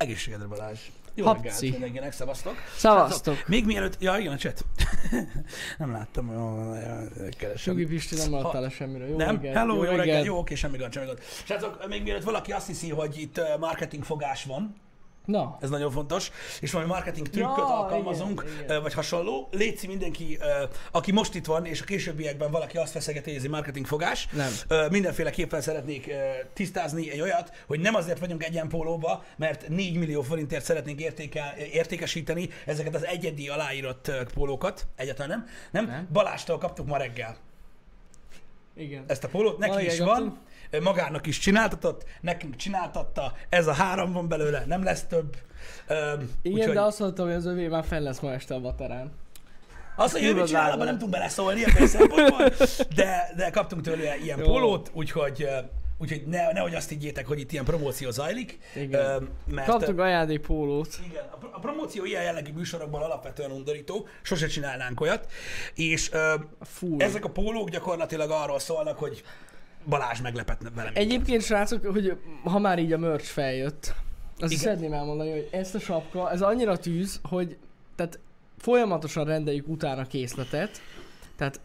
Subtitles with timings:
[0.00, 0.78] Egészségedre Balázs.
[1.14, 1.42] Jó Habci.
[1.46, 2.54] reggelt mindenkinek, szevasztok.
[2.76, 3.48] Szevasztok.
[3.48, 3.96] Még mielőtt...
[4.00, 4.64] Ja, igen, a chat.
[5.78, 6.72] nem láttam, jó,
[7.38, 7.78] keresem.
[7.78, 9.08] Jogi Pisti, nem maradtál le semmiről.
[9.08, 9.34] Jó nem?
[9.34, 9.56] reggelt.
[9.56, 10.24] Hello, jó, reggel.
[10.24, 11.18] Jó, oké, semmi gond, semmi gond.
[11.44, 14.74] Srácok, még mielőtt valaki azt hiszi, hogy itt marketing fogás van,
[15.24, 16.30] Na, ez nagyon fontos,
[16.60, 18.76] és valami marketing trükköt Ja, alkalmazunk, igen, igen.
[18.76, 19.48] ö, vagy hasonló.
[19.50, 23.50] Léci mindenki, ö, aki most itt van, és a későbbiekben valaki azt feszegeti, ez egy
[23.50, 24.28] marketing fogás.
[24.32, 24.52] Nem.
[24.68, 26.10] Ö, Mindenféleképpen szeretnék
[26.52, 32.48] tisztázni egy olyat, hogy nem azért vagyunk egyenpólóba, mert 4 millió forintért szeretnénk értékel, értékesíteni
[32.66, 34.86] ezeket az egyedi aláírott pólókat.
[34.96, 35.46] Egyáltalán nem.
[35.70, 35.86] Nem?
[35.86, 36.08] Nem.
[36.12, 37.36] Balástól kaptuk ma reggel
[38.80, 39.04] igen.
[39.06, 40.38] ezt a pólót, neki Ma is van.
[40.82, 45.36] Magának is csináltatott, nekünk csináltatta, ez a három van belőle, nem lesz több.
[45.86, 48.60] Öm, Igen, úgyhogy- de azt mondtam, hogy az övé már fel lesz ma este a
[48.60, 49.10] baterán.
[49.96, 50.74] Azt, hogy ő mit Tudod, csinál, látod.
[50.76, 52.48] abban nem tudunk beleszólni ebből a szempontból,
[52.94, 54.44] de, de kaptunk tőle ilyen Jó.
[54.44, 55.48] pólót, úgyhogy,
[55.98, 58.58] úgyhogy ne, nehogy azt higgyétek, hogy itt ilyen promóció zajlik.
[58.74, 59.28] Igen.
[59.46, 60.88] Mert, Kaptunk ajándékpólót.
[61.10, 65.26] igen, a, pro- a promóció ilyen jellegű műsorokban alapvetően undorító, sose csinálnánk olyat,
[65.74, 66.10] és
[66.60, 66.96] Fú.
[66.98, 69.22] ezek a pólók gyakorlatilag arról szólnak, hogy
[69.88, 70.92] Balázs meglepetne velem.
[70.94, 73.94] Egyébként, srácok, hogy ha már így a merch feljött,
[74.38, 74.64] azt Igen.
[74.64, 77.56] szeretném elmondani, hogy ezt a sapka, ez annyira tűz, hogy
[77.94, 78.18] tehát
[78.58, 80.80] folyamatosan rendeljük utána készletet,
[81.36, 81.60] tehát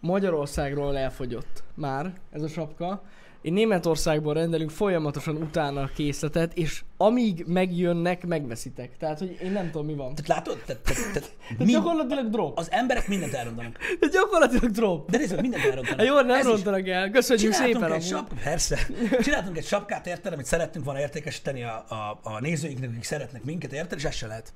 [0.00, 3.02] Magyarországról elfogyott már ez a sapka,
[3.42, 8.96] én Németországból rendelünk folyamatosan utána a készletet, és amíg megjönnek, megveszitek.
[8.96, 10.14] Tehát, hogy én nem tudom, mi van.
[10.14, 10.62] Tehát látod?
[10.66, 12.58] Tehát, tehát, tehát Tehát mi, gyakorlatilag drop.
[12.58, 13.78] az emberek mindent elrondanak.
[14.00, 15.10] De gyakorlatilag drop.
[15.10, 15.98] De nézd, mindent elrondanak.
[15.98, 17.10] Hát jó, nem rontanak el.
[17.10, 18.28] Köszönjük Csináltunk szépen egy amúgy.
[18.28, 18.78] sap, persze.
[19.22, 23.72] Csináltunk egy sapkát, érted, amit szerettünk volna értékesíteni a, a, a nézőinknek, akik szeretnek minket,
[23.72, 24.52] érted, és ez se lehet.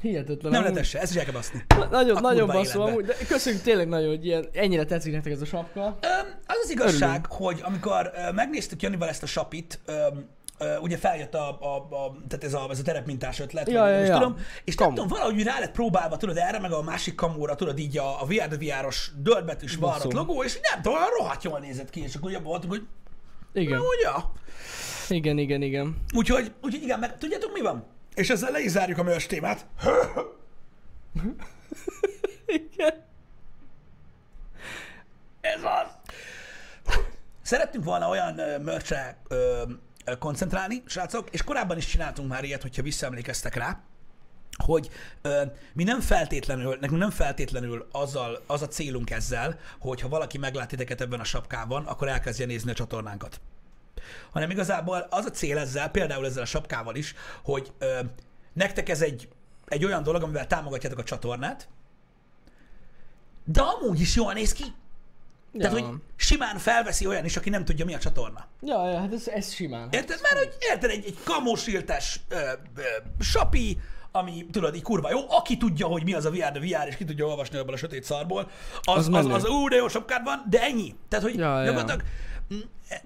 [0.00, 0.52] Hihetetlen.
[0.52, 1.64] Nem lehet ez se, ezt is el kell baszni.
[1.90, 2.82] Nagyon, A nagyon életbe.
[2.82, 5.80] amúgy, de köszönjük tényleg nagyon, hogy ilyen, ennyire tetszik nektek ez a sapka.
[6.00, 10.26] Öm, az az igazság, hogy amikor ö, megnéztük Janival ezt a sapit, öm,
[10.58, 13.90] ö, ugye feljött a, a, a, tehát ez a, ez a terepmintás ötlet, Ja, vagy
[13.90, 14.12] ja, ja.
[14.18, 14.94] tudom, és Kamu.
[14.94, 18.22] nem tudom, valahogy rá lett próbálva, tudod, erre meg a másik kamóra, tudod, így a,
[18.22, 20.26] a VR VR-os dördbetűs varrat Basszom.
[20.26, 22.86] logó, és nem tudom, rohadt jól nézett ki, és akkor ugye voltunk, hogy
[23.52, 24.10] Igen, ugye,
[25.08, 25.96] igen, igen, igen.
[26.14, 27.84] Úgyhogy, úgyhogy igen, meg tudjátok mi van?
[28.18, 29.66] És ezzel le is zárjuk a mörs témát.
[32.46, 33.04] Igen.
[35.40, 36.14] Ez az.
[37.42, 39.22] Szerettünk volna olyan mörcsre
[40.18, 43.80] koncentrálni, srácok, és korábban is csináltunk már ilyet, hogyha visszaemlékeztek rá,
[44.64, 44.90] hogy
[45.22, 45.42] ö,
[45.72, 50.68] mi nem feltétlenül, nekünk nem feltétlenül azzal, az a célunk ezzel, hogy ha valaki meglát
[50.68, 53.40] titeket ebben a sapkában, akkor elkezdje nézni a csatornánkat.
[54.32, 57.98] Hanem igazából az a cél ezzel, például ezzel a sapkával is, hogy ö,
[58.52, 59.28] nektek ez egy,
[59.66, 61.68] egy olyan dolog, amivel támogatjátok a csatornát,
[63.44, 64.64] de amúgy is jól néz ki.
[65.58, 65.86] Tehát, Ja.
[65.86, 68.46] hogy simán felveszi olyan is, aki nem tudja, mi a csatorna.
[68.60, 69.88] Ja, ja, hát ez, ez simán.
[69.90, 70.18] Érted?
[70.22, 72.20] Mert hogy érted, egy, egy kamósiltes
[73.20, 73.78] sapi,
[74.12, 76.96] ami tudod, így kurva jó, aki tudja, hogy mi az a VR, de VR, és
[76.96, 78.50] ki tudja olvasni ebből a sötét szarból,
[78.82, 80.94] az, Az az, az, ú, de jó sapkád van, de ennyi.
[81.08, 81.64] Tehát, hogy Ja, ja.
[81.64, 82.02] gyakorlatilag
[82.88, 83.02] e,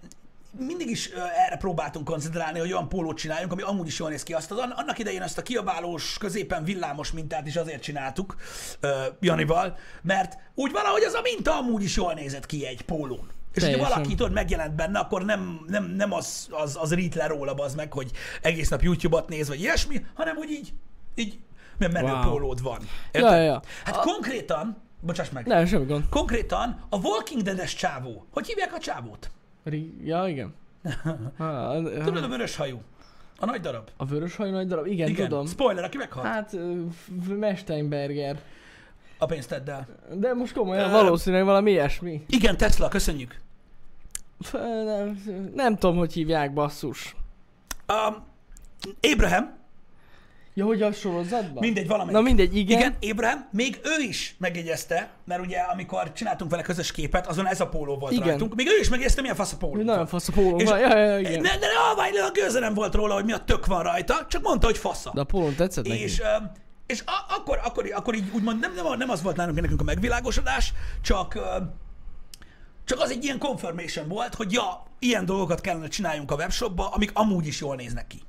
[0.58, 1.08] mindig is
[1.46, 4.32] erre próbáltunk koncentrálni, hogy olyan pólót csináljunk, ami amúgy is jól néz ki.
[4.32, 8.36] Azt az, annak idején azt a kiabálós, középen villámos mintát is azért csináltuk
[8.80, 13.28] ö, Janival, mert úgy valahogy az a minta amúgy is jól nézett ki egy pólón.
[13.54, 13.88] És Teljesen.
[13.88, 17.74] valaki tudod, megjelent benne, akkor nem, nem, nem az, az, az rít le róla az
[17.74, 18.10] meg, hogy
[18.42, 20.72] egész nap YouTube-ot néz, vagy ilyesmi, hanem hogy így,
[21.14, 21.38] így
[21.78, 22.30] milyen menő Wow.
[22.30, 22.78] pólód van.
[23.12, 23.62] Ja, ja, ja.
[23.84, 26.08] Hát konkrétan, bocsáss meg, Nem, semmi gond.
[26.08, 28.26] konkrétan a Walking Dead-es csávó.
[28.30, 29.30] Hogy hívják a csávót?
[30.04, 30.54] Ja, igen.
[31.38, 31.74] Ha,
[32.04, 32.80] Tudod, a vörös hajú.
[33.38, 33.88] A nagy darab.
[33.96, 34.86] a vörös hajú nagy darab?
[34.86, 35.46] Igen, Igen, tudom.
[35.46, 36.26] spoiler, aki meghalt.
[36.26, 36.56] Hát,
[37.28, 38.40] Mesteinberger.
[39.18, 39.86] A pénzt tedd el.
[40.12, 42.24] De most komolyan, Ö, valószínűleg valami ilyesmi.
[42.28, 43.40] Igen, Tesla, köszönjük.
[44.40, 44.52] F-
[44.84, 45.22] Nem,
[45.54, 47.16] nem tudom, hogy hívják basszus.
[47.88, 48.24] Um,
[49.12, 49.54] Abraham,
[50.54, 51.62] Ja, hogy a sorozatban?
[51.64, 52.12] mindegy, valamelyik.
[52.16, 52.78] Na mindegy, igen.
[52.78, 57.60] Igen, Abraham, még ő is megjegyezte, mert ugye amikor csináltunk vele közös képet, azon ez
[57.60, 58.26] a póló volt Igen.
[58.28, 59.82] rajtunk, még ő is megjegyezte, milyen fasz a póló.
[59.82, 60.78] Nagyon fasz a póló És- van.
[60.78, 61.40] Ja, ja, ja, Ne, igen.
[61.40, 61.48] ne,
[62.10, 64.78] ne, a, gőze nem volt róla, hogy mi a tök van rajta, csak mondta, hogy
[64.78, 65.10] fasza.
[65.14, 66.02] De a pólón tetszett neki?
[66.02, 66.22] És,
[66.86, 69.84] és a, akkor, akkor, akkor így úgymond nem, nem, nem az volt nálunk nekünk a
[69.84, 70.72] megvilágosodás,
[71.02, 71.38] csak,
[72.84, 77.10] csak az egy ilyen confirmation volt, hogy ja, ilyen dolgokat kellene csináljunk a webshopba, amik
[77.14, 78.22] amúgy is jól néznek ki.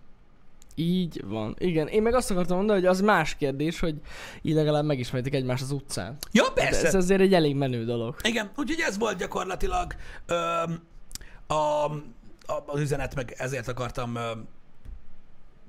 [0.76, 1.56] Így van.
[1.58, 3.96] Igen, én meg azt akartam mondani, hogy az más kérdés, hogy
[4.42, 6.18] így legalább megismeritek egymást az utcán.
[6.32, 6.88] Ja, De persze.
[6.88, 8.16] ez azért egy elég menő dolog.
[8.24, 10.36] Igen, úgyhogy ez volt gyakorlatilag ö,
[11.48, 14.32] a, a, az üzenet, meg ezért akartam ö,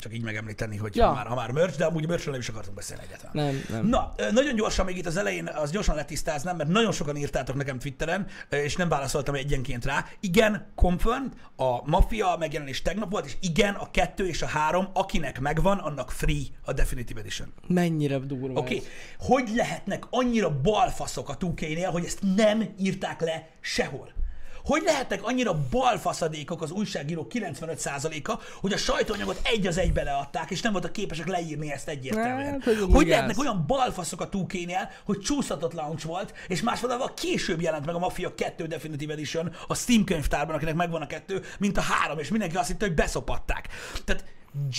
[0.04, 1.06] csak így megemlíteni, hogy Ja.
[1.06, 3.46] ha, már, ha már merch, de amúgy merchről nem is akartunk beszélni egyáltalán.
[3.46, 3.86] Nem, nem.
[3.86, 7.78] Na, nagyon gyorsan még itt az elején, az gyorsan letisztáznám, mert nagyon sokan írtátok nekem
[7.78, 10.06] Twitteren, és nem válaszoltam egyenként rá.
[10.20, 15.40] Igen, confirmed, a Mafia megjelenés tegnap volt, és igen, a kettő és a három, akinek
[15.40, 17.52] megvan, annak free a Definitive Edition.
[17.66, 18.88] Mennyire durva Oké, okay.
[19.18, 24.22] hogy lehetnek annyira balfaszok a 2 hogy ezt nem írták le sehol?
[24.64, 30.60] Hogy lehetnek annyira balfaszadékok az újságírók 95%-a, hogy a sajtóanyagot egy az egybe leadták, és
[30.60, 32.52] nem voltak képesek leírni ezt egyértelműen?
[32.52, 34.66] Hát, hogy amúgy lehetnek olyan balfaszok a 2
[35.04, 39.74] hogy csúszhatott launch volt, és másfordulva később jelent meg a Mafia 2 Definitive Edition a
[39.74, 43.68] Steam könyvtárban, akinek megvan a kettő, mint a három, és mindenki azt hitte, hogy beszopatták.
[44.04, 44.24] Tehát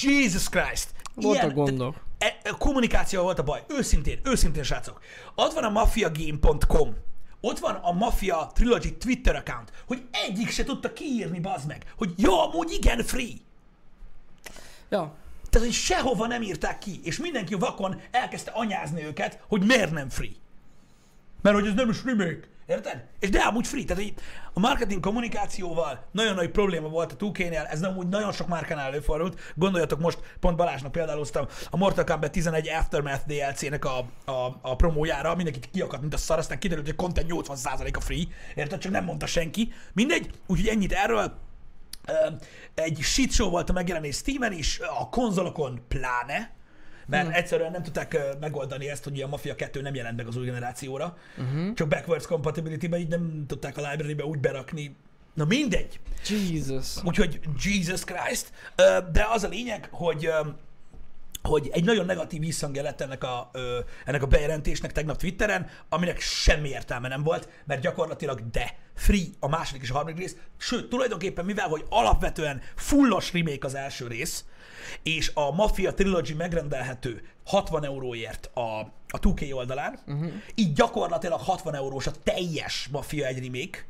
[0.01, 0.89] Jesus Christ!
[1.15, 1.95] Voltak gondok.
[2.17, 3.63] E, e, kommunikáció volt a baj.
[3.67, 5.01] Őszintén, őszintén, srácok.
[5.35, 6.95] Ott van a mafiagame.com.
[7.45, 12.13] Ott van a Mafia Trilogy Twitter account, hogy egyik se tudta kiírni, bazd meg, hogy
[12.15, 13.33] jó, amúgy igen, free.
[14.89, 15.15] Ja,
[15.49, 20.09] Tehát, hogy sehova nem írták ki, és mindenki vakon elkezdte anyázni őket, hogy miért nem
[20.09, 20.35] free.
[21.41, 22.47] Mert hogy ez nem is remake.
[22.67, 23.03] Érted?
[23.19, 23.83] És de amúgy free.
[23.83, 24.03] Tehát
[24.53, 28.85] a marketing kommunikációval nagyon nagy probléma volt a 2 ez nem úgy nagyon sok márkánál
[28.85, 29.39] előfordult.
[29.55, 34.75] Gondoljatok most, pont Balázsnak például hoztam a Mortal Kombat 11 Aftermath DLC-nek a, a, a
[34.75, 38.23] promójára, mindenki kiakadt, mint a szar, aztán kiderült, hogy a content 80%-a free,
[38.55, 38.79] érted?
[38.79, 39.73] Csak nem mondta senki.
[39.93, 41.37] Mindegy, úgyhogy ennyit erről.
[42.73, 46.53] Egy shit show volt a megjelenés Steamen is, a konzolokon pláne,
[47.05, 47.33] mert hmm.
[47.33, 51.17] egyszerűen nem tudták megoldani ezt, hogy a Mafia 2 nem jelent meg az új generációra,
[51.37, 51.73] uh-huh.
[51.73, 54.95] csak backwards compatibility-be így nem tudták a library-be úgy berakni.
[55.33, 55.99] Na mindegy.
[56.29, 57.03] Jesus.
[57.03, 58.51] Úgyhogy Jesus Christ.
[59.11, 60.29] De az a lényeg, hogy
[61.45, 66.19] hogy egy nagyon negatív visszhangja lett ennek a, ö, ennek a bejelentésnek tegnap Twitteren, aminek
[66.19, 70.89] semmi értelme nem volt, mert gyakorlatilag de free a második és a harmadik rész, sőt,
[70.89, 74.45] tulajdonképpen mivel, hogy alapvetően fullos remake az első rész,
[75.03, 80.31] és a Mafia Trilogy megrendelhető 60 euróért a, a 2K oldalán, uh-huh.
[80.55, 83.85] így gyakorlatilag 60 eurós a teljes Mafia egy remake,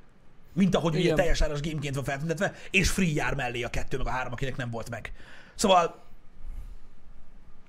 [0.54, 1.16] mint ahogy ugye Igen.
[1.16, 4.56] teljes áras gameként van feltüntetve, és free jár mellé a kettő, meg a három, akinek
[4.56, 5.14] nem volt meg.
[5.56, 6.05] Szóval,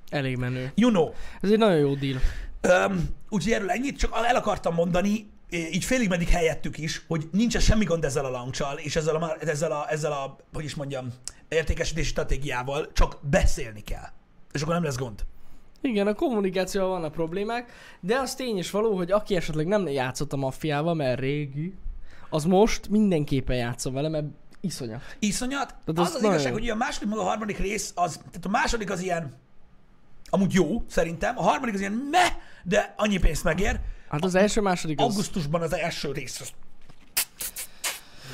[0.08, 0.72] Elég menő.
[0.74, 1.10] you know,
[1.40, 2.20] Ez egy nagyon jó deal.
[2.60, 7.60] Öm, úgyhogy erről ennyit, csak el akartam mondani, így félig meddig helyettük is, hogy nincsen
[7.60, 11.08] semmi gond ezzel a launch és ezzel a, ezzel a, ezzel a, hogy is mondjam,
[11.48, 14.08] értékesítési stratégiával, csak beszélni kell.
[14.52, 15.24] És akkor nem lesz gond.
[15.80, 20.32] Igen, a kommunikációval vannak problémák, de az tény is való, hogy aki esetleg nem játszott
[20.32, 21.74] a maffiával, mert régi,
[22.30, 24.26] az most mindenképpen játszom vele, mert
[24.60, 25.02] iszonyat.
[25.18, 25.66] Iszonyat.
[25.66, 26.58] Tehát az az az igazság, jó.
[26.58, 29.34] hogy a második meg a harmadik rész, az, tehát a második az ilyen,
[30.30, 32.32] amúgy jó, szerintem, a harmadik az ilyen meh,
[32.62, 33.80] de annyi pénzt megér.
[34.08, 36.50] Hát az első, második az, Augusztusban az első rész, az,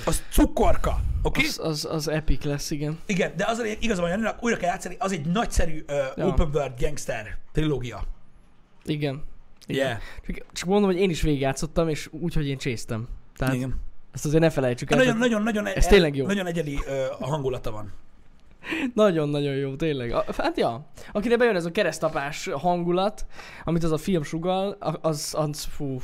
[0.04, 1.46] az cukorka, oké?
[1.46, 2.98] az, az, az epic lesz, igen.
[3.06, 6.26] Igen, de az a lényeg, igazán Janinak újra kell játszani, az egy nagyszerű uh, Ja.
[6.26, 8.04] open world gangster trilógia.
[8.84, 9.22] Igen.
[9.66, 9.86] Igen.
[9.86, 9.98] Yeah.
[10.26, 13.08] Csak, csak mondom, hogy én is végigjátszottam, és úgy, hogy én csésztem.
[13.36, 13.80] Tehát Igen.
[14.12, 14.98] ezt azért ne felejtsük el.
[14.98, 16.26] Nagyon, nagyon, nagyon, ez tényleg jó.
[16.26, 17.92] Nagyon egyedi uh, a hangulata van.
[18.94, 20.12] Nagyon-nagyon jó, tényleg.
[20.12, 23.26] A- Hát ja, akire bejön ez a keresztapás hangulat,
[23.64, 26.00] amit az a film sugal, az, az fú,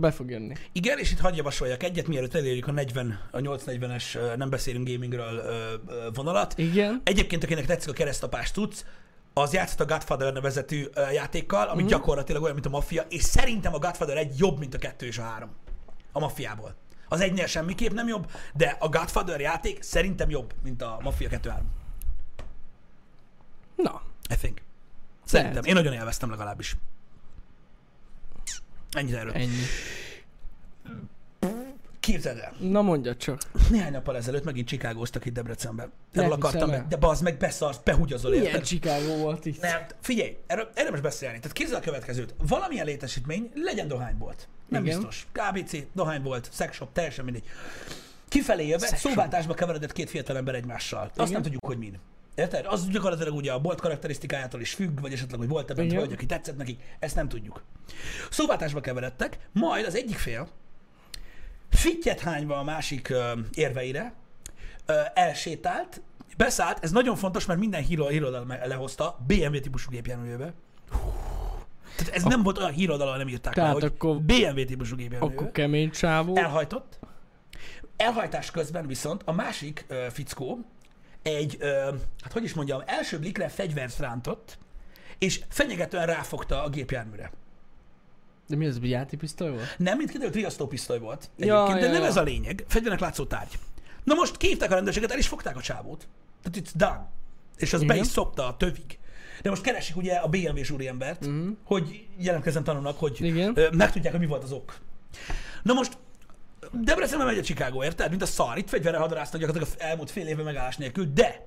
[0.00, 0.54] be fog jönni.
[0.72, 4.88] Igen, és itt hagyj javasoljak egyet, mielőtt elérjük a 40, a 840-es uh, nem beszélünk
[4.88, 5.42] gamingről
[6.14, 6.54] vonalat.
[6.56, 7.00] Igen.
[7.04, 8.84] Egyébként, akinek tetszik a keresztapás tudsz,
[9.34, 11.90] az játszott a Godfather nevezetű játékkal, ami Mhm.
[11.90, 15.18] gyakorlatilag olyan, mint a Mafia, és szerintem a Godfather egy jobb, mint a kettő és
[15.18, 15.50] a három.
[16.12, 16.74] A Mafiából.
[17.08, 21.54] Az egynél semmiképp nem jobb, de a Godfather játék szerintem jobb, mint a Mafia 2-3.
[23.82, 24.60] Na, I think.
[25.24, 25.64] Szerintem.
[25.64, 26.76] Én nagyon élveztem legalábbis.
[28.92, 29.32] Ennyit erről.
[29.32, 29.64] ennyi.
[32.00, 32.52] Képzeld el.
[32.58, 33.40] Na mondjad csak.
[33.70, 35.92] Néhány nappal ezelőtt megint csikágóztak itt Debrecenben.
[36.12, 38.64] Erről akartam, meg, de bazd meg beszarsz, behugyazol, Milyen érted?
[38.64, 39.60] Chicago volt itt?
[39.60, 41.38] Nem, figyelj, erről érdemes beszélni.
[41.38, 42.34] Tehát képzeld a következőt.
[42.48, 44.48] Valamilyen létesítmény legyen dohánybolt.
[44.68, 44.96] Nem Igen.
[44.96, 45.26] biztos.
[45.32, 47.44] KBC, dohánybolt, szexshop, teljesen mindegy.
[48.28, 51.02] Kifelé jöve Sex szóváltásba keveredett két fiatalember egymással.
[51.02, 51.32] Azt Igen.
[51.32, 51.98] nem tudjuk, hogy min.
[52.34, 52.66] Érted?
[52.66, 56.00] Az gyakorlatilag ugye a bolt karakterisztikájától is függ, vagy esetleg, hogy volt-e bent Igen.
[56.00, 57.62] hölgy, aki tetszett nekik, ezt nem tudjuk.
[58.30, 60.48] Szóváltásba keveredtek, majd az egyik fél
[61.70, 64.12] fittyet hányva a másik ö, érveire,
[64.86, 66.00] ö, elsétált,
[66.36, 70.52] beszállt, ez nagyon fontos, mert minden híró, hírodal me- lehozta BMW típusú gépjárművébe.
[71.96, 74.96] Tehát ez nem volt olyan hírodal, ahol nem írták le, Tehát hogy akkor- BMW típusú
[74.96, 75.40] gépjárművébe.
[75.40, 76.36] Akkor kemény csávó.
[76.36, 76.98] Elhajtott.
[77.96, 80.58] Elhajtás közben viszont a másik ö, fickó
[81.22, 81.68] egy, ö,
[82.22, 84.58] hát hogy is mondjam, első blikre fegyvert rántott,
[85.18, 87.30] és fenyegetően ráfogta a gépjárműre.
[88.48, 89.74] De mi az, hogy játékpisztoly volt?
[89.78, 91.30] Nem, mint kiderült, riasztópisztoly volt.
[91.36, 92.06] Ja, Egyébként, de ja, nem ja.
[92.08, 92.64] ez a lényeg.
[92.68, 93.58] Fegyvernek látszó tárgy.
[94.04, 96.08] Na most kívták a rendőrséget, el is fogták a csávót.
[96.42, 97.08] Tehát it's done.
[97.56, 98.04] és az be Igen.
[98.04, 98.98] is szopta a tövig.
[99.42, 101.48] De most keresik ugye a BMW-s úriembert, uh-huh.
[101.64, 103.24] hogy jelentkezzen tanulnak, hogy Mhm.
[103.24, 103.52] Igen.
[103.54, 104.78] ö, megtudják, hogy mi volt az ok.
[105.62, 105.96] Na most
[106.72, 108.10] Debrecenben megy a Chicago, érted?
[108.10, 108.58] Mint a szar.
[108.58, 111.46] Itt fegyverre hadaráznak gyakorlatilag az elmúlt fél évben megállás nélkül, de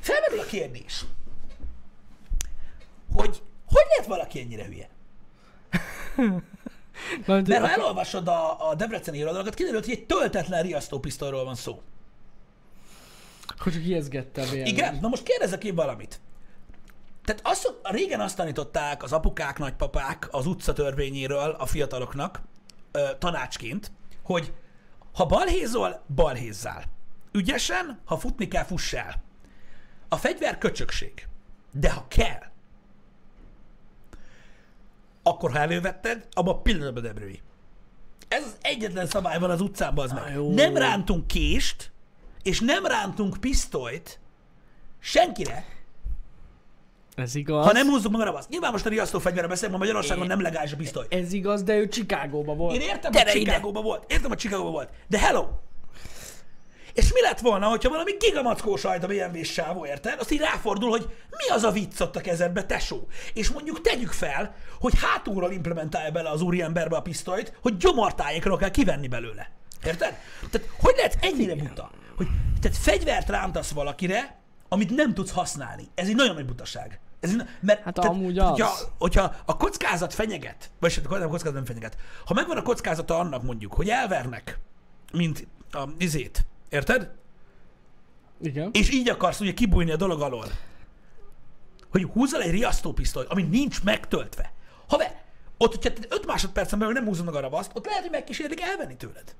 [0.00, 1.04] felmerül a kérdés,
[3.12, 4.88] hogy hogy lehet valaki ennyire hülye?
[7.26, 11.82] Mert ha elolvasod a, a debreceni irodalmakat, kiderült, hogy egy töltetlen riasztópisztolyról van szó.
[13.58, 14.66] Hogy csak ijeszgette a BMW.
[14.66, 14.98] Igen?
[15.00, 16.20] Na most kérdezek én valamit.
[17.24, 22.40] Tehát azt, régen azt tanították az apukák, nagypapák az utca törvényéről a fiataloknak
[22.92, 23.90] ö, tanácsként,
[24.32, 24.52] hogy
[25.12, 26.84] ha balhézol, balhézzál.
[27.32, 29.22] Ügyesen, ha futni kell, fuss el.
[30.08, 31.26] A fegyver köcsökség.
[31.72, 32.42] De ha kell,
[35.22, 37.40] akkor ha elővetted, abban pillanatban debrői.
[38.28, 40.34] Ez az egyetlen szabály van az utcában, az meg.
[40.34, 40.54] jó.
[40.54, 41.90] Nem rántunk kést,
[42.42, 44.20] és nem rántunk pisztolyt
[44.98, 45.64] senkire,
[47.14, 47.66] Ez igaz.
[47.66, 48.48] ha nem húzzuk meg a ravaszt.
[48.48, 51.06] Nyilván most a riasztófegyverre beszélünk, mert Magyarországon nem legális a pisztoly.
[51.08, 52.74] Ez igaz, de ő Chicagóba volt.
[52.74, 53.40] Én értem, Gyere hogy!
[53.40, 54.12] Chicagóban volt.
[54.12, 54.88] Értem, hogy Chicagóban volt.
[55.08, 55.46] De hello!
[56.94, 60.20] És mi lett volna, hogyha valami gigamackó sajt a BMW sávó, érted?
[60.20, 63.06] Azt így ráfordul, hogy mi az a vicc ott a kezedbe, tesó?
[63.34, 68.70] És mondjuk tegyük fel, hogy hátulról implementálja bele az úriemberbe a pisztolyt, hogy gyomortájékról kell
[68.70, 69.50] kivenni belőle.
[69.84, 70.18] Érted?
[70.50, 71.90] Tehát hogy lehet ennyire buta?
[72.16, 72.26] Hogy,
[72.60, 74.39] tehát fegyvert rántasz valakire,
[74.72, 75.88] amit nem tudsz használni.
[75.94, 77.00] Ez egy nagyon nagy butaság.
[77.20, 78.48] Ez, mert, Hát amúgy az.
[78.48, 83.18] hogyha, hogyha a kockázat fenyeget, vagy nem a kockázat nem fenyeget, ha megvan a kockázata
[83.18, 84.58] annak mondjuk, hogy elvernek,
[85.12, 87.10] mint a izét, érted?
[88.42, 88.70] Igen.
[88.72, 90.46] És így akarsz ugye kibújni a dolog alól.
[91.90, 94.52] Hogy húzzal egy riasztópisztolyt, ami nincs megtöltve.
[94.88, 95.22] Haver,
[95.58, 98.96] ott, hogyha 5 másodpercen belül nem húzod meg a ravaszt, ott lehet, hogy megkísérlik elvenni
[98.96, 99.34] tőled.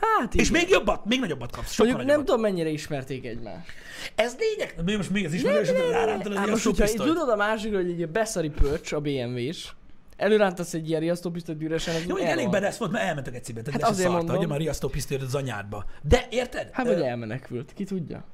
[0.00, 0.44] Hát igen.
[0.44, 1.70] És még jobbat, még nagyobbat kapsz.
[1.72, 2.26] Sokkal Mondjuk nem nagyobbat.
[2.26, 3.68] tudom, mennyire ismerték egymást.
[4.14, 4.74] Ez lényeg.
[4.84, 7.90] Mi most még az ismerős, hogy rárántod az Hát most, hogyha tudod a másik, hogy
[7.90, 9.68] egy beszari pöcs a BMW-s,
[10.16, 13.62] előrántasz egy ilyen riasztópisztolyt üresen, az Jó, hogy elég bedesz volt, mert elmentek egy cibe.
[13.62, 14.36] Tehát Hát azért azért mondom.
[14.36, 15.84] hogy már riasztópisztolyt az anyádba.
[16.02, 16.68] De érted?
[16.72, 18.24] Hát vagy elmenekült, ki tudja.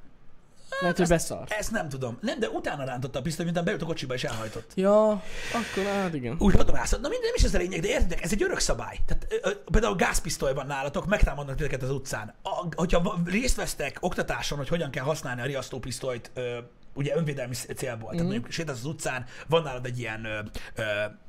[0.81, 1.50] Lehet, hogy beszart.
[1.50, 2.19] Ezt nem tudom.
[2.21, 4.73] Nem, de utána rántotta a pisztolyt, miután beült a kocsiba és elhajtott.
[4.75, 5.11] Ja,
[5.52, 6.37] akkor hát igen.
[6.38, 7.00] Úgy hadarászott.
[7.00, 8.99] Na minden, nem is ez a lényeg, de értitek, ez egy örök szabály.
[9.07, 12.35] Tehát ö, ö, például gázpisztoly van nálatok, megtámadnak titeket az utcán.
[12.43, 16.59] A, hogyha részt vesztek oktatáson, hogy hogyan kell használni a riasztópisztolyt, ö,
[16.95, 18.09] ugye önvédelmi célból.
[18.09, 18.17] Mhm.
[18.17, 20.38] Tehát mondjuk sétálsz az utcán, van nálad egy ilyen, ö,
[20.75, 20.83] ö,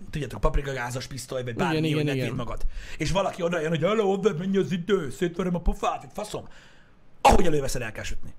[0.10, 2.62] tudjátok, paprikagázas pisztoly, vagy bármi, Igen, hogy igen, magad.
[2.98, 6.48] És valaki oda jön, hogy hello, menj az idő, szétverem a pofát, vagy faszom.
[7.22, 8.34] Ahogy előveszed, el kell sütni.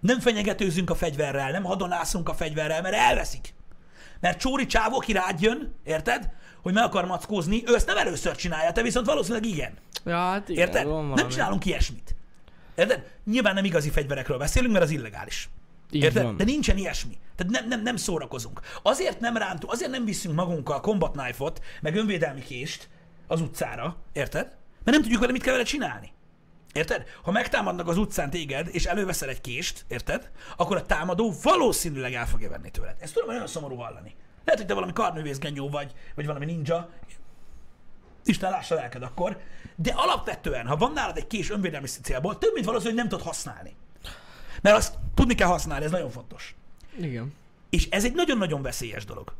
[0.00, 3.54] Nem fenyegetőzünk a fegyverrel, nem hadonászunk a fegyverrel, mert elveszik.
[4.20, 6.30] Mert Csóri csávó, aki rád jön, érted?
[6.62, 9.72] Hogy meg akar mackózni, ő ezt nem először csinálja, te viszont valószínűleg igen.
[10.04, 11.14] Ja, hát igen, Érted?
[11.14, 12.16] Nem csinálunk ilyesmit.
[12.74, 13.10] Érted?
[13.24, 15.48] Nyilván nem igazi fegyverekről beszélünk, mert az illegális.
[15.90, 16.22] Így Érted?
[16.22, 16.36] van.
[16.36, 17.18] De nincsen ilyesmi.
[17.36, 18.60] Tehát nem, nem, nem szórakozunk.
[18.82, 22.88] Azért nem rántunk, azért nem viszünk magunkkal combat knife-ot, meg önvédelmi kést
[23.26, 24.46] az utcára, érted?
[24.84, 26.12] Mert nem tudjuk vele, mit kell vele csinálni.
[26.72, 27.04] Érted?
[27.22, 30.30] Ha megtámadnak az utcán téged, és előveszel egy kést, érted?
[30.56, 32.96] Akkor a támadó valószínűleg el fogja venni tőled.
[32.98, 34.14] Ezt tudom, hogy nagyon szomorú hallani.
[34.44, 36.88] Lehet, hogy te valami karnővészgenyó vagy, vagy valami ninja.
[38.24, 39.40] Isten lássa lelked akkor.
[39.76, 43.26] De alapvetően, ha van nálad egy kés önvédelmi célból, több mint valószínű, hogy nem tudod
[43.26, 43.76] használni.
[44.62, 46.54] Mert azt tudni kell használni, ez nagyon fontos.
[46.98, 47.34] Igen.
[47.70, 49.34] És ez egy nagyon-nagyon veszélyes dolog.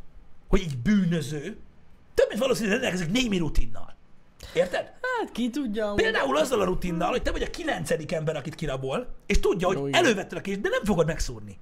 [0.48, 1.58] Hogy egy bűnöző
[2.14, 3.89] több mint valószínű, hogy rendelkezik némi rutinnal.
[4.52, 4.92] Érted?
[5.18, 6.02] Hát ki tudja, amúgy.
[6.02, 9.76] Például azzal a rutinnal, hogy te vagy a kilencedik ember, akit kirabol, és tudja, hogy
[9.76, 10.04] Jó, igen.
[10.04, 11.58] elővetted a kést, de nem fogod megszúrni.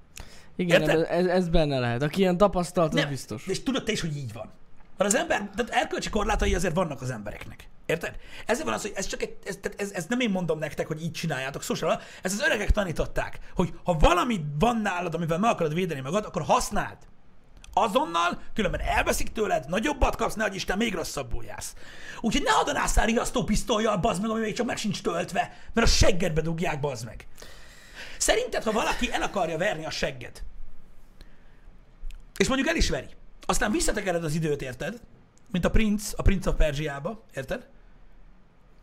[0.55, 1.05] Igen, Érted?
[1.09, 2.01] ez, ez, benne lehet.
[2.01, 3.09] Aki ilyen tapasztalt, az Nem.
[3.09, 3.47] biztos.
[3.47, 4.51] És tudod te is, hogy így van.
[4.97, 7.69] Mert az ember, tehát erkölcsi korlátai azért vannak az embereknek.
[7.85, 8.15] Érted?
[8.45, 10.87] Ezért van az, hogy ez csak egy, ez, tehát ez, ez nem én mondom nektek,
[10.87, 15.39] hogy így csináljátok, szó szóval ez az öregek tanították, hogy ha valami van nálad, amivel
[15.39, 16.97] meg akarod védeni magad, akkor használd.
[17.73, 21.73] Azonnal, különben elveszik tőled, nagyobbat kapsz, ne Isten, még rosszabbul jársz.
[22.21, 25.89] Úgyhogy ne hadanásszál riasztó pisztolyjal, bazd meg, ami még csak meg sincs töltve, mert a
[25.89, 27.27] seggedbe dugják, bazd meg.
[28.17, 30.43] Szerinted, ha valaki el akarja verni a segged,
[32.37, 33.07] és mondjuk el is veri,
[33.45, 34.99] aztán visszatekered az időt, érted?
[35.51, 37.67] Mint a princ, a princ a Perzsiába, érted?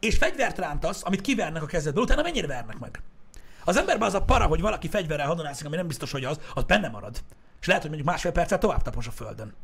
[0.01, 3.03] És fegyvert rántasz, amit kivernek a kezedből, utána mennyire vernek meg?
[3.65, 6.65] Az emberben az a para, hogy valaki fegyverrel hadonászik, ami nem biztos, hogy az, az
[6.65, 7.23] benne marad.
[7.67, 9.55] És lehet, hogy mondjuk másfél percet tovább tapos a földön.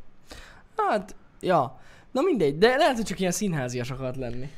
[0.77, 1.79] Hát, ja.
[2.13, 4.51] Na mindegy, de lehet, hogy csak ilyen színházias akart lenni.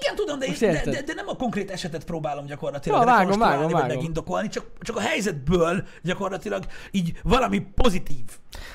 [0.00, 3.70] Igen, tudom, de, de, de, de, nem a konkrét esetet próbálom gyakorlatilag Ja, vágom, vágom,
[3.72, 3.88] vágom.
[3.96, 8.24] megindokolni, csak, csak a helyzetből gyakorlatilag így valami pozitív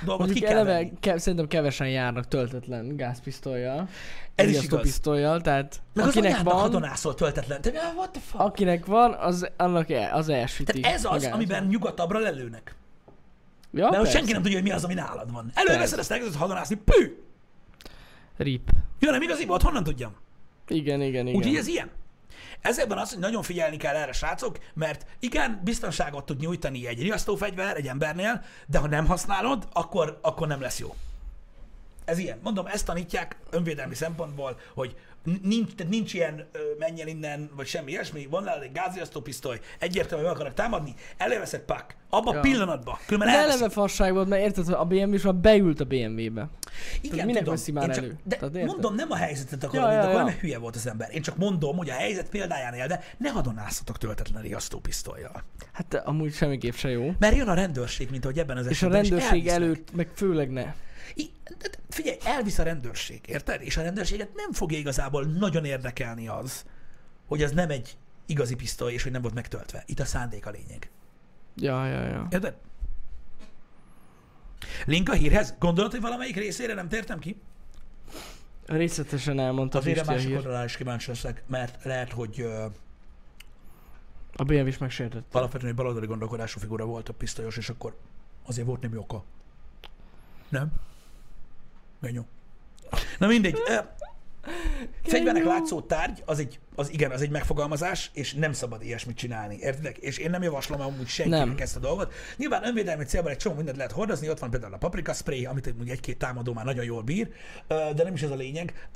[0.06, 0.92] dolgot ki Mondjuk kell eleve venni.
[1.00, 3.88] ke- szerintem kevesen járnak töltetlen gázpisztolyjal.
[4.36, 4.82] Ez is igaz.
[4.82, 7.62] pisztolyjal, tehát Meg az akinek anyádnak van, hadonászol töltetlen.
[7.62, 8.44] Te, what the fuck?
[8.44, 10.80] akinek van, az, annak el, az elsüti.
[10.82, 11.34] Tehát ez az, gáz.
[11.34, 12.76] amiben nyugatabbra lelőnek.
[13.74, 14.18] Ja, Mert hogy persze.
[14.18, 15.52] senki nem tudja, hogy mi az, ami nálad van.
[15.54, 17.24] Előveszed, ezt elkezded hadonászni, pű!
[18.38, 18.70] Rip.
[19.00, 20.16] Ja, nem igazi volt, honnan tudjam?
[20.68, 21.38] Igen, igen, igen.
[21.40, 21.90] Úgyhogy ez ilyen.
[22.62, 27.76] Ezekben az, hogy nagyon figyelni kell erre, srácok, mert igen, biztonságot tud nyújtani egy riasztófegyver
[27.76, 30.96] egy embernél, de ha nem használod, akkor, akkor nem lesz jó.
[32.06, 32.40] Ez ilyen.
[32.44, 34.96] Mondom, ezt tanítják önvédelmi szempontból, hogy
[35.42, 40.30] nincs, tehát nincs ilyen ö, menjen innen, vagy semmi ilyesmi, van nálad egy gázriasztópisztoly, egyértelműen
[40.30, 42.42] meg akarnak támadni, előveszed pak, abban a Ja.
[42.42, 45.86] pillanatban, különben De eleve fasság volt, mert érted, hogy a BMW is már beült a
[45.86, 46.48] BMW-be.
[47.02, 47.54] Igen, minek tudom.
[47.56, 48.18] veszi már csak, elő?
[48.24, 48.72] De Tehát érted?
[48.72, 51.10] mondom, nem a helyzetet akarom Ja, ja, ja, mert hülye volt az ember.
[51.14, 55.44] Én csak mondom, hogy a helyzet példáján él, de ne hadonászatok töltetlen riasztópisztolyjal.
[55.72, 57.12] Hát amúgy semmiképp se jó.
[57.20, 59.02] Mert jön a rendőrség, mint ahogy ebben az És a esetben.
[59.02, 60.74] rendőrség előtt meg főleg ne.
[61.90, 63.62] Figyelj, elvisz a rendőrség, érted?
[63.62, 66.66] És a rendőrséget nem fogja igazából nagyon érdekelni az,
[67.28, 69.84] hogy az nem egy igazi pisztoly, és hogy nem volt megtöltve.
[69.86, 70.90] Itt a szándék a lényeg.
[71.56, 72.28] Ja, ja, ja.
[72.32, 72.56] Érted?
[74.86, 75.56] Link a hírhez?
[75.60, 77.42] Gondolod, hogy valamelyik részére nem tértem ki?
[78.66, 80.38] Részletesen elmondta Azért a másik hír.
[80.38, 82.66] oldalra is kíváncsi leszek, mert lehet, hogy ö,
[84.36, 85.36] A BMW is megsértett.
[85.36, 87.98] alapvetően egy baloldali gondolkodású figura volt a pisztolyos, és akkor
[88.46, 89.24] azért volt némi oka.
[90.50, 90.72] Nem?
[92.02, 92.26] Genyó.
[93.18, 93.58] Na mindegy.
[95.04, 99.58] Fegyvernek látszó tárgy, az egy, az igen, az egy megfogalmazás, és nem szabad ilyesmit csinálni,
[99.60, 99.98] értedek?
[99.98, 101.56] És én nem javaslom amúgy senkinek Nem.
[101.58, 102.14] ezt a dolgot.
[102.38, 105.74] Nyilván önvédelmi célban egy csomó mindent lehet hordozni, ott van például a paprika spray, amit
[105.88, 107.30] egy-két támadó már nagyon jól bír,
[107.68, 108.90] de nem is ez a lényeg.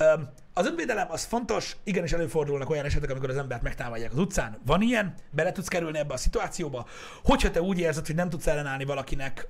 [0.53, 4.57] Az önvédelem az fontos, igenis előfordulnak olyan esetek, amikor az embert megtámadják az utcán.
[4.65, 6.85] Van ilyen, bele tudsz kerülni ebbe a szituációba.
[7.23, 9.47] Hogyha te úgy érzed, hogy nem tudsz ellenállni valakinek,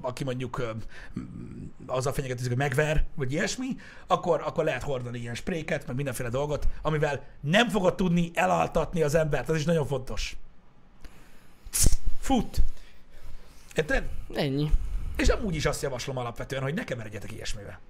[0.00, 0.74] aki mondjuk
[1.86, 3.66] azzal fenyegetőzik, hogy megver, vagy ilyesmi,
[4.06, 9.14] akkor, akkor lehet hordani ilyen spréket, meg mindenféle dolgot, amivel nem fogod tudni elaltatni az
[9.14, 9.48] embert.
[9.50, 10.36] Ez is nagyon fontos.
[12.20, 12.62] Fut.
[13.74, 14.08] Érted?
[14.34, 14.70] Ennyi.
[15.16, 17.80] És amúgy is azt javaslom alapvetően, hogy ne keveredjetek ilyesmivel.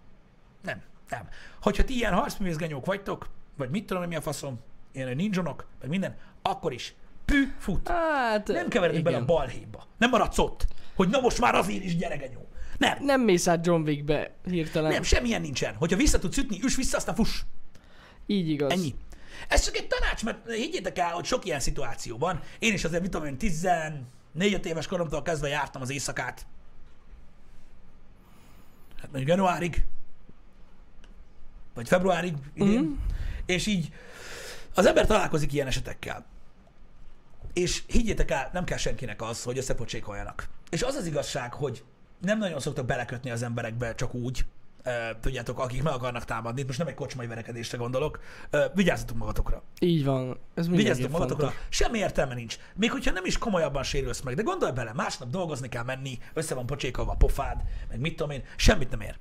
[0.62, 1.28] Nem, nem.
[1.62, 4.61] Hogyha ti ilyen harcművészgenyók vagytok, vagy mit tudom, mi a faszom,
[4.92, 7.88] ilyen ninjonok, meg minden, akkor is pü, fut.
[7.88, 9.87] Hát, Nem keveredik bele a balhéba.
[9.99, 10.66] Nem maradsz ott,
[10.97, 12.49] hogy na most már azért is gyeregenyó.
[12.79, 14.93] Nem, Nem mész át John Wickbe hirtelen.
[14.93, 15.75] nem, semmilyen nincsen.
[15.75, 17.41] Hogyha vissza tudsz ütni, üss vissza, aztán fuss.
[18.26, 18.73] Így igaz.
[18.73, 18.95] Ennyi.
[19.49, 22.41] Ez csak egy tanács, mert higgyétek el, hogy sok ilyen szituáció van.
[22.59, 26.47] Én is azért, mit tudom én, 14 éves koromtól kezdve jártam az éjszakát.
[28.97, 29.85] Hát mondjuk januárig,
[31.75, 32.80] vagy februárig idén.
[32.80, 32.93] Mhm.
[33.47, 33.89] És így
[34.75, 36.26] az ember találkozik ilyen esetekkel.
[37.58, 40.49] És higgyétek el, nem kell senkinek az, hogy összepocsékoljanak.
[40.71, 41.84] És az az igazság, hogy
[42.21, 44.45] nem nagyon szoktak belekötni az emberekbe csak úgy,
[45.21, 48.21] tudjátok, akik meg akarnak támadni, itt most nem egy kocsmai verekedésre gondolok,
[48.75, 49.62] vigyázzatok magatokra.
[49.78, 50.38] Így van.
[50.54, 51.47] Ez Vigyázzatok magatokra.
[51.47, 51.66] fontos.
[51.69, 52.58] Semmi értelme nincs.
[52.75, 56.54] Még hogyha nem is komolyabban sérülsz meg, de gondolj bele, másnap dolgozni kell menni, össze
[56.54, 59.19] van pocsékolva a pofád, meg mit tudom én, semmit nem ér.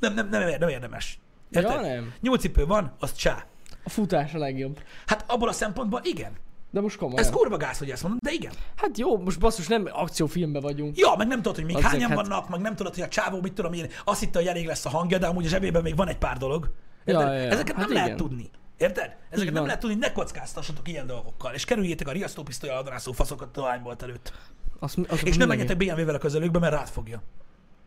[0.00, 1.18] Nem, nem, nem, ér, nem érdemes.
[1.50, 2.14] Ja, nem.
[2.20, 3.46] Nyúlcipő van, az csá.
[3.84, 4.82] A futás a legjobb.
[5.06, 6.32] Hát abból a szempontból igen.
[6.70, 7.20] De most komolyan.
[7.20, 8.52] Ez kurva gáz, hogy ezt mondom, de igen.
[8.76, 10.98] Hát jó, most basszus, nem akciófilmben vagyunk.
[10.98, 13.08] Ja, meg nem tudod, hogy még Azzal hányan hát- vannak, meg nem tudod, hogy a
[13.08, 15.82] csávó mit tudom én, azt hitte, hogy elég lesz a hangja, de amúgy a zsebében
[15.82, 16.70] még van egy pár dolog.
[17.04, 17.26] Érted?
[17.26, 17.50] Ja, ja, ja.
[17.50, 18.18] Ezeket Hát nem lehet igen.
[18.18, 18.50] tudni.
[18.76, 19.16] Érted?
[19.30, 23.62] Ezeket nem lehet tudni, ne kockáztassatok ilyen dolgokkal, és kerüljétek a riasztópisztoly adonászó faszokat a
[23.62, 24.32] lánybolt előtt.
[24.78, 27.22] Azt, azt És nem menjetek BMW-vel a közelükbe, mert rád fogja.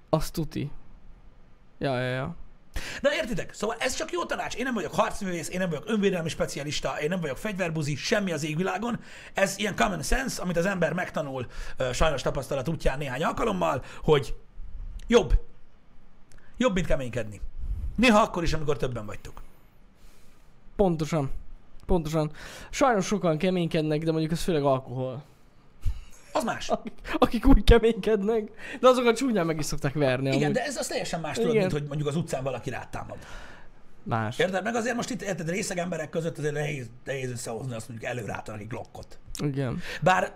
[0.10, 0.72] Azt tuti.
[1.78, 2.36] Ja, ja, ja.
[3.02, 3.54] De értitek?
[3.54, 4.56] Szóval ez csak jó tanács.
[4.56, 8.46] Én nem vagyok harcművész, én nem vagyok önvédelmi specialista, én nem vagyok fegyverbuzi, semmi az
[8.46, 9.00] égvilágon.
[9.34, 11.48] Ez ilyen common sense, amit az ember megtanul
[11.94, 14.36] sajnos tapasztalat útján néhány alkalommal, hogy
[15.08, 15.40] jobb.
[16.58, 17.42] Jobb, mint keménykedni.
[17.96, 19.42] Néha akkor is, amikor többen vagytok.
[20.76, 21.32] Pontosan.
[21.86, 22.32] Pontosan.
[22.70, 25.24] Sajnos sokan keménykednek, de mondjuk ez főleg alkohol.
[26.32, 26.70] Az más.
[26.70, 30.28] Akik, akik úgy keménykednek, de azokat csúnyán meg is szokták verni.
[30.28, 30.54] Igen, amúgy.
[30.54, 31.62] de ez az teljesen más tudod, Igen.
[31.62, 33.18] mint hogy mondjuk az utcán valaki rád támad.
[34.04, 34.40] Más.
[34.40, 34.64] Érted?
[34.64, 38.62] Meg azért most itt, érted, részeg emberek között azért nehéz, nehéz összehozni azt mondjuk előrálltanak
[38.62, 39.20] egy glokkot.
[39.44, 39.82] Igen.
[40.02, 40.34] Bár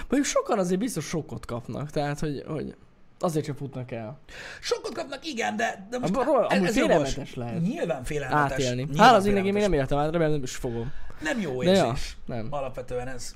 [0.00, 2.74] Mondjuk sokan azért biztos sokkot kapnak, tehát hogy, hogy
[3.18, 4.18] azért sem futnak el.
[4.60, 7.34] Sokat kapnak, igen, de, de most Abban- amúgy ez félelmetes jogos.
[7.34, 7.60] lehet.
[7.60, 8.52] Nyilván félelmetes.
[8.52, 8.82] Átélni.
[8.82, 10.92] Nyilván Hát az én még nem éltem át, remélem nem is fogom.
[11.22, 12.16] Nem jó De ja, érzés.
[12.26, 12.46] nem.
[12.50, 13.34] Alapvetően ez.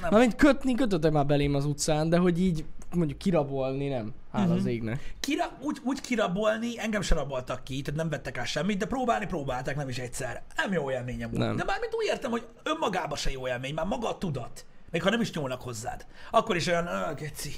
[0.00, 0.10] Nem.
[0.10, 4.14] Na, mint kötni, kötöttek már belém az utcán, de hogy így mondjuk kirabolni nem.
[4.32, 4.56] Hála Mhm.
[4.56, 5.14] az égnek.
[5.20, 9.26] Kira, úgy, úgy kirabolni, engem se raboltak ki, tehát nem vettek el semmit, de próbálni
[9.26, 10.42] próbálták, nem is egyszer.
[10.56, 11.56] Nem jó élményem volt.
[11.56, 14.66] De mármint úgy értem, hogy önmagában se jó élmény, már maga a tudat.
[14.90, 16.06] Még ha nem is nyúlnak hozzád.
[16.30, 17.52] Akkor is olyan, ah, geci.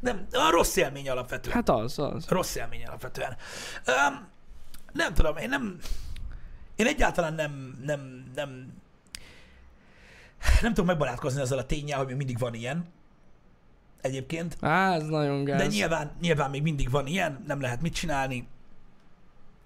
[0.00, 1.54] Nem, a rossz élmény alapvetően.
[1.54, 2.28] Hát az, az.
[2.28, 3.36] Rossz élmény alapvetően.
[3.86, 4.28] Um,
[4.92, 5.76] nem tudom, én nem...
[6.76, 8.72] Én egyáltalán nem, nem, nem,
[10.62, 12.84] nem tudom megbarátkozni azzal a tényel, hogy még mindig van ilyen.
[14.00, 14.56] Egyébként.
[14.60, 15.58] Á, ez nagyon gáz.
[15.58, 18.48] De nyilván, nyilván még mindig van ilyen, nem lehet mit csinálni.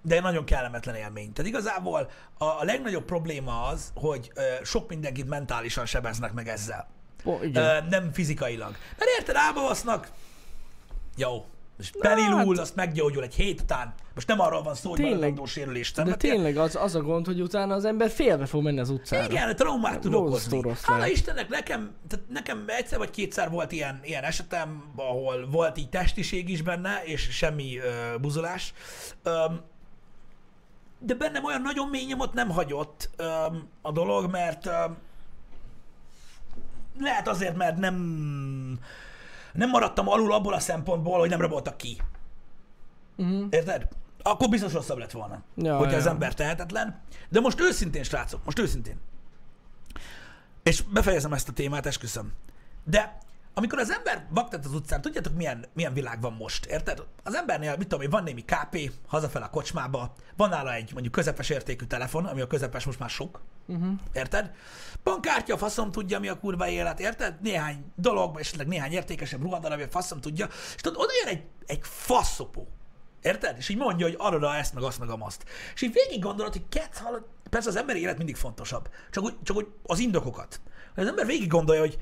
[0.01, 1.33] De egy nagyon kellemetlen élmény.
[1.33, 6.89] Tehát igazából a, a legnagyobb probléma az, hogy ö, sok mindenkit mentálisan sebeznek meg ezzel.
[7.25, 7.63] Ó, igen.
[7.63, 8.75] Ö, nem fizikailag.
[8.97, 10.11] Mert érted, álbavasznak,
[11.15, 11.45] jó,
[11.81, 13.93] és belilul, azt meggyógyul egy hét után.
[14.13, 15.39] Most nem arról van szó, hogy Tényleg.
[15.45, 18.89] sérülést De tényleg az, az a gond, hogy utána az ember félve fog menni az
[18.89, 19.31] utcára.
[19.31, 20.61] Igen, traumát tud okozni.
[20.61, 21.07] rossz Hála.
[21.07, 26.49] Istennek, nekem, tehát nekem egyszer vagy kétszer volt ilyen, ilyen esetem, ahol volt így testiség
[26.49, 28.73] is benne, és semmi uh, buzolás.
[29.25, 29.61] Um,
[30.99, 34.97] de bennem olyan nagyon mély nyomot nem hagyott um, a dolog, mert um,
[36.99, 37.95] lehet azért, mert nem
[39.53, 42.01] nem maradtam alul abból a szempontból, hogy nem raboltak ki.
[43.17, 43.45] Uh-huh.
[43.49, 43.87] Érted?
[44.23, 45.97] Akkor biztos rosszabb lett volna, Ja, hogyha ja.
[45.97, 46.99] az ember tehetetlen.
[47.29, 48.99] De most őszintén, srácok, most őszintén.
[50.63, 52.33] És befejezem ezt a témát, esküszöm.
[52.83, 53.17] De
[53.53, 57.03] amikor az ember baktat az utcán, tudjátok milyen, milyen világ van most, érted?
[57.23, 61.13] Az embernél, mit tudom én, van némi KP, hazafel a kocsmába, van nála egy mondjuk
[61.13, 63.93] közepes értékű telefon, ami a közepes most már sok, Uh-huh.
[64.13, 64.51] érted?
[65.03, 67.41] Bankkártya, faszom tudja, mi a kurva élet, érted?
[67.41, 72.67] Néhány dolog, esetleg néhány értékesebb ruhadarabja, faszom tudja, és tudod, oda jön egy, egy faszopó,
[73.21, 73.57] érted?
[73.57, 75.45] És így mondja, hogy arra ezt, meg azt, meg amazt.
[75.73, 79.35] És így végig gondolod, hogy kec, hallod, persze az emberi élet mindig fontosabb, csak úgy,
[79.43, 80.61] csak úgy az indokokat.
[80.95, 81.99] Az ember végig gondolja, hogy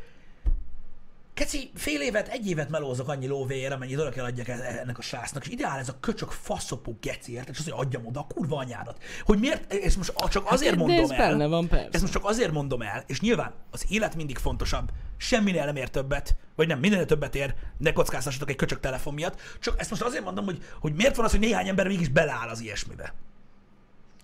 [1.39, 5.02] Keci, fél évet, egy évet melózok annyi lóvéért, amennyit oda kell adjak e- ennek a
[5.02, 7.49] srácnak, és ideál ez a köcsök faszopó geci, érted?
[7.54, 9.04] És azt mondja, adjam oda a kurva anyádat.
[9.23, 11.30] Hogy miért, ezt most csak azért de mondom ez el.
[11.30, 11.89] benne van, persze.
[11.91, 15.89] Ezt most csak azért mondom el, és nyilván az élet mindig fontosabb, semminél nem ér
[15.89, 19.41] többet, vagy nem, mindennél többet ér, ne kockáztassatok egy köcsök telefon miatt.
[19.60, 22.49] Csak ezt most azért mondom, hogy, hogy miért van az, hogy néhány ember mégis beleáll
[22.49, 23.13] az ilyesmibe.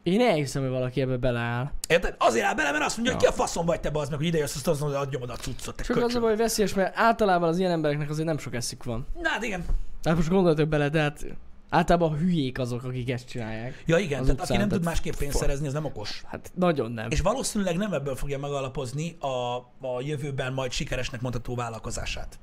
[0.06, 1.72] Én elhiszem, hogy valaki ebbe beleáll.
[1.88, 2.15] Érted?
[2.18, 3.30] Azért áll bele, mert azt mondja, hogy Ja.
[3.30, 5.34] ki a faszom vagy te az meg, hogy ide jössz, azt mondod, hogy adjam oda
[5.34, 8.28] a cuccot, te Csak az a baj, hogy veszélyes, mert általában az ilyen embereknek azért
[8.28, 9.08] nem sok eszük van.
[9.22, 9.65] Na hát igen.
[10.04, 11.26] Hát most gondoljatok bele, de hát
[11.70, 13.84] általában a hülyék azok, akik ezt csinálják.
[13.86, 16.24] Ja igen, tehát utcán, aki nem tud tehát másképp pénzt szerezni, az nem okos.
[16.26, 17.08] Hát nagyon nem.
[17.10, 19.56] És valószínűleg nem ebből fogja megalapozni a,
[19.88, 22.39] a jövőben majd sikeresnek mondható vállalkozását.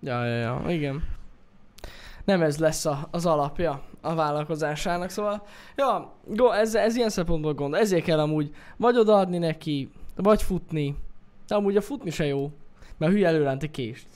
[0.00, 1.04] Ja, ja, ja, igen.
[2.24, 7.54] Nem ez lesz a, az alapja a vállalkozásának, szóval, ja, go, ez, ez ilyen szempontból
[7.54, 7.74] gond.
[7.74, 10.96] Ezért kell amúgy vagy odaadni neki, vagy futni.
[11.46, 12.50] De amúgy a futni se jó,
[12.96, 14.06] mert hülye előránt egy kést.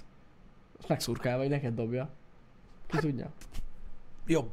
[0.78, 2.08] Azt megszurkál, vagy neked dobja.
[2.86, 3.30] Ki Hát- tudja.
[4.26, 4.50] Jobb,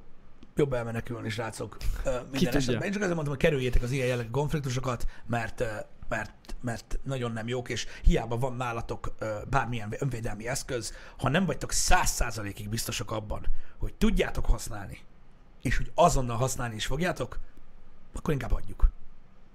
[0.55, 1.77] jobb elmenekülni, srácok.
[2.05, 2.49] Ö, Minden tudja.
[2.49, 2.83] esetben.
[2.83, 5.63] Én csak azért mondtam, hogy kerüljétek az ilyen jellegű konfliktusokat, mert,
[6.07, 11.45] mert, mert nagyon nem jók, és hiába van nálatok ö, bármilyen önvédelmi eszköz, ha nem
[11.45, 13.45] vagytok száz százalékig biztosak abban,
[13.77, 14.99] hogy tudjátok használni,
[15.61, 17.39] és hogy azonnal használni is fogjátok,
[18.13, 18.89] akkor inkább hagyjuk.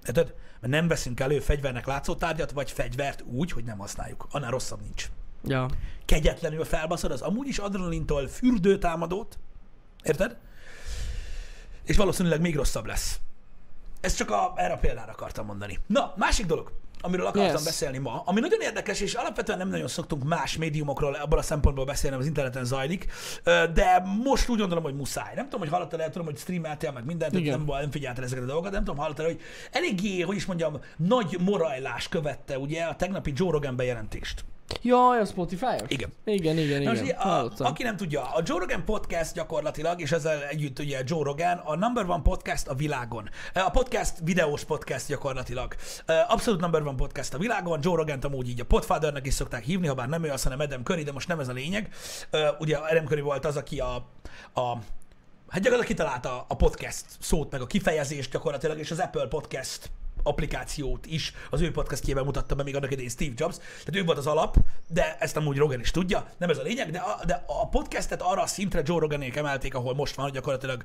[0.06, 0.34] Érted?
[0.60, 4.26] Mert nem veszünk elő fegyvernek látszó tárgyat, vagy fegyvert úgy, hogy nem használjuk.
[4.30, 5.10] Annál rosszabb nincs.
[5.44, 5.68] Ja.
[6.04, 9.38] Kegyetlenül felbaszod az amúgy is adrenalintól fürdő támadót,
[10.02, 10.36] érted?
[11.84, 13.20] És valószínűleg még rosszabb lesz.
[14.00, 15.78] Ezt csak a, erre a példára akartam mondani.
[15.86, 17.64] Na, másik dolog, amiről akartam Yes.
[17.64, 21.84] beszélni ma, ami nagyon érdekes, és alapvetően nem nagyon szoktunk más médiumokról abban a szempontból
[21.84, 23.06] beszélni, az interneten zajlik,
[23.44, 25.34] de most úgy gondolom, hogy muszáj.
[25.34, 27.58] Nem tudom, hogy hallottál el, tudom, hogy streameltél meg mindent, Igen.
[27.66, 31.36] nem, nem figyeltél ezeket a dolgokat, nem tudom, hallottál, hogy eléggé, hogy is mondjam, nagy
[31.40, 34.44] morajlás követte ugye a tegnapi Joe Rogan bejelentést.
[34.82, 35.88] Jaj, a Spotify-os?
[35.88, 36.12] Igen.
[36.24, 37.16] Igen, igen, Na most igen.
[37.16, 41.22] ugye, a, aki nem tudja, a Joe Rogan podcast gyakorlatilag, és ezzel együtt ugye Joe
[41.22, 43.30] Rogan, a number one podcast a világon.
[43.54, 45.74] A podcast videós podcast gyakorlatilag.
[46.28, 47.78] Abszolút number one podcast a világon.
[47.82, 50.60] Joe Rogan amúgy így a Podfathernek is szokták hívni, ha bár nem ő az, hanem
[50.60, 51.88] Adam Curry, de most nem ez a lényeg.
[52.58, 53.94] Ugye Adam Curry volt az, aki a,
[54.54, 54.76] a
[55.48, 59.90] Hát gyakorlatilag kitalálta a podcast szót, meg a kifejezést gyakorlatilag, és az Apple Podcast
[60.22, 63.56] applikációt is az ő podcastjében mutatta be még annak idején Steve Jobs.
[63.56, 64.56] Tehát ő volt az alap,
[64.88, 68.22] de ezt amúgy Rogan is tudja, nem ez a lényeg, de a, de a podcastet
[68.22, 70.82] arra a szintre Joe Roganék emelték, ahol most van, hogy gyakorlatilag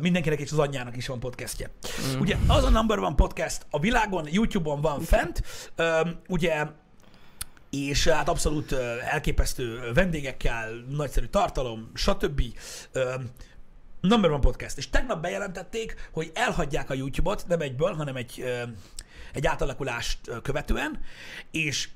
[0.00, 1.70] mindenkinek és az anyjának is van podcastje.
[2.16, 2.20] Mm.
[2.20, 5.42] Ugye az a number one podcast a világon, YouTube-on van fent,
[6.28, 6.66] ugye
[7.70, 8.72] és hát abszolút
[9.10, 12.42] elképesztő vendégekkel, nagyszerű tartalom, stb.
[12.92, 13.14] Ö,
[14.02, 14.78] Number one podcast.
[14.78, 18.44] És tegnap bejelentették, hogy elhagyják a YouTube-ot, nem egyből, hanem egy,
[19.32, 21.00] egy átalakulást követően,
[21.50, 21.88] és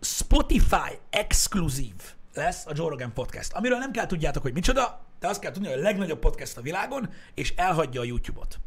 [0.00, 1.94] Spotify exkluzív
[2.34, 5.68] lesz a Joe Rogan Podcast, amiről nem kell tudjátok, hogy micsoda, de azt kell tudni,
[5.68, 8.58] hogy a legnagyobb podcast a világon, és elhagyja a YouTube-ot.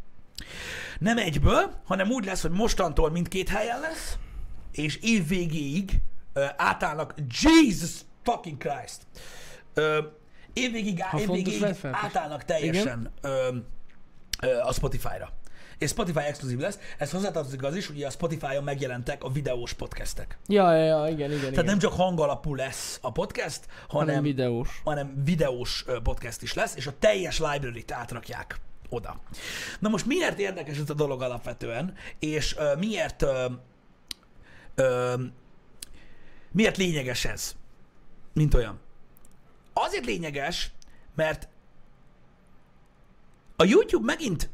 [1.00, 4.18] Nem egyből, hanem úgy lesz, hogy mostantól mindkét helyen lesz,
[4.72, 6.00] és év végéig
[6.58, 7.92] átállnak, Jesus
[8.24, 9.08] fucking Christ,
[10.56, 12.00] évvégig, vedd fel.
[12.04, 13.56] átállnak teljesen ö,
[14.42, 15.32] ö, a Spotify-ra.
[15.78, 16.80] És Spotify exkluzív lesz.
[16.98, 20.38] Ez hozzátartozik az is, hogy a Spotify-on megjelentek a videós podcastek.
[20.48, 21.66] Ja, ja, ja, igen, igen, Tehát igen.
[21.66, 24.82] nem csak hangalapú lesz a podcast, hanem, hanem videós.
[24.84, 29.20] hanem videós podcast is lesz, és a teljes library-t átrakják oda.
[29.80, 33.46] Na most miért érdekes ez a dolog alapvetően, és ö, miért ö,
[34.76, 35.14] ö,
[36.52, 37.56] miért lényeges ez,
[38.34, 38.80] mint olyan?
[39.78, 40.72] Azért lényeges,
[41.16, 41.48] mert
[43.56, 44.50] a YouTube megint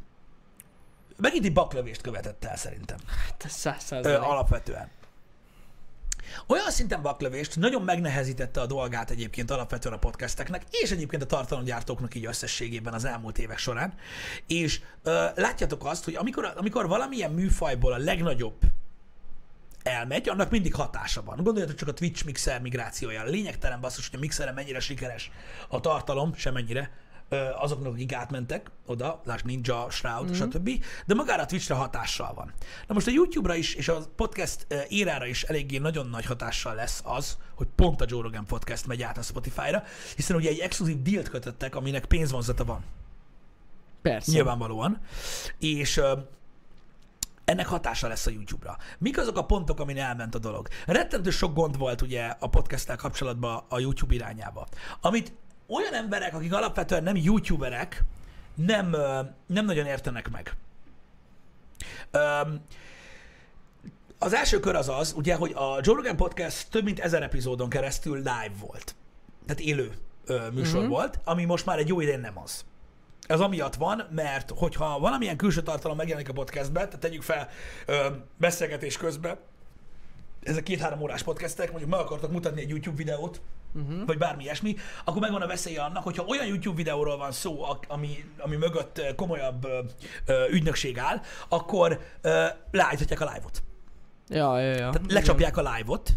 [1.18, 2.98] megint egy baklövést követett el szerintem.
[3.26, 4.90] Hát ez száz alapvetően.
[6.48, 12.16] Olyan szinten baklövést nagyon megnehezítette a dolgát egyébként alapvetően a podcasteknek, és egyébként a tartalomgyártóknak
[12.16, 13.94] így összességében az elmúlt évek során.
[14.48, 18.60] És ö, látjátok azt, hogy amikor, amikor valamilyen műfajból a legnagyobb
[19.84, 21.44] elmegy, annak mindig hatása van.
[21.44, 23.24] Gondoljatok csak a Twitch mixer migrációja.
[23.24, 25.32] Lényegtelen basszus, hogy a mixeren mennyire sikeres
[25.70, 26.92] a tartalom, semennyire
[27.60, 30.34] azoknak, akik átmentek oda, lásd Ninja, Shroud, mm-hmm.
[30.34, 30.70] stb.
[31.06, 32.54] De magára a Twitchre hatással van.
[32.88, 36.76] Na most a YouTube-ra is, és a podcast ö, érára is eléggé nagyon nagy hatással
[36.76, 39.84] lesz az, hogy pont a Joe Rogan podcast megy át a Spotify-ra,
[40.16, 42.84] hiszen ugye egy exkluzív dealt kötöttek, aminek pénzvonzata van.
[44.02, 44.32] Persze.
[44.32, 45.02] Nyilvánvalóan.
[45.60, 46.02] És
[47.52, 48.78] ennek hatása lesz a YouTube-ra.
[48.98, 50.68] Mik azok a pontok, amin elment a dolog?
[50.86, 54.68] Rettentő sok gond volt ugye a podcasttel kapcsolatban a YouTube irányába.
[55.02, 55.34] Amit
[55.68, 58.04] olyan emberek, akik alapvetően nem YouTuberek,
[58.56, 58.96] nem,
[59.46, 60.56] nem nagyon értenek meg.
[62.12, 62.62] Öm,
[64.20, 67.70] az első kör az az, ugye, hogy a Joe Rogan Podcast több mint ezer epizódon
[67.70, 68.96] keresztül live volt.
[69.46, 69.92] Tehát élő
[70.26, 70.78] ö, műsor Mhm.
[70.80, 70.90] mm-hmm.
[70.90, 72.66] volt, ami most már egy jó idén nem az.
[73.32, 77.50] Ez amiatt van, mert hogyha valamilyen külső tartalom megjelenik a podcastbe, tehát tegyük fel
[77.86, 79.38] ö, beszélgetés közben,
[80.44, 83.42] ezek két-három órás podcastek, mondjuk meg akartak mutatni egy YouTube videót,
[83.74, 84.06] uh-huh.
[84.06, 88.26] vagy bármi ilyesmi, akkor megvan a veszélye annak, hogyha olyan YouTube videóról van szó, ami,
[88.38, 89.68] ami mögött komolyabb
[90.26, 93.64] ö, ügynökség áll, akkor ö, leállíthatják a live-ot.
[94.28, 94.90] Ja, ja, ja.
[94.90, 96.10] Tehát lecsapják a live-ot,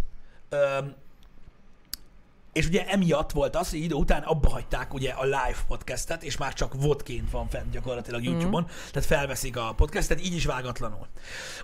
[2.55, 6.37] és ugye emiatt volt az, hogy idő után abba hagyták ugye a live podcastet, és
[6.37, 8.67] már csak vodként van fent gyakorlatilag YouTube-on, mm.
[8.93, 11.07] tehát felveszik a podcastet, így is vágatlanul.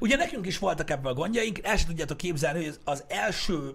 [0.00, 3.74] Ugye nekünk is voltak ebben a gondjaink, el sem tudjátok képzelni, hogy az- első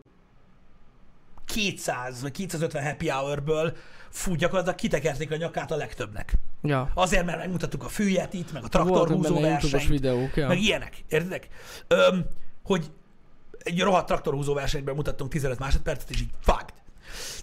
[1.45, 3.75] 200 vagy 250 happy hour-ből
[4.09, 6.33] fú, gyakorlatilag kitekerték a nyakát a legtöbbnek.
[6.61, 6.91] Ja.
[6.93, 10.47] Azért, mert megmutattuk a fűjetit, meg a traktorhúzó versenyt, videók, ja.
[10.47, 11.47] meg ilyenek, értitek?
[11.87, 12.25] Öm,
[12.63, 12.91] hogy
[13.65, 16.74] egy rohadt traktorhúzó versenyben mutattunk 15 másodpercet, és így fucked.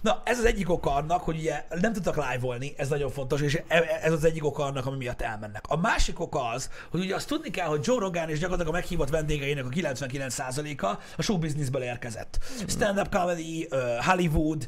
[0.01, 3.61] Na, ez az egyik oka annak, hogy ugye nem tudtak live-olni, ez nagyon fontos, és
[3.67, 5.65] e- ez az egyik oka annak, ami miatt elmennek.
[5.67, 8.77] A másik oka az, hogy ugye azt tudni kell, hogy Joe Rogan és gyakorlatilag a
[8.77, 10.85] meghívott vendégeinek a 99%-a
[11.17, 12.39] a show businessből érkezett.
[12.67, 13.67] Stand-up comedy,
[14.05, 14.67] Hollywood,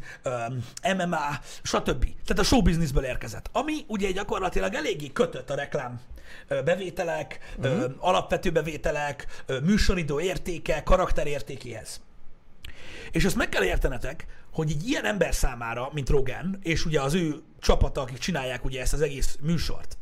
[0.98, 2.04] MMA, stb.
[2.04, 3.50] Tehát a show businessből érkezett.
[3.52, 6.00] Ami ugye gyakorlatilag eléggé kötött a reklám
[6.48, 7.92] bevételek, uh-huh.
[8.00, 12.02] alapvető bevételek, műsoridő értéke, karakterértékéhez.
[13.16, 17.14] És azt meg kell értenetek, hogy egy ilyen ember számára, mint Rogan, és ugye az
[17.14, 19.98] ő csapata, akik csinálják ugye ezt az egész műsort,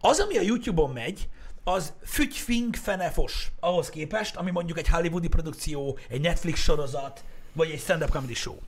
[0.00, 1.28] az, ami a YouTube-on megy,
[1.64, 7.80] az fügyfink fenefos ahhoz képest, ami mondjuk egy hollywoodi produkció, egy Netflix sorozat, vagy egy
[7.80, 8.58] stand-up comedy show.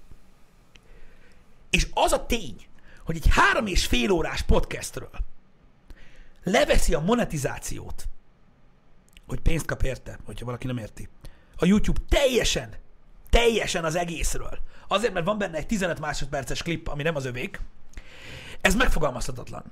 [1.71, 2.67] És az a tény,
[3.05, 5.11] hogy egy három és fél órás podcastről
[6.43, 8.09] leveszi a monetizációt,
[9.27, 11.09] hogy pénzt kap érte, hogyha valaki nem érti.
[11.57, 12.81] A YouTube teljesen,
[13.33, 14.59] teljesen az egészről.
[14.89, 17.61] Azért, mert van benne egy 15 másodperces klip, ami nem az övék.
[18.61, 19.65] Ez megfogalmazhatatlan.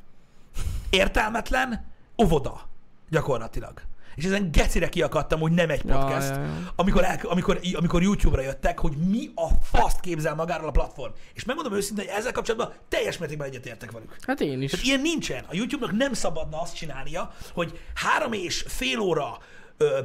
[0.91, 1.93] Értelmetlen,
[2.23, 2.69] óvoda,
[3.11, 3.83] gyakorlatilag.
[4.15, 6.73] És ezen gecire kiakadtam, hogy nem egy Ja, podcast, ja, ja.
[6.77, 11.13] Amikor, el, amikor, amikor YouTube-ra jöttek, hogy mi a faszt képzel magáról a platform.
[11.35, 14.17] És megmondom őszintén, hogy ezzel kapcsolatban teljes mértékben egyetértek velük.
[14.27, 14.71] Hát én is.
[14.71, 15.45] Tehát ilyen nincsen.
[15.49, 19.39] A YouTube-nak nem szabadna azt csinálnia, hogy három és fél óra
[19.77, 19.99] ö,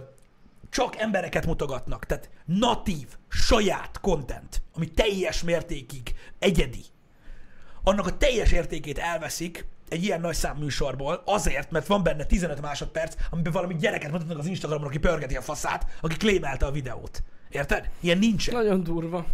[0.69, 2.05] csak embereket mutogatnak.
[2.05, 6.83] Tehát natív, saját content, ami teljes mértékig egyedi.
[7.83, 12.61] Annak a teljes értékét elveszik egy ilyen nagy szám műsorból, azért, mert van benne 15
[12.61, 17.23] másodperc, amiben valami gyereket mutatnak az Instagramon, aki pörgeti a faszát, aki klémelte a videót.
[17.49, 17.89] Érted?
[17.99, 18.55] Ilyen nincsen.
[18.55, 19.25] Nagyon durva.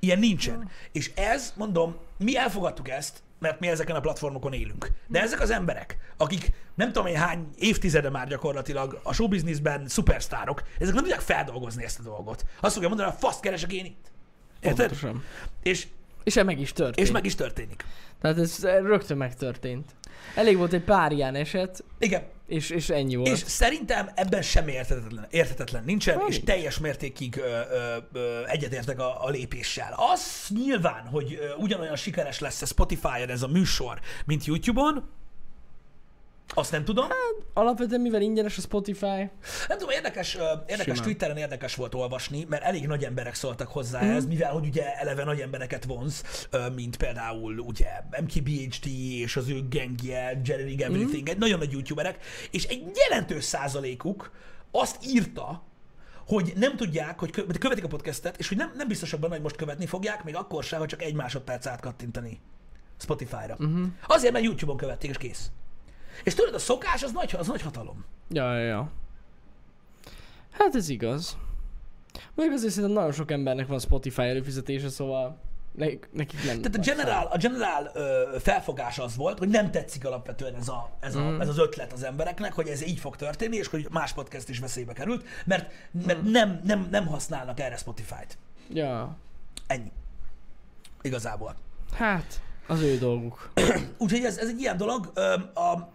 [0.00, 0.70] Ilyen nincsen.
[0.92, 4.88] És ez, mondom, mi elfogadtuk ezt, mert mi ezeken a platformokon élünk.
[5.06, 10.62] De ezek az emberek, akik nem tudom én hány évtizede már gyakorlatilag a showbizniszben szupersztárok,
[10.78, 12.44] ezek nem tudják feldolgozni ezt a dolgot.
[12.60, 14.10] Azt fogja mondani, hogy faszt keresek én itt.
[14.60, 14.86] Érted?
[14.86, 15.24] Pontosan.
[15.62, 15.86] És
[16.24, 17.06] És meg is történt.
[17.06, 17.84] És meg is történik.
[18.20, 19.94] Tehát ez rögtön megtörtént.
[20.34, 23.28] Elég volt egy pár ilyen eset, Igen, és, és ennyi volt.
[23.28, 28.98] és szerintem ebben semmi értetetlen, értetetlen nincsen, Hát és teljes mértékig ö, ö, ö, egyetértek
[29.00, 29.94] a, a lépéssel.
[30.12, 35.08] Az nyilván, hogy ugyanolyan sikeres lesz a Spotify-on ez a műsor, mint YouTube-on,
[36.54, 37.06] azt nem tudom.
[37.54, 39.30] Alapvetően mivel ingyenes a Spotify,
[39.68, 40.34] Nem tudom, érdekes,
[40.66, 41.02] érdekes Simán.
[41.02, 44.10] Twitteren érdekes volt olvasni, mert elég nagy emberek szóltak hozzá mm.
[44.10, 46.22] ez, mivel hogy ugye eleve nagy embereket vonz,
[46.74, 47.88] mint például ugye
[48.20, 52.18] MKBHD és az ő gengje, Jerry Rig Everything, egy nagyon nagy youtuberek,
[52.50, 54.30] és egy jelentős százalékuk
[54.70, 55.62] azt írta,
[56.26, 59.42] hogy nem tudják, hogy kö- követik a podcastet, és hogy nem, nem biztosak benne, hogy
[59.42, 62.40] most követni fogják, még akkor sem, hogy csak egy másodperc átkattintani
[62.98, 63.56] Spotify-ra.
[63.58, 63.86] Uh-huh.
[64.06, 65.50] Azért, mert YouTube-on követték, és kész.
[66.24, 68.04] És tudod, a szokás az nagy, az nagy hatalom.
[68.28, 68.90] Ja, ja, ja.
[70.50, 71.36] Hát ez igaz.
[72.34, 75.40] Még azért szerintem nagyon sok embernek van Spotify előfizetése, szóval
[75.72, 76.62] nekik, nekik nem.
[76.62, 80.90] Tehát a general, a general ö, felfogás az volt, hogy nem tetszik alapvetően ez, a,
[81.00, 84.12] ez, a, ez az ötlet az embereknek, hogy ez így fog történni, és hogy más
[84.12, 85.72] podcast is veszélybe került, mert,
[86.06, 88.38] mert nem, nem, nem használnak erre Spotify-t.
[88.72, 89.16] Ja.
[89.66, 89.92] Ennyi.
[91.02, 91.56] Igazából.
[91.92, 93.52] Hát, az ő dolguk.
[93.98, 95.10] Úgyhogy ez, ez egy ilyen dolog.
[95.14, 95.88] Ö, a,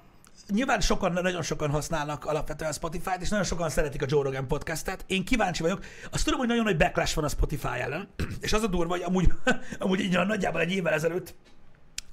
[0.50, 5.04] nyilván sokan, nagyon sokan használnak alapvetően Spotify-t, és nagyon sokan szeretik a Joe Rogan podcastet.
[5.08, 5.84] Én kíváncsi vagyok.
[6.12, 8.08] Azt tudom, hogy nagyon nagy backlash van a Spotify ellen,
[8.42, 9.34] és az a durva, hogy amúgy,
[9.80, 11.36] amúgy így nagyjából egy évvel ezelőtt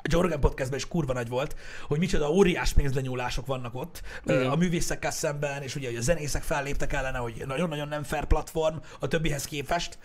[0.04, 1.56] a Joe Rogan podcastben is kurva nagy volt,
[1.86, 4.50] hogy micsoda óriás pénzlenyúlások vannak ott Igen.
[4.50, 8.76] a művészekkel szemben, és ugye hogy a zenészek felléptek ellene, hogy nagyon-nagyon nem fair platform
[9.00, 9.98] a többihez képest,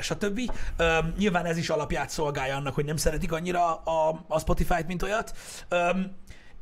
[0.00, 0.40] stb.
[1.18, 5.34] Nyilván ez is alapját szolgálja annak, hogy nem szeretik annyira a, a Spotify-t, mint olyat.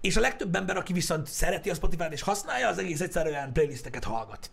[0.03, 4.05] És a legtöbb ember, aki viszont szereti a Spotify-t és használja, az egész egyszerűen playlisteket
[4.05, 4.51] hallgat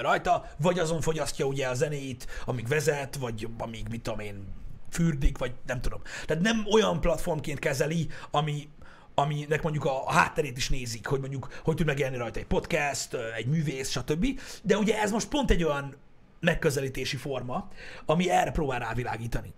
[0.00, 4.46] rajta, vagy azon fogyasztja ugye a zenéit, amíg vezet, vagy amíg, mit tudom én,
[4.90, 6.00] fürdik, vagy nem tudom.
[6.26, 8.68] Tehát nem olyan platformként kezeli, ami,
[9.14, 13.14] aminek mondjuk a, a hátterét is nézik, hogy mondjuk hogy tud megjelenni rajta egy podcast,
[13.36, 14.40] egy művész, stb.
[14.62, 15.96] De ugye ez most pont egy olyan
[16.40, 17.68] megközelítési forma,
[18.06, 19.52] ami erre próbál rávilágítani.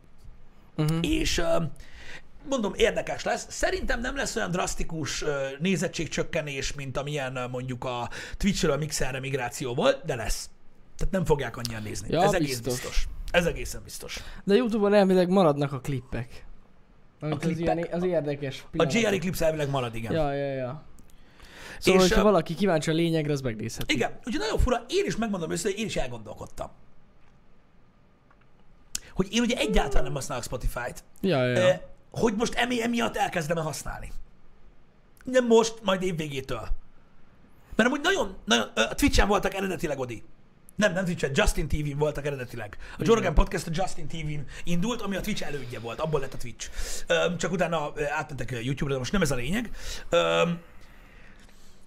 [0.76, 0.98] Uh-huh.
[1.00, 1.42] És
[2.48, 3.46] mondom, érdekes lesz.
[3.48, 5.24] Szerintem nem lesz olyan drasztikus
[5.58, 10.50] nézettségcsökkenés, mint amilyen mondjuk a Twitch-ről a Mixerre migráció volt, de lesz.
[10.96, 12.08] Tehát nem fogják annyian nézni.
[12.10, 12.72] Ja, Ez egész biztos.
[12.72, 13.08] biztos.
[13.30, 14.18] Ez egészen biztos.
[14.44, 16.44] De Youtube-on elvileg maradnak a klippek.
[17.20, 17.58] Az, klippek?
[17.76, 19.00] ilyen, az érdekes A pillanatok.
[19.00, 20.12] JR Eclipse elvileg marad, igen.
[20.12, 20.82] Ja, ja, ja.
[21.78, 23.94] Szóval, És, hogyha valaki kíváncsi a lényegre, az megnézheti.
[23.94, 26.70] Igen, úgyhogy nagyon fura, én is megmondom őszintén, én is elgondolkodtam.
[29.14, 31.91] Hogy én ugye egyáltalán nem használok Spotify-t, Ja, ja, ja.
[32.12, 34.12] Hogy most emi, emiatt elkezdem el használni.
[35.24, 36.68] Nem most, majd év végétől.
[37.76, 40.22] Mert amúgy nagyon, nagyon, a Twitch-en voltak eredetileg Odi.
[40.76, 42.76] Nem, nem Twitch-en, Justin TV-n voltak eredetileg.
[42.98, 46.34] A Joe Rogan Podcast a Justin TV-n indult, ami a Twitch elődje volt, abból lett
[46.34, 46.70] a Twitch.
[47.36, 49.70] Csak utána átmentek YouTube-ra, de most nem ez a lényeg.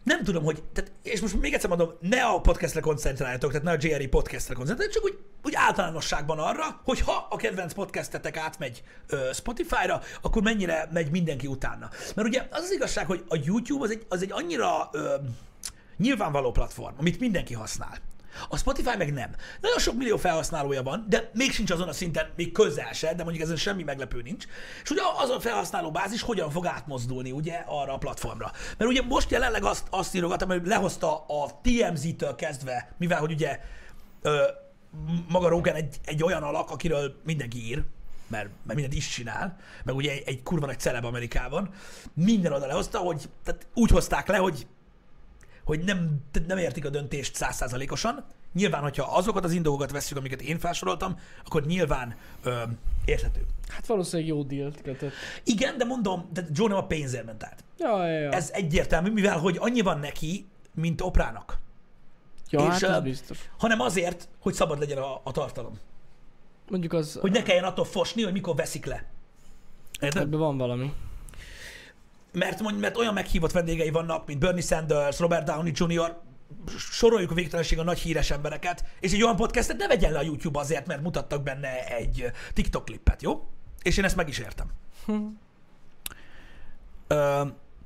[0.05, 3.71] Nem tudom, hogy, tehát, és most még egyszer mondom, ne a podcastre koncentráljatok, tehát ne
[3.71, 8.83] a JRE podcastre koncentráljatok, csak úgy, úgy általánosságban arra, hogy ha a kedvenc podcastetek átmegy
[9.07, 11.89] ö, Spotify-ra, akkor mennyire megy mindenki utána.
[12.15, 15.15] Mert ugye az az igazság, hogy a YouTube az egy, az egy annyira ö,
[15.97, 17.97] nyilvánvaló platform, amit mindenki használ.
[18.49, 19.29] A Spotify meg nem.
[19.61, 23.23] Nagyon sok millió felhasználója van, de még sincs azon a szinten, még közel se, de
[23.23, 24.45] mondjuk ezen semmi meglepő nincs.
[24.83, 28.51] És ugye az a felhasználó bázis hogyan fog átmozdulni ugye arra a platformra.
[28.77, 33.59] Mert ugye most jelenleg azt, azt írogatom, hogy lehozta a TMZ-től kezdve, mivel hogy ugye
[34.21, 34.43] ö,
[35.27, 37.83] maga Rogan egy, egy olyan alak, akiről mindenki ír,
[38.27, 41.69] mert, mert mindent is csinál, meg ugye egy, egy kurva nagy celeb Amerikában,
[42.13, 44.67] minden oda lehozta, hogy tehát úgy hozták le, hogy
[45.65, 48.25] hogy nem, nem értik a döntést százszázalékosan.
[48.53, 52.61] Nyilván, hogyha azokat az indokokat veszük, amiket én felsoroltam, akkor nyilván ö,
[53.05, 53.45] érthető.
[53.67, 55.13] Hát valószínűleg jó dílt kötött.
[55.43, 57.63] Igen, de mondom, de Joe nem a pénzért ment át.
[57.77, 58.31] Ja, ja, ja.
[58.31, 61.57] Ez egyértelmű, mivel hogy annyi van neki, mint Oprának.
[62.49, 63.49] ja, és, hát biztos.
[63.57, 65.79] Hanem azért, hogy szabad legyen a, a tartalom.
[66.69, 69.05] Mondjuk az, Hogy ne kelljen attól fosni, hogy mikor veszik le.
[69.99, 70.21] Érted?
[70.21, 70.93] ebben van valami.
[72.35, 76.17] Mert, mondj, mert olyan meghívott vendégei vannak, mint Bernie Sanders, Robert Downey Jr.,
[76.77, 80.21] soroljuk a végtelenség a nagy híres embereket, és egy olyan podcastet ne vegyen le a
[80.21, 83.47] YouTube azért, mert mutattak benne egy TikTok klippet, jó?
[83.81, 84.71] És én ezt meg is értem.
[87.07, 87.41] Ö,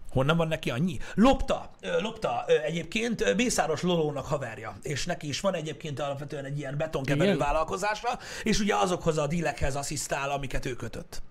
[0.09, 0.97] honnan van neki annyi?
[1.15, 6.57] Lopta, ö, lopta ö, egyébként Mészáros Lolónak haverja, és neki is van egyébként alapvetően egy
[6.57, 11.21] ilyen betonkeverő vállalkozása, és ugye azokhoz a dílekhez asszisztál, amiket ő kötött.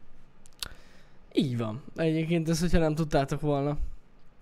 [1.33, 1.83] Így van.
[1.97, 3.77] Egyébként ezt, hogyha nem tudtátok volna.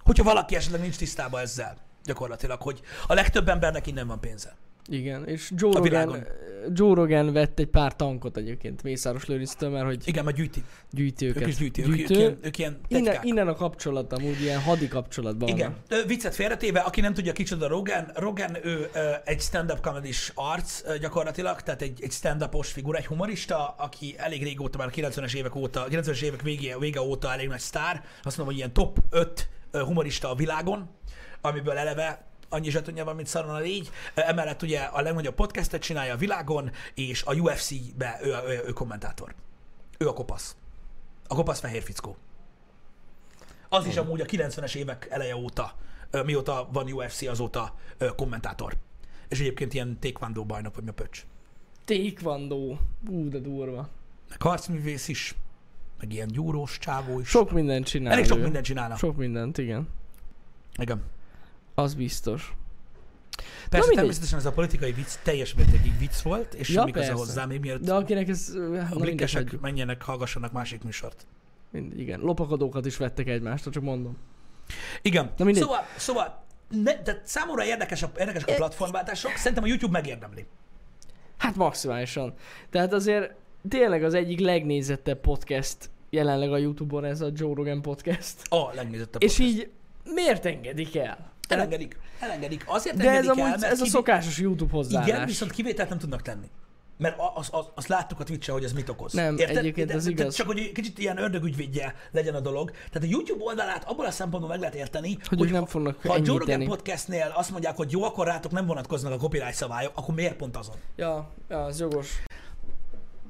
[0.05, 4.56] Hogyha valaki esetleg nincs tisztában ezzel, gyakorlatilag, hogy a legtöbb embernek innen van pénze.
[4.88, 6.26] Igen, és Joe A Rogan, világon.
[6.72, 10.62] Joe Rogan vett egy pár tankot egyébként Mészáros Lőrinctől, mert hogy Igen, mert gyűjti.
[10.90, 11.42] gyűjti őket.
[11.42, 11.82] Ők is gyűjti.
[11.82, 12.14] Ők, ők, Gyűjtő.
[12.14, 15.76] ilyen, ők ilyen Innen, innen a kapcsolat amúgy ilyen hadi kapcsolatban Igen.
[15.88, 18.90] Ö, viccet félretéve, aki nem tudja kicsoda Rogan, Rogan ő
[19.24, 24.78] egy stand-up comedy arc gyakorlatilag, tehát egy, egy stand-upos figura, egy humorista, aki elég régóta,
[24.78, 28.04] már 90-es évek óta, 90-es évek vége, vége óta elég nagy sztár.
[28.22, 30.90] Azt mondom, hogy ilyen top 5 ö, humorista a világon,
[31.40, 32.24] amiből eleve
[32.57, 33.90] annyi zsetonja van, mint szaron a légy.
[34.15, 39.35] Emellett ugye a legnagyobb podcastet csinálja a világon, és a UFC-be ő, ő, ő kommentátor.
[39.98, 40.57] Ő a kopasz.
[41.29, 42.17] A kopasz fehér fickó.
[43.69, 45.75] Az is amúgy a 90-es évek eleje óta,
[46.25, 47.75] mióta van UFC, azóta
[48.17, 48.77] kommentátor.
[49.29, 51.27] És egyébként ilyen taekwondo bajnok, vagy mi a pöcs.
[51.85, 52.77] Taekwondo.
[53.09, 53.88] Ú, de durva.
[54.29, 55.35] Meg harcművész is,
[56.00, 57.29] meg ilyen gyúrós csávó is.
[57.29, 58.13] Sok mindent csinál.
[58.13, 58.42] Elég sok ő.
[58.42, 58.98] mindent csinálnak.
[58.98, 59.88] Sok mindent, igen.
[60.77, 61.02] Igen.
[61.79, 62.54] Az biztos.
[63.37, 63.94] Persze mindegy.
[63.94, 67.60] természetesen ez a politikai vicc teljes mértékig vicc volt, és Ja, semmi köze hozzá, még
[67.60, 68.52] mielőtt De akinek ez...
[68.52, 71.27] Na a blinkesek menjenek, hallgassanak másik műsort.
[71.70, 72.20] Mind, igen.
[72.20, 74.16] Lopakodókat is vettek egymást, csak mondom.
[75.02, 75.33] Igen.
[75.37, 75.62] Na mindegy.
[75.62, 80.46] Szóval, szóval ne, de számomra érdekes a, érdekesek a platformváltások, szerintem a YouTube megérdemli.
[81.37, 82.35] Hát maximálisan.
[82.70, 83.35] Tehát azért
[83.68, 88.35] tényleg az egyik legnézettebb podcast jelenleg a Youtube-on ez a Joe Rogan podcast.
[88.48, 89.56] A legnézettebb És podcast.
[89.58, 89.70] így
[90.04, 91.33] miért engedik el?
[91.49, 91.99] Elengedik.
[92.21, 92.65] Elengedik.
[92.67, 95.09] Azért De ez, el, amúgy, ez a kivi- szokásos YouTube hozzáállás.
[95.09, 96.47] Igen, viszont kivételt nem tudnak tenni.
[96.99, 99.13] Mert a- az, az, azt láttuk a twitch hogy ez mit okoz.
[99.13, 100.35] Nem, egyébként de, az igaz.
[100.35, 102.71] Csak hogy kicsit ilyen ördögügyvédje legyen a dolog.
[102.71, 106.13] Tehát a YouTube oldalát abból a szempontból meg lehet érteni, Hogy ők nem fognak ha
[106.13, 109.92] a Joe Rogan podcastnél azt mondják, hogy jó, akkor rátok nem vonatkoznak a copyright szabályok,
[109.94, 110.77] akkor miért pont azon?
[110.97, 112.23] Ja, ja, ez jogos.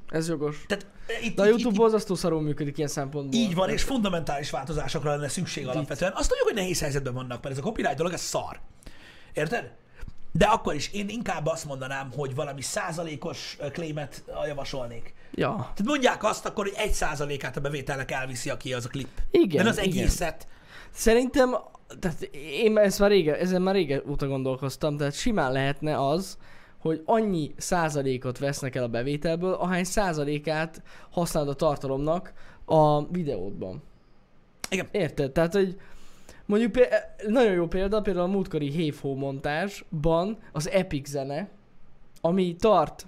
[0.09, 0.65] Ez jogos.
[0.67, 3.39] Tehát e, itt, De a itt- YouTube itt, borzasztó szarul működik ilyen szempontból.
[3.39, 6.11] így van, és fundamentális változásokra lenne szükség alapvetően.
[6.15, 8.59] Azt tudjuk, hogy nehéz helyzetben vannak, mert ez a copyright dolog, ez szar.
[9.33, 9.71] Érted?
[10.31, 13.67] De akkor is én inkább azt mondanám, hogy valami százalékos ö,
[14.47, 15.13] javasolnék.
[15.31, 15.55] Ja.
[15.55, 19.07] Tehát mondják azt akkor, hogy egy százalékát a bevételnek elviszi, aki az a klip.
[19.31, 19.89] Igen, De az igen.
[19.89, 20.47] egészet.
[20.91, 21.55] Szerintem,
[21.99, 22.21] tehát
[22.61, 26.37] én ezt már rége, ezen már régen óta gondolkoztam, tehát simán lehetne az,
[26.79, 32.33] hogy annyi százalékot vesznek el a bevételből, ahány százalékát használod a tartalomnak
[32.65, 33.81] a videódban.
[34.69, 34.87] Igen.
[34.91, 35.31] Érted?
[35.31, 35.79] Tehát, hogy
[36.45, 41.49] mondjuk pé- nagyon jó példa, például a múltkori Hévhó montásban az Epic zene,
[42.21, 43.07] ami tart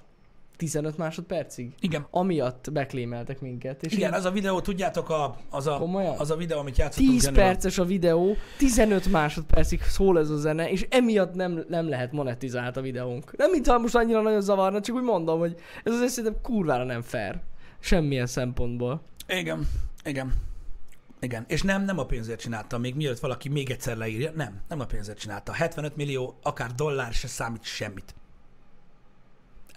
[0.59, 1.73] 15 másodpercig.
[1.79, 2.07] Igen.
[2.09, 3.83] Amiatt beklémeltek minket.
[3.83, 6.15] És Igen, így az a videó, tudjátok, a, az, a, Komolyan?
[6.17, 7.45] az a videó, amit játszottunk 10 Zsenivel.
[7.45, 12.77] perces a videó, 15 másodpercig szól ez a zene, és emiatt nem, nem lehet monetizált
[12.77, 13.37] a videónk.
[13.37, 17.01] Nem mintha most annyira nagyon zavarna, csak úgy mondom, hogy ez azért szerintem kurvára nem
[17.01, 17.39] fair.
[17.79, 19.01] Semmilyen szempontból.
[19.27, 19.67] Igen,
[20.03, 20.33] igen.
[21.21, 24.79] Igen, és nem, nem a pénzért csinálta, még mielőtt valaki még egyszer leírja, nem, nem
[24.79, 25.51] a pénzért csinálta.
[25.51, 28.15] 75 millió, akár dollár se számít semmit.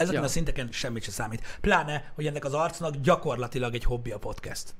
[0.03, 0.26] Ezeken Ja.
[0.26, 1.59] a szinteken semmit se számít.
[1.61, 4.74] Pláne, hogy ennek az arcnak gyakorlatilag egy hobbi a podcast.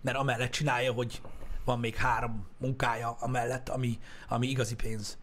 [0.00, 1.20] Mert amellett csinálja, hogy
[1.64, 3.98] van még három munkája amellett, ami,
[4.28, 5.18] ami igazi pénz.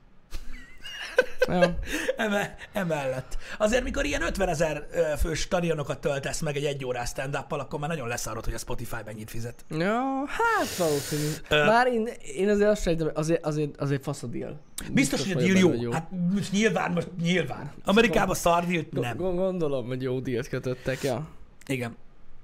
[1.48, 1.76] Ja.
[2.18, 3.38] Eme, emellett.
[3.58, 4.88] Azért, mikor ilyen 50 ezer
[5.20, 8.96] fős stadionokat töltesz meg egy egy órás stand akkor már nagyon leszarod, hogy a Spotify
[9.06, 9.66] mennyit fizet.
[9.70, 11.30] ja, hát valószínű.
[11.50, 11.66] Ö.
[11.66, 14.60] Bár én, én azért azt sejtem, azért, azért, azért fasz a deal.
[14.92, 15.68] Biztos, hogy a deal jó.
[15.70, 17.72] hogy Hát most nyilván, most nyilván.
[17.86, 19.18] Amerikában szar deal, nem.
[19.18, 21.28] go- Gondolom, hogy jó díjat kötöttek, ja.
[21.68, 21.96] Igen.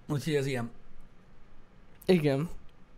[0.07, 0.71] Úgyhogy ez ilyen.
[2.05, 2.49] Igen.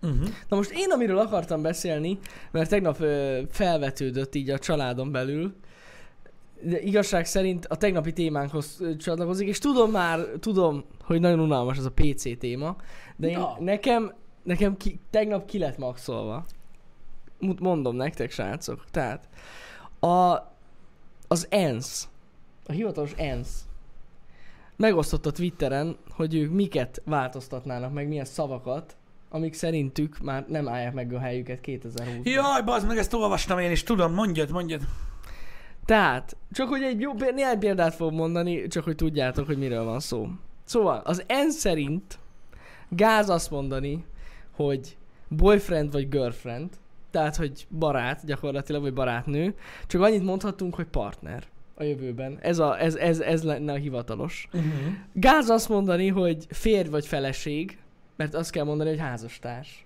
[0.02, 0.28] Uh-huh.
[0.48, 2.20] Na most én, amiről akartam beszélni,
[2.52, 5.56] mert tegnap ö, felvetődött így a családon belül,
[6.62, 11.86] de igazság szerint a tegnapi témánkhoz csatlakozik, és tudom már, tudom, hogy nagyon unalmas ez
[11.86, 12.76] a PC téma,
[13.16, 13.58] de én, Ja.
[13.60, 16.46] nekem, nekem ki, tegnap ki lett maxolva.
[17.60, 18.86] Mondom nektek, srácok.
[18.92, 19.28] Tehát
[20.00, 20.36] a,
[21.28, 22.08] az ENSZ,
[22.66, 23.66] a hivatalos ENSZ
[24.76, 28.96] megosztotta Twitteren, hogy ők miket változtatnának meg, milyen szavakat,
[29.30, 32.24] amik szerintük már nem állják meg a helyüket 2020-ban.
[32.24, 34.82] Jaj, bazd meg, ezt olvastam én is, tudom, mondjad, mondjad.
[35.86, 40.00] Tehát, csak hogy egy jó, néhány példát fogok mondani, csak hogy tudjátok, hogy miről van
[40.00, 40.28] szó.
[40.64, 42.20] Szóval, az N szerint
[42.90, 44.06] gáz azt mondani,
[44.56, 44.98] hogy
[45.28, 46.70] boyfriend vagy girlfriend,
[47.12, 49.56] tehát, hogy barát gyakorlatilag, vagy barátnő,
[49.88, 51.44] csak annyit mondhatunk, hogy partner
[51.76, 52.38] a jövőben.
[52.42, 54.48] Ez, a, ez, ez, ez lenne a hivatalos.
[54.54, 54.72] Uh-huh.
[55.14, 57.78] Gáz azt mondani, hogy férj vagy feleség,
[58.18, 59.86] mert azt kell mondani, hogy házastárs.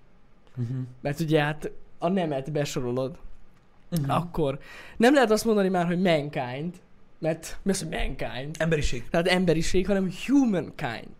[0.56, 0.76] Uh-huh.
[1.00, 3.18] Mert ugye hát a nemet besorolod,
[3.98, 4.16] Uh-huh.
[4.16, 4.58] akkor
[4.96, 6.74] nem lehet azt mondani már, hogy mankind,
[7.18, 8.56] mert mi az, hogy mankind?
[8.58, 9.08] Emberiség.
[9.10, 11.14] Tehát emberiség, hanem humankind.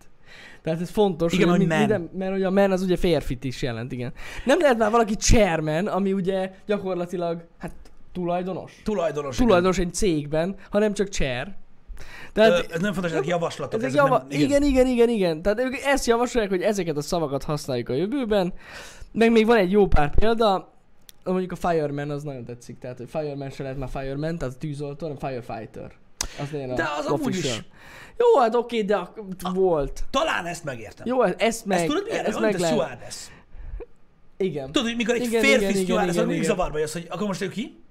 [0.61, 1.77] Tehát ez fontos, Igen, hogy man.
[1.77, 4.13] minden, mert hogy a man az ugye férfit is jelent, igen.
[4.45, 7.73] Nem lehet már valaki chairman, ami ugye gyakorlatilag, hát
[8.11, 8.81] tulajdonos.
[8.83, 9.35] Tulajdonos.
[9.35, 9.47] igen.
[9.47, 11.55] Tulajdonos egy cégben, hanem csak cser.
[12.33, 13.73] Tehát ez nem fontos, ezek javaslatok.
[13.73, 14.17] ezek ezek java...
[14.17, 14.63] nem, igen.
[14.63, 15.41] igen, igen, igen.
[15.41, 18.53] Tehát ők ezt javasolják, hogy ezeket a szavakat használjuk a jövőben.
[19.11, 20.73] Meg még van egy jó pár példa,
[21.23, 24.57] mondjuk a fireman az nagyon tetszik, tehát hogy fireman se lehet már fireman, tehát a
[24.57, 25.91] tűzoltó, hanem firefighter.
[26.39, 27.63] Az a De az amúgy is.
[28.17, 29.19] Jó, hát oké, de ak-
[29.53, 30.03] volt.
[30.09, 31.07] Talán ezt megértem.
[31.07, 32.25] Jó, hát ezt meg, ezt tudod milyen?
[32.25, 32.75] ezt Ez meg a lehet.
[32.75, 33.27] stewardess.
[34.37, 34.65] Igen.
[34.65, 36.43] Tudod, hogy mikor egy Igen, férfi igen, igen, igen, mindig igen.
[36.55, 37.81] zavarba jössz, hogy akkor most ő ki?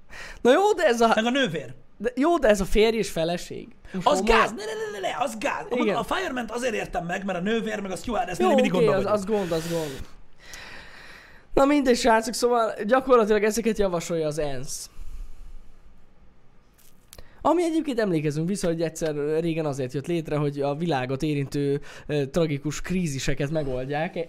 [0.40, 1.74] Na jó, de ez a, Meg a nővér.
[2.02, 3.68] De jó, de ez a férj és feleség.
[3.92, 5.66] Most Az homo- gáz, ne, ne, ne, ne, ne, az gáz.
[5.70, 5.96] Igen.
[5.96, 9.06] A fireman azért értem meg, mert a nővér, meg a stewardess Jó, mindig oké, gondol
[9.06, 10.00] az, az gond, az gond.
[11.54, 14.90] Na mindegy, srácok, szóval gyakorlatilag ezeket javasolja az ENSZ.
[17.42, 22.24] Ami egyébként emlékezünk vissza, hogy egyszer régen azért jött létre, hogy a világot érintő eh,
[22.30, 24.16] tragikus kríziseket megoldják.
[24.16, 24.26] Eh,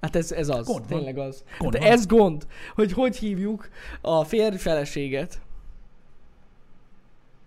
[0.00, 1.44] Hát ez, ez az, Gond tényleg az.
[1.58, 1.88] Gond De van.
[1.88, 3.68] ez gond, hogy hogy hívjuk
[4.00, 5.40] a férj feleséget.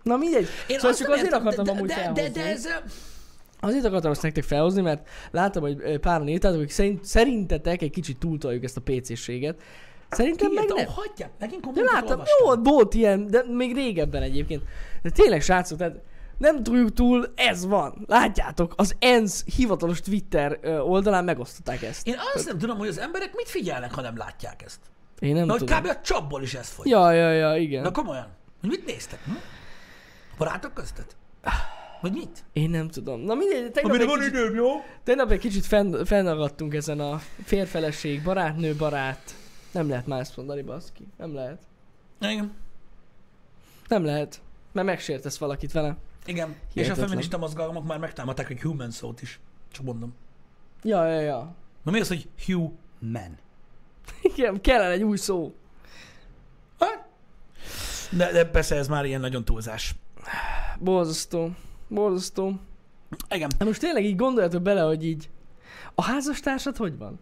[0.06, 0.48] Na mindegy.
[0.66, 2.30] Én szóval azt csak azért akartam de, amúgy de, de, felhozni.
[2.30, 2.66] de, ez...
[3.60, 8.18] Azért akartam azt nektek felhozni, mert láttam, hogy páran írtátok, hogy szerint, szerintetek egy kicsit
[8.18, 9.62] túltoljuk ezt a PC-séget.
[10.08, 10.86] Szerintem meg Írtam, nem.
[10.86, 14.62] hagyjál, megint De láttam, jó, volt ilyen, de még régebben egyébként.
[15.02, 15.96] De tényleg, srácok, tehát
[16.38, 18.04] nem tudjuk túl, ez van.
[18.06, 22.06] Látjátok, az ENSZ hivatalos Twitter oldalán megosztották ezt.
[22.06, 24.80] Én azt nem tudom, hogy az emberek mit figyelnek, ha nem látják ezt.
[25.18, 25.78] Én nem Na, tudom.
[25.78, 25.86] kb.
[25.86, 26.86] a csapból is ez fogy.
[26.86, 27.82] Ja, ja, ja, igen.
[27.82, 28.26] Na komolyan.
[28.60, 29.24] Hogy mit néztek?
[29.24, 29.32] Hm?
[30.36, 31.16] Barátok köztet?
[32.00, 32.44] Vagy mit?
[32.52, 33.20] Én nem tudom.
[33.20, 34.68] Na mindegy, tegnap egy, kicsit, időm, jó?
[35.02, 39.34] tegnap egy kicsit fenn, fennagadtunk ezen a férfeleség, barátnő, barát.
[39.72, 41.06] Nem lehet más mondani, baszki.
[41.16, 41.62] Nem lehet.
[42.20, 42.54] Igen.
[43.88, 44.40] Nem lehet.
[44.72, 45.96] Mert megsértesz valakit vele.
[46.26, 46.48] Igen.
[46.48, 47.06] És a Hihetetlen.
[47.06, 49.40] feminista mozgalmak már megtámadták egy human szót is.
[49.72, 50.14] Csak mondom.
[50.82, 51.54] Ja, ja, ja.
[51.82, 53.38] Na mi az, hogy human?
[54.34, 55.54] Igen, kellene egy új szó.
[56.78, 57.08] Hát?
[58.10, 59.94] De, de persze ez már ilyen nagyon túlzás.
[60.78, 61.50] Borzasztó.
[61.88, 62.52] Borzasztó.
[63.30, 63.50] Igen.
[63.58, 65.28] De most tényleg így gondoljatok bele, hogy így
[65.94, 67.18] a házastársad hogy van?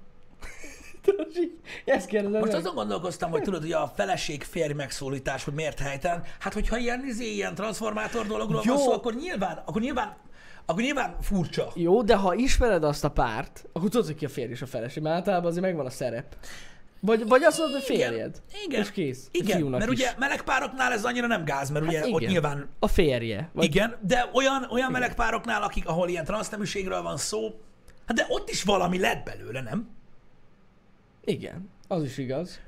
[1.03, 1.53] Tudod, így
[1.85, 2.61] ezt kérdezem Most meg.
[2.61, 6.23] azon gondolkoztam, hogy tudod, hogy a feleség férj megszólítás, hogy miért helytelen.
[6.39, 8.75] Hát, hogyha ilyen, izé, ilyen transformátor dologról Jó.
[8.75, 10.17] van szó, akkor nyilván, akkor nyilván,
[10.65, 11.71] akkor nyilván furcsa.
[11.75, 14.67] Jó, de ha ismered azt a párt, akkor tudod, hogy ki a férj és a
[14.67, 16.37] feleség, mert általában azért megvan a szerep.
[17.07, 18.43] Vagy, vagy azt mondod, hogy férjed.
[18.65, 18.81] Igen.
[18.81, 19.29] És kész.
[19.31, 19.99] Igen, fiúnak mert is.
[19.99, 22.31] ugye melegpároknál ez annyira nem gáz, mert ugye Hát ott igen.
[22.33, 23.51] nyilván A férje.
[23.53, 27.61] Vagy Igen, de olyan, olyan melegpároknál, akik, ahol ilyen transzneműségről van szó,
[28.07, 29.89] hát de ott is valami lett belőle, nem?
[31.25, 32.61] Igen, az is igaz.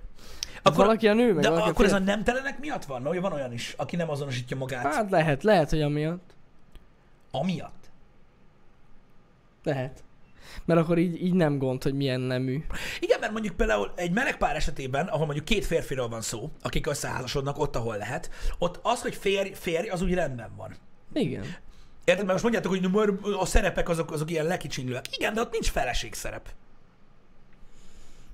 [0.62, 3.02] Akkor, valaki a nő, meg de valaki a akkor ez a nemtelenek miatt van?
[3.02, 4.94] No, van olyan is, aki nem azonosítja magát.
[4.94, 6.34] Hát lehet, lehet, hogy amiatt.
[7.30, 7.90] Amiatt.
[9.62, 10.04] Lehet.
[10.64, 12.64] Mert akkor így, így nem gond, hogy milyen nemű.
[13.00, 17.58] Igen, mert mondjuk például egy melegpár esetében, ahol mondjuk két férfiról van szó, akik összeházasodnak
[17.58, 20.76] ott, ahol lehet, ott az, hogy férj, férj, az úgy rendben van.
[21.12, 21.44] Igen.
[22.04, 22.26] Érted?
[22.26, 25.16] Mert most mondjátok, hogy a szerepek azok, azok ilyen lekicsinlőek.
[25.16, 26.48] Igen, de ott nincs feleség szerep.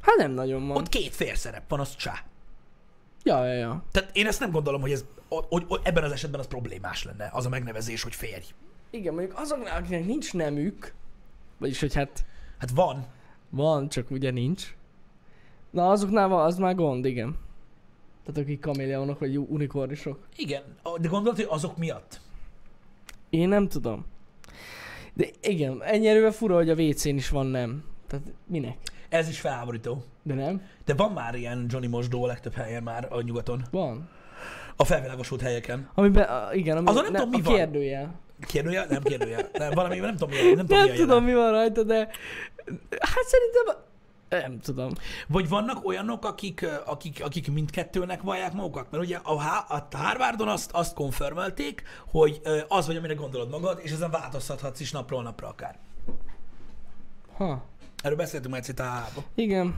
[0.00, 0.76] Hát nem nagyon van.
[0.76, 2.24] Ott két férj szerep van, az csá.
[3.24, 3.84] Ja, ja, ja.
[3.92, 7.30] Tehát én ezt nem gondolom, hogy, ez, hogy, hogy ebben az esetben az problémás lenne,
[7.32, 8.44] az a megnevezés, hogy férj.
[8.90, 10.94] Igen, mondjuk azoknál, akiknek nincs nemük,
[11.62, 12.24] vagyis hogy hát
[12.58, 13.04] Hát van.
[13.50, 14.74] van, csak ugye nincs.
[15.70, 17.36] Na azoknál van, az már gond, igen.
[18.24, 20.18] Tehát akik kaméleonok, vagy unikornisok.
[20.36, 20.62] Igen,
[21.00, 22.20] de gondolod, hogy azok miatt?
[23.30, 24.04] Én nem tudom.
[25.14, 27.84] De igen, ennyire fura, hogy a WC-n is van nem.
[28.06, 28.76] Tehát minek?
[29.08, 30.04] Ez is felháborító.
[30.22, 30.62] De nem?
[30.84, 33.64] De van már ilyen Johnny Mosdó a legtöbb helyen már a nyugaton.
[33.70, 34.08] Van.
[34.76, 35.88] A felvilágosult helyeken.
[35.94, 37.54] Amiben, igen, ami, Azon nem tudom, mi a van.
[37.54, 38.14] kérdőjel.
[38.46, 38.86] Kérdője?
[38.88, 39.50] Nem kérdője.
[39.52, 41.96] Nem, valami, nem tudom, mi, nem tudom, Nem mi tudom, mi van rajta, de
[43.00, 43.90] hát szerintem
[44.32, 44.92] nem tudom.
[45.28, 48.90] Vagy vannak olyanok, akik, akik, akik mindkettőnek vallják magukat?
[48.90, 49.32] Mert ugye a,
[49.68, 54.90] a Harvardon azt, azt konfirmálték, hogy az vagy, amire gondolod magad, és ezen változtathatsz is
[54.90, 55.78] napról napra akár.
[57.36, 57.64] Ha.
[58.02, 58.62] Erről beszéltünk már
[59.14, 59.74] a Igen.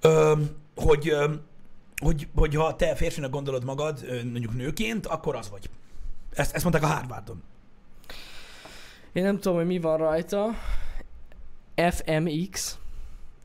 [0.00, 1.40] Öm, hogy, öm,
[2.02, 5.70] hogy, hogy ha te férfinak gondolod magad, mondjuk nőként, akkor az vagy.
[6.38, 7.42] Ezt, ezt mondták a Harvardon.
[9.12, 10.48] Én nem tudom, hogy mi van rajta.
[11.74, 12.78] FMX.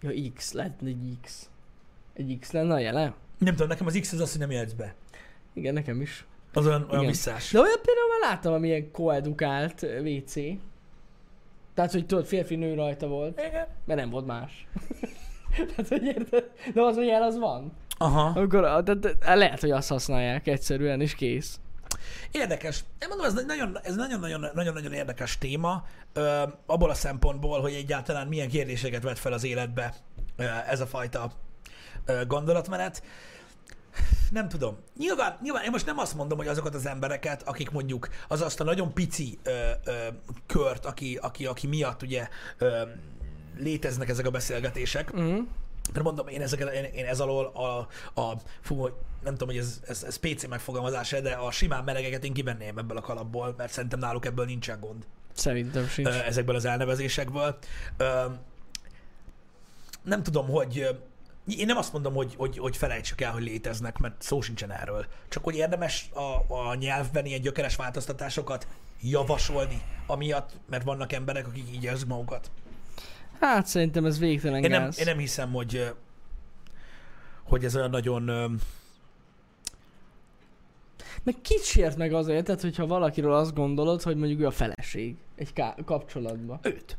[0.02, 0.52] Ja, X.
[0.52, 1.50] Lehet egy X.
[2.14, 3.14] Egy X lenne a jele?
[3.38, 4.96] Nem tudom, nekem az X az az, hogy nem jelz be.
[5.54, 6.26] Igen, nekem is.
[6.54, 7.06] Az olyan, olyan Igen.
[7.06, 7.52] visszás.
[7.52, 10.34] De olyan például már láttam, amilyen koedukált WC.
[11.74, 13.68] Tehát, hogy tudod, férfi-nő rajta volt, Igen.
[13.86, 14.68] mert nem volt más.
[15.76, 16.50] Tehát, hogy érted?
[16.74, 17.72] De az, hogy jel, az van.
[17.98, 18.40] Aha.
[18.40, 21.60] Akkor, de, de, lehet, hogy azt használják egyszerűen, és kész.
[22.32, 22.84] Érdekes.
[23.02, 28.50] Én mondom, ez nagyon, ez nagyon-nagyon, érdekes téma, ö, abból a szempontból, hogy egyáltalán milyen
[28.50, 29.94] kérdéseket vet fel az életbe
[30.38, 31.32] ö, ez a fajta
[32.06, 33.04] ö, gondolatmenet.
[34.32, 34.78] nem tudom.
[34.98, 38.60] Nyilván, nyilván én most nem azt mondom, hogy azokat az embereket, akik mondjuk az azt
[38.60, 39.92] a nagyon pici ö, ö,
[40.46, 42.28] kört, aki, aki, aki miatt ugye
[42.58, 42.82] ö,
[43.58, 45.40] léteznek ezek a beszélgetések, Mm.
[45.92, 47.88] Mert mondom, én, ezeket, én, én ez alól a,
[48.22, 48.88] a fú,
[49.24, 52.98] nem tudom, hogy ez, ez, ez PC megfogalmazás de a simán melegeket én kivenném ebből
[52.98, 56.08] a kalapból, mert szerintem náluk ebből nincsen gond Szerintem sincs.
[56.08, 57.58] ezekből az elnevezésekből.
[60.04, 60.88] Nem tudom, hogy
[61.48, 65.06] én nem azt mondom, hogy, hogy, hogy felejtsük el, hogy léteznek, mert szó sincsen erről.
[65.30, 68.68] Csak hogy érdemes a, a nyelvben ilyen gyökeres változtatásokat
[69.02, 72.52] javasolni, amiatt, mert vannak emberek, akik így érzik magukat.
[73.40, 75.00] Hát szerintem ez végtelen Én nem, gáz.
[75.00, 75.92] én nem hiszem, hogy,
[77.44, 78.24] hogy ez olyan nagyon...
[81.24, 85.16] Meg kit sért meg az érted, hogyha valakiről azt gondolod, hogy mondjuk ő a feleség
[85.36, 86.60] egy ká- kapcsolatban.
[86.62, 86.98] Őt.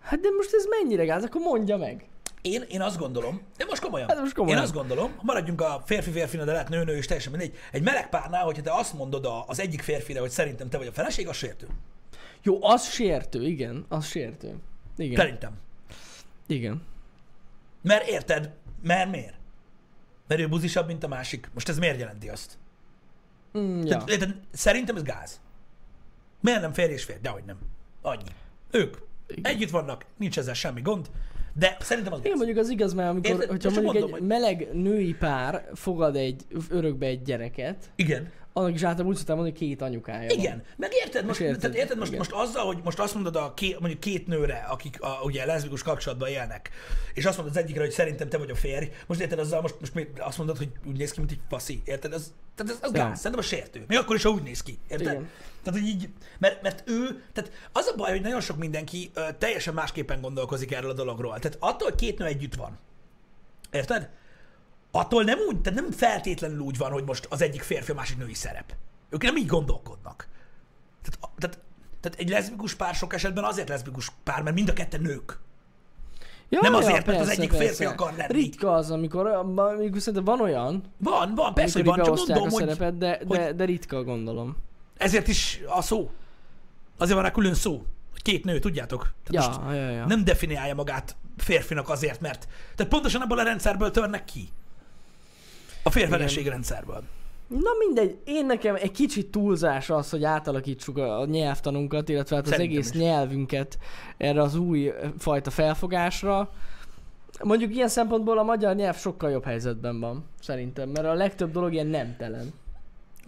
[0.00, 2.04] Hát de most ez mennyire gáz, akkor mondja meg.
[2.42, 4.56] Én, én azt gondolom, de most komolyan, Hát most komolyan.
[4.58, 7.54] én azt gondolom, maradjunk a férfi-férfi, de lehet nő-nő is teljesen mindegy.
[7.72, 10.92] Egy meleg párnál, hogyha te azt mondod az egyik férfire, hogy szerintem te vagy a
[10.92, 11.66] feleség, az sértő.
[12.42, 14.54] Jó, az sértő, igen, az sértő.
[14.98, 15.58] Igen, Szerintem.
[16.46, 16.82] igen.
[17.82, 19.36] Mert érted, mert miért?
[20.26, 21.50] Mert ő buzisabb, mint a másik.
[21.54, 22.58] Most ez miért jelenti azt?
[23.58, 23.84] Mm, ja.
[23.88, 25.40] Tehát, érted, szerintem ez gáz.
[26.40, 27.20] Miért nem férj és férj?
[27.20, 27.58] Dehogy nem.
[28.02, 28.30] Annyi.
[28.70, 28.96] Ők
[29.26, 29.52] Igen.
[29.52, 31.10] együtt vannak, nincs ezzel semmi gond,
[31.58, 32.20] de szerintem az.
[32.22, 33.48] Igen, mondjuk az igaz, mert amikor, Érted?
[33.48, 38.30] hogyha Most mondjuk mondom, egy hogy- meleg női pár fogad egy örökbe egy gyereket, Igen.
[38.52, 40.38] annak is általában úgy szoktam mondani, hogy két anyukája van.
[40.38, 42.24] Igen, meg érted, most, érted, tehát érted most, igen.
[42.28, 45.82] most azzal, hogy most azt mondod a két, mondjuk két nőre, akik a, ugye leszbikus
[45.82, 46.70] kapcsolatban élnek,
[47.14, 49.74] és azt mondod az egyikre, hogy szerintem te vagy a férj, most érted azzal, most,
[49.80, 52.12] most azt mondod, hogy úgy néz ki, mint egy faszi, érted?
[52.12, 53.04] Az, tehát ez, az Ja.
[53.04, 53.84] gáz, szerintem a sértő.
[53.88, 55.06] Még akkor is, ha úgy néz ki, érted?
[55.12, 55.30] Igen.
[55.62, 59.26] Tehát, hogy így, mert, mert ő, tehát az a baj, hogy nagyon sok mindenki ö,
[59.38, 61.38] teljesen másképpen gondolkozik erről a dologról.
[61.38, 62.78] Tehát attól, hogy két nő együtt van,
[63.70, 64.10] érted?
[64.90, 68.18] Attól nem úgy, tehát nem feltétlenül úgy van, hogy most az egyik férfi, a másik
[68.18, 68.74] női szerep.
[69.10, 70.28] Ők nem így gondolkodnak.
[71.02, 71.58] Tehát, tehát,
[72.00, 75.38] tehát egy leszbikus pár sok esetben azért leszbikus pár, mert mind a ketten nők.
[76.50, 78.32] Ja, Nem azért, mert az egyik férfi akar lenni.
[78.32, 82.40] Ritka az, amikor, amikor szerintem van olyan, Van, van, persze, hogy van, csak mondom, a
[82.40, 84.56] hogy szerepet, de, de, hogy- de ritka gondolom.
[84.96, 86.10] ezért is a szó.
[86.96, 87.82] Azért van rá külön szó.
[88.12, 89.12] hogy Két nő, tudjátok?
[89.24, 90.06] Tehát Ja, ja, ja.
[90.06, 92.48] nem definiálja magát férfinak azért, mert...
[92.76, 94.48] Tehát pontosan abból a rendszerből törnek ki.
[95.82, 97.02] A férfeleség rendszerből.
[97.48, 102.50] Na mindegy, én nekem egy kicsit túlzás az, hogy átalakítsuk a nyelvtanunkat, illetve hát az
[102.50, 103.00] Szerintem egész is.
[103.00, 103.78] nyelvünket
[104.16, 106.50] erre az új fajta felfogásra.
[107.42, 111.72] Mondjuk ilyen szempontból a magyar nyelv sokkal jobb helyzetben van, szerintem, mert a legtöbb dolog
[111.72, 112.52] ilyen nemtelen.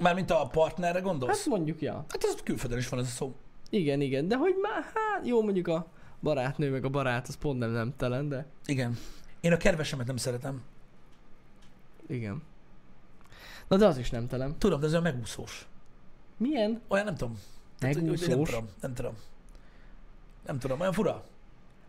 [0.00, 1.36] Mármint a partnerre gondolsz?
[1.38, 1.92] Hát mondjuk, ja.
[2.08, 3.34] Hát az külföldön is van ez a szó.
[3.70, 5.86] Igen, igen, de hogy már, hát jó mondjuk a
[6.22, 8.98] barátnő meg a barát, az pont nem nemtelen, de Igen.
[9.40, 10.62] Én a kedvesemet nem szeretem.
[12.06, 12.42] igen.
[13.70, 14.54] Na de az is nemtelen.
[14.58, 15.66] Tudom, de ez olyan megúszós.
[16.36, 16.80] Milyen?
[16.88, 17.38] Olyan nem tudom.
[17.80, 18.48] Hogy Nem Megúszós?
[18.48, 19.12] tudom, nem tudom.
[20.46, 21.24] Nem tudom, olyan fura.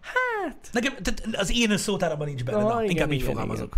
[0.02, 0.70] Hát...
[0.72, 3.76] Nekem, tehát az én szótáramban nincs benne, Aha, na, igen, inkább így igen, fogalmazok.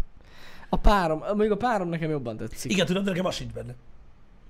[0.69, 2.71] A párom, mondjuk a párom nekem jobban tetszik.
[2.71, 3.75] Igen, tudom, de nekem az sincs benne.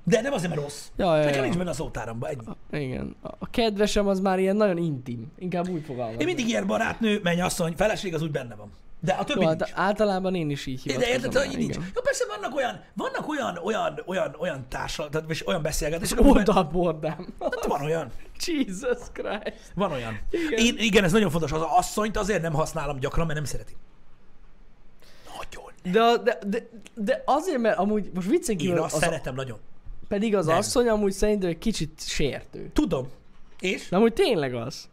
[0.03, 0.87] De nem azért, mert rossz.
[0.95, 1.41] Ja, ja, Nekem ja.
[1.41, 2.29] nincs benne a szótáramban.
[2.29, 2.39] Egy.
[2.81, 3.15] Igen.
[3.21, 5.31] A a kedvesem az már ilyen nagyon intim.
[5.37, 6.19] Inkább úgy fogalmazom.
[6.19, 8.71] Én mindig ilyen barátnő, mennyasszony, feleség az úgy benne van.
[9.05, 11.13] De a többi Jó, hát általában én is így De hivatkozom.
[11.15, 11.75] érted, rá, hogy nincs.
[11.75, 17.33] Jó, persze vannak olyan, vannak olyan, olyan, olyan, olyan tehát és olyan beszélgetések, amiben- oldalbordám.
[17.39, 18.11] Hát van olyan.
[18.45, 19.71] Jesus Christ.
[19.75, 20.19] Van olyan.
[20.29, 20.65] Igen.
[20.65, 21.51] Én, igen, ez nagyon fontos.
[21.51, 23.75] Az asszonyt azért nem használom gyakran, mert nem szereti.
[25.37, 25.71] Nagyon.
[25.93, 29.35] De, a- de, de, de azért, mert amúgy most viccen Én kívül azt az, szeretem
[29.35, 29.57] nagyon.
[30.07, 30.57] pedig az Nem.
[30.57, 32.69] asszony amúgy szerintem egy kicsit sértő.
[32.73, 33.07] Tudom.
[33.59, 34.89] És De amúgy tényleg az.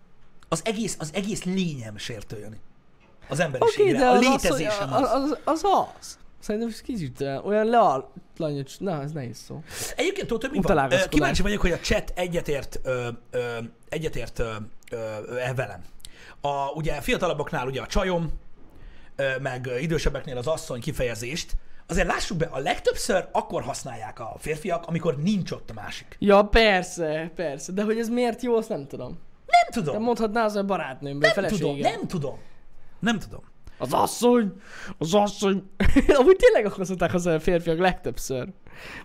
[0.49, 2.57] az egész, az egész lényem sértőjön.
[3.31, 3.99] Az emberiségre.
[3.99, 4.75] de a asszony, az.
[4.91, 5.65] az, az, az,
[5.99, 6.19] az.
[6.41, 8.77] Szerintem ez kicsit uh, olyan lealanyos.
[8.79, 9.63] Na, ez nehéz szó.
[9.97, 10.93] Egyébként tudod, hogy mi van?
[10.93, 13.57] Ö, Kíváncsi vagyok, hogy a chat egyetért, ö, ö,
[13.89, 14.51] egyetért ö,
[14.91, 15.85] ö, ö, velem.
[16.41, 18.31] A, ugye fiatalabbaknál ugye a csajom,
[19.17, 21.53] ö, meg idősebbeknél az asszony kifejezést,
[21.87, 26.17] azért lássuk be, a legtöbbször akkor használják a férfiak, amikor nincs ott a másik.
[26.19, 27.73] Ja, persze, persze.
[27.73, 29.19] De hogy ez miért jó, azt nem tudom.
[29.47, 29.95] Nem tudom.
[29.95, 31.61] De mondhatná az a barátnőm, vagy nem felesége.
[31.61, 32.39] tudom, nem tudom.
[33.01, 33.41] Nem tudom.
[33.79, 34.53] Az asszony,
[34.99, 35.71] az asszony.
[36.19, 38.49] Amúgy tényleg akkor szokták hozzá a férfiak legtöbbször,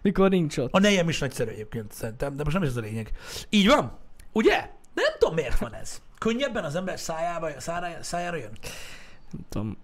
[0.02, 0.74] mikor nincs ott.
[0.74, 3.12] A nejem is nagyszerű egyébként szerintem, de most nem is ez a lényeg.
[3.50, 3.98] Így van?
[4.32, 4.70] Ugye?
[4.94, 6.02] Nem tudom, miért van ez.
[6.18, 8.52] Könnyebben az ember szájába, szájára, szájára jön?
[9.32, 9.78] Nem tudom.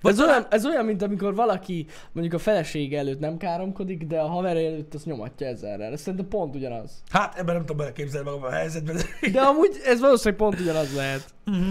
[0.00, 4.06] Vagy Ez talán- olyan, ez olyan, mint amikor valaki mondjuk a felesége előtt nem káromkodik,
[4.06, 5.92] de a haver előtt azt nyomatja ezerrel.
[5.92, 7.02] Ez szerintem pont ugyanaz.
[7.10, 8.96] Hát ebben nem tudom beleképzelni magam a helyzetben.
[9.32, 11.34] de- amúgy ez valószínűleg pont ugyanaz lehet.
[11.44, 11.70] Mhm.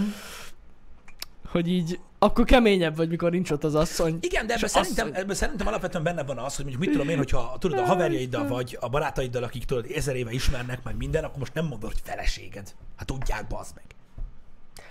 [1.54, 4.18] Hogy így Akkor keményebb vagy, mikor nincs ott az asszony.
[4.22, 7.10] Igen, de ebben szerintem, asszony- ebben szerintem alapvetően benne van az, hogy mondjuk mit tudom
[7.10, 11.24] én, hogyha tudod, a haverjaiddal vagy a barátaiddal, akik tudod, ezer éve ismernek meg minden,
[11.24, 12.74] akkor most nem mondod, hogy feleséged.
[12.98, 13.84] Hát tudják, bazd meg.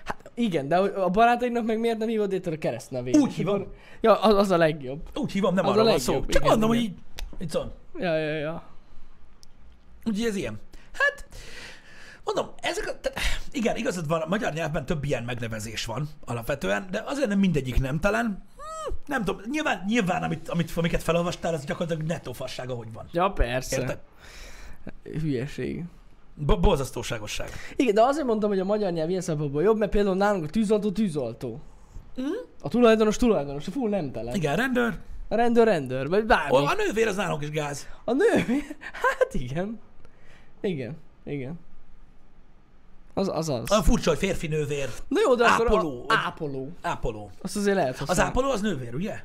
[0.05, 3.17] Hát igen, de a barátaidnak meg miért nem hívod érted a keresztnevét?
[3.17, 3.67] Úgy hívom.
[4.01, 5.01] Ja, az, az a legjobb.
[5.15, 6.21] Úgy hívom, nem Az a arról van szó.
[6.21, 6.91] Csak igen, mondom, hogy igen.
[6.91, 6.99] így,
[7.39, 7.73] itt van.
[7.99, 8.63] Ja, ja, ja.
[10.05, 10.61] Úgyhogy ez ilyen.
[12.25, 13.19] Mondom, ezek a, tehát,
[13.53, 17.81] igen, igazad van, a magyar nyelvben több ilyen megnevezés van alapvetően, de azért nem mindegyik
[17.81, 18.25] nemtelen.
[18.27, 23.09] Hmm, nem tudom, nyilván, nyilván amit, amit, amiket felolvastál, az gyakorlatilag nettó fasság, ahogy van.
[23.13, 23.81] Ja, persze.
[23.81, 23.99] Érted?
[25.03, 25.85] Hülyeség.
[26.35, 27.51] Bo- Borzasztóságosság.
[27.77, 30.49] Igen, de azért mondtam, hogy a magyar nyelv ilyen szempontból jobb, mert például nálunk a
[30.49, 31.61] tűzoltó tűzoltó.
[32.61, 34.35] A tulajdonos tulajdonos, a full nemtelen.
[34.35, 34.99] Igen, rendőr.
[35.29, 36.57] A rendőr rendőr, vagy bármi.
[36.57, 37.87] A nővér az nálunk is gáz.
[38.05, 38.45] A nő?
[39.03, 39.81] Hát igen.
[40.61, 41.61] Igen, igen.
[43.15, 43.49] Az az.
[43.49, 43.71] az.
[43.71, 44.89] Olyan furcsa, hogy férfi nővér.
[45.09, 46.05] Na jó, de akkor Ápoló.
[46.09, 46.69] A, ápoló.
[46.83, 47.31] Ápoló.
[47.43, 48.31] Azt azért lehet Az használni.
[48.31, 49.21] ápoló az nővér, ugye?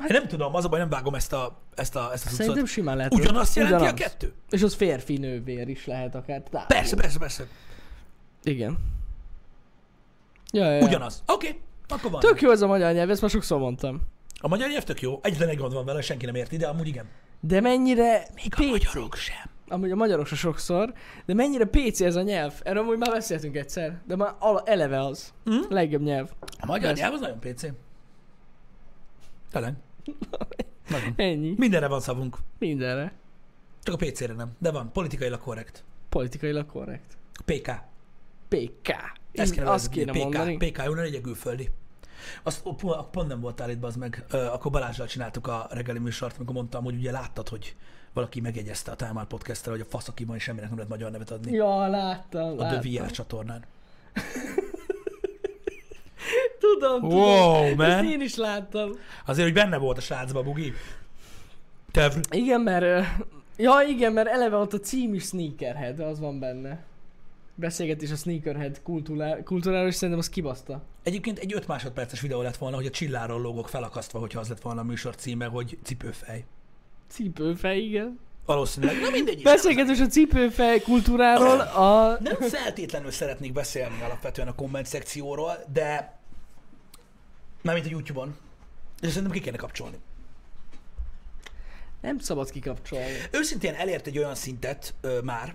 [0.00, 2.54] Én nem tudom, az a baj, nem vágom ezt a, ezt a, ezt a Szerintem
[2.54, 2.68] cuccot.
[2.68, 3.14] simán lehet.
[3.14, 4.00] Ugyanazt jelenti Ugyanaz.
[4.00, 4.32] a kettő?
[4.50, 6.42] És az férfi nővér is lehet akár.
[6.50, 7.46] Tehát Persze, persze, persze.
[8.42, 8.78] Igen.
[10.52, 10.84] Ja, ja, ja.
[10.84, 11.22] Ugyanaz.
[11.26, 12.20] Oké, okay, akkor van.
[12.20, 14.00] Tök jó ez a magyar nyelv, ezt már sokszor mondtam.
[14.40, 15.18] A magyar nyelv tök jó.
[15.22, 17.06] Egyetlen egy gond van vele, senki nem érti, de amúgy igen.
[17.40, 19.50] De mennyire Még a magyarok sem.
[19.68, 20.92] Amúgy a magyarok sokszor,
[21.26, 22.60] de mennyire PC ez a nyelv.
[22.62, 25.32] Erről amúgy már beszéltünk egyszer, de már eleve az.
[25.44, 25.60] Hm?
[25.68, 26.30] Legjobb nyelv.
[26.60, 27.02] A magyar Persze.
[27.02, 27.66] nyelv az nagyon PC.
[29.50, 29.74] Tényleg.
[30.90, 31.12] Nagyon.
[31.16, 31.54] Ennyi.
[31.56, 32.36] Mindenre van szavunk.
[32.58, 33.12] Mindenre.
[33.82, 34.50] Csak a PC-re nem.
[34.58, 34.92] De van.
[34.92, 35.84] Politikailag korrekt.
[36.08, 37.16] Politikailag korrekt.
[37.44, 37.70] PK.
[38.48, 38.94] PK.
[39.32, 40.18] Ezt kéne azt kéne PK.
[40.18, 40.56] mondani.
[40.56, 41.70] PK, jó, ne legyek külföldi.
[42.42, 42.62] Azt
[43.10, 44.24] pont, nem voltál itt, az meg.
[44.30, 47.76] Akkor Balázsral csináltuk a reggeli műsort, amikor mondtam, hogy ugye láttad, hogy
[48.18, 50.90] valaki megjegyezte a Time Out podcast hogy a fasz, aki van, és semminek nem lehet
[50.90, 51.52] magyar nevet adni.
[51.52, 52.92] Ja, láttam, a The láttam.
[52.92, 53.64] VR csatornán.
[56.60, 57.18] Tudom, tudom.
[57.18, 57.90] Wow, man.
[57.90, 58.90] Ezt én is láttam.
[59.26, 60.72] Azért, hogy benne volt a srácba, Bugi.
[61.92, 62.20] Tevr.
[62.30, 63.06] Igen, mert...
[63.56, 66.84] Ja, igen, mert eleve ott a cím is Sneakerhead, az van benne.
[67.54, 70.82] Beszélgetés a Sneakerhead kultúrá- kultúráról, és szerintem az kibaszta.
[71.02, 74.60] Egyébként egy 5 másodperces videó lett volna, hogy a csilláról lógok felakasztva, hogyha az lett
[74.60, 76.44] volna a műsor címe, hogy cipőfej.
[77.08, 78.18] Cipőfej, igen.
[78.46, 79.00] Valószínűleg.
[79.00, 79.42] Na mindegy.
[79.42, 82.18] Beszélgetés a cipőfej kultúráról, a...
[82.20, 86.18] Nem feltétlenül szeretnék beszélni alapvetően a komment szekcióról, de
[87.62, 88.36] mármint a YouTube-on.
[89.00, 89.96] És szerintem ki kéne kapcsolni.
[92.00, 93.12] Nem szabad kikapcsolni.
[93.30, 95.54] Őszintén elért egy olyan szintet ö, már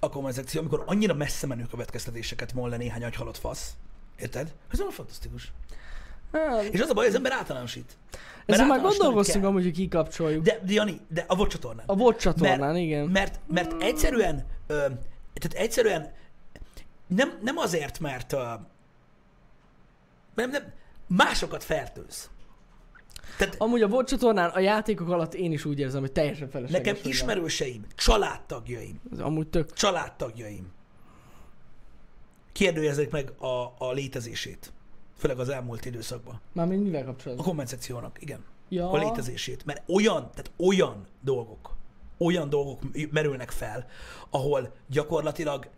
[0.00, 3.72] a komment szekció, amikor annyira messze menő következtetéseket von le néhány agyhalott fasz.
[4.18, 4.54] Érted?
[4.72, 5.52] Ez olyan fantasztikus.
[6.32, 7.96] Hát, És az a baj, az ember általánosít.
[8.46, 10.44] Ezzel már gondolkoztunk amúgy, hogy kikapcsoljuk.
[10.44, 11.84] De, de Jani, de a VOD csatornán.
[11.86, 13.06] A VOD csatornán, mert, igen.
[13.06, 14.74] Mert, mert egyszerűen, ö,
[15.34, 16.12] tehát egyszerűen
[17.06, 18.44] nem, nem azért, mert ö,
[20.34, 20.62] nem, nem,
[21.06, 22.30] másokat fertőz.
[23.38, 26.86] Tehát Amúgy a VOD csatornán a játékok alatt én is úgy érzem, hogy teljesen felesleges.
[26.86, 27.12] nekem van.
[27.12, 29.72] ismerőseim, családtagjaim, Ez Amúgy tök.
[29.72, 30.72] családtagjaim
[32.52, 34.72] kérdőjezik meg a, a létezését.
[35.18, 36.40] Főleg az elmúlt időszakban.
[36.52, 37.46] Mármint mivel A kapcsolatban?
[37.46, 38.44] komment szekciónak, igen.
[38.68, 39.64] Ja, a létezését.
[39.64, 41.76] Mert olyan, tehát olyan dolgok,
[42.18, 43.86] olyan dolgok merülnek fel,
[44.30, 45.68] ahol gyakorlatilag,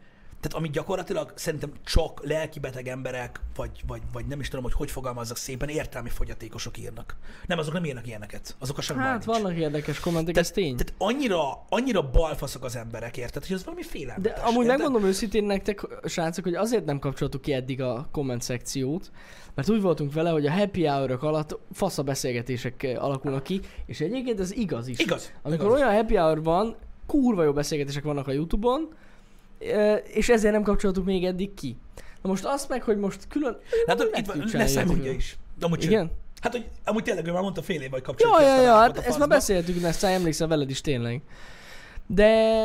[0.40, 4.90] tehát amit gyakorlatilag szerintem csak lelkibeteg emberek, vagy, vagy, vagy nem is tudom, hogy hogy
[4.90, 7.16] fogalmazzak szépen, értelmi fogyatékosok írnak.
[7.46, 8.56] Nem, azok nem írnak ilyeneket.
[8.58, 9.38] Azok a semmi hát nincs.
[9.38, 10.76] vannak érdekes kommentek, ez tény.
[10.76, 14.42] Tehát annyira, annyira balfaszok az emberek, érted, hogy az valami De félelmetes.
[14.42, 14.78] amúgy érted?
[14.78, 19.10] megmondom őszintén nektek, srácok, hogy azért nem kapcsoltuk ki eddig a komment szekciót,
[19.54, 24.00] mert úgy voltunk vele, hogy a happy hour alatt fasza beszélgetések eh, alakulnak ki, és
[24.00, 24.98] egyébként ez igaz is.
[24.98, 25.32] Igaz.
[25.42, 25.80] Amikor igaz.
[25.80, 26.76] olyan happy hour van,
[27.06, 28.88] kurva jó beszélgetések vannak a Youtube-on,
[30.04, 31.76] és ezért nem kapcsoltuk még eddig ki.
[32.22, 33.58] Na most azt meg, hogy most külön...
[33.86, 35.12] Meg itt van, lesz jövőre.
[35.12, 35.38] is.
[35.58, 35.90] De amúgy sem.
[35.90, 36.10] Igen?
[36.40, 38.74] Hát, hogy amúgy tényleg ő már mondta fél év, hogy Ja, kapcsoljuk ki ja, ja,
[38.74, 41.22] lámpot hát ezt már beszéltük, ezt emlékszem veled is tényleg.
[42.06, 42.62] De...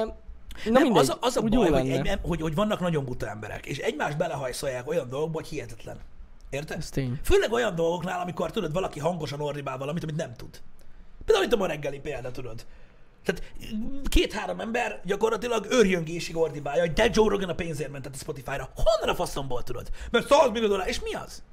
[0.66, 3.28] Na nem, mindegy, az, a- az a baj, hogy, egy, hogy, hogy vannak nagyon buta
[3.30, 5.98] emberek, és egymást belehajszolják olyan dolgokba, hogy hihetetlen.
[6.50, 6.78] Érted?
[6.78, 7.20] Ez tény.
[7.24, 10.62] Főleg olyan dolgoknál, amikor tudod, valaki hangosan ordibál valamit, amit nem tud.
[11.26, 12.66] Például itt a ma reggeli példa, tudod.
[13.26, 13.54] Tehát
[14.10, 18.70] két-három ember gyakorlatilag őrjöngésig ordibálja, hogy de Joe Rogan a pénzért mentett a Spotify-ra.
[18.76, 19.90] Honnan a faszomból tudod?
[20.12, 21.44] Mert 100 millió dollár, és mi az?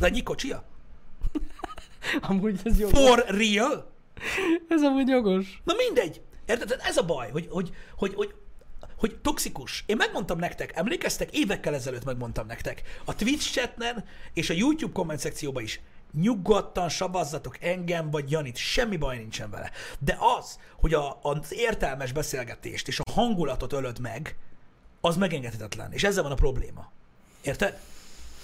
[0.00, 0.64] Ez egy kocsia?
[2.20, 2.98] Amúgy ez jogos.
[2.98, 3.90] For real?
[4.68, 5.60] Ez amúgy jogos.
[5.64, 6.20] Na mindegy.
[6.46, 6.68] Érted?
[6.68, 8.34] Tehát Ez a baj, hogy, hogy, hogy, hogy,
[8.98, 9.84] hogy toxikus.
[9.86, 11.36] Én megmondtam nektek, emlékeztek?
[11.36, 12.82] Évekkel ezelőtt megmondtam nektek.
[13.04, 15.80] A Twitch chatnen és a YouTube komment szekcióban is
[16.12, 19.70] nyugodtan savazzatok engem vagy Janit, semmi baj nincsen vele.
[19.98, 24.36] De az, hogy a, az értelmes beszélgetést és a hangulatot ölöd meg,
[25.00, 25.92] az megengedhetetlen.
[25.92, 26.90] És ezzel van a probléma.
[27.40, 27.78] Érted?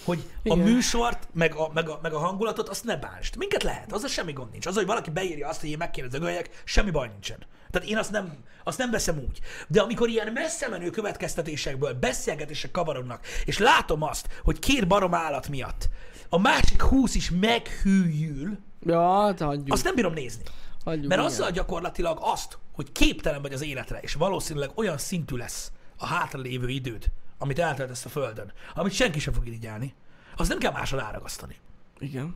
[0.04, 0.58] hogy a Igen.
[0.58, 3.36] műsort, meg a, meg, a, meg a hangulatot, azt ne bántsd.
[3.36, 4.66] Minket lehet, az semmi gond nincs.
[4.66, 7.38] Az, hogy valaki beírja azt, hogy én meg kéne dögöljek, semmi baj nincsen.
[7.70, 9.40] Tehát én azt nem, azt nem veszem úgy.
[9.68, 15.48] De amikor ilyen messze menő következtetésekből beszélgetések kavarodnak, és látom azt, hogy két barom állat
[15.48, 15.88] miatt
[16.28, 19.72] a másik húsz is meghűjül, Ja, hát hagyjuk.
[19.72, 20.42] azt nem bírom nézni.
[20.84, 21.32] hagyjuk Mert igen.
[21.32, 26.68] azzal gyakorlatilag azt, hogy képtelen vagy az életre, és valószínűleg olyan szintű lesz a hátralévő
[26.68, 27.04] időd,
[27.38, 29.94] amit eltöltesz a Földön, amit senki sem fog irigyelni,
[30.36, 31.56] azt nem kell másra ráragasztani.
[31.98, 32.34] Igen.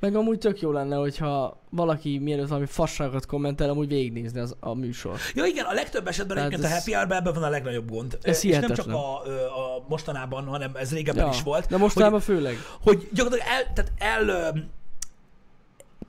[0.00, 4.74] Meg amúgy tök jó lenne, hogyha valaki mielőtt valami fasságot kommentel, amúgy végignézni az, a
[4.74, 5.18] műsor.
[5.34, 8.18] Ja igen, a legtöbb esetben Tehát egyébként a happy hour ebben van a legnagyobb gond.
[8.22, 11.66] Ez és nem csak a, a mostanában, hanem ez régebben is volt.
[11.66, 12.56] De mostában főleg.
[12.82, 14.52] hogy, hogy gyakorlatilag el, tehát el,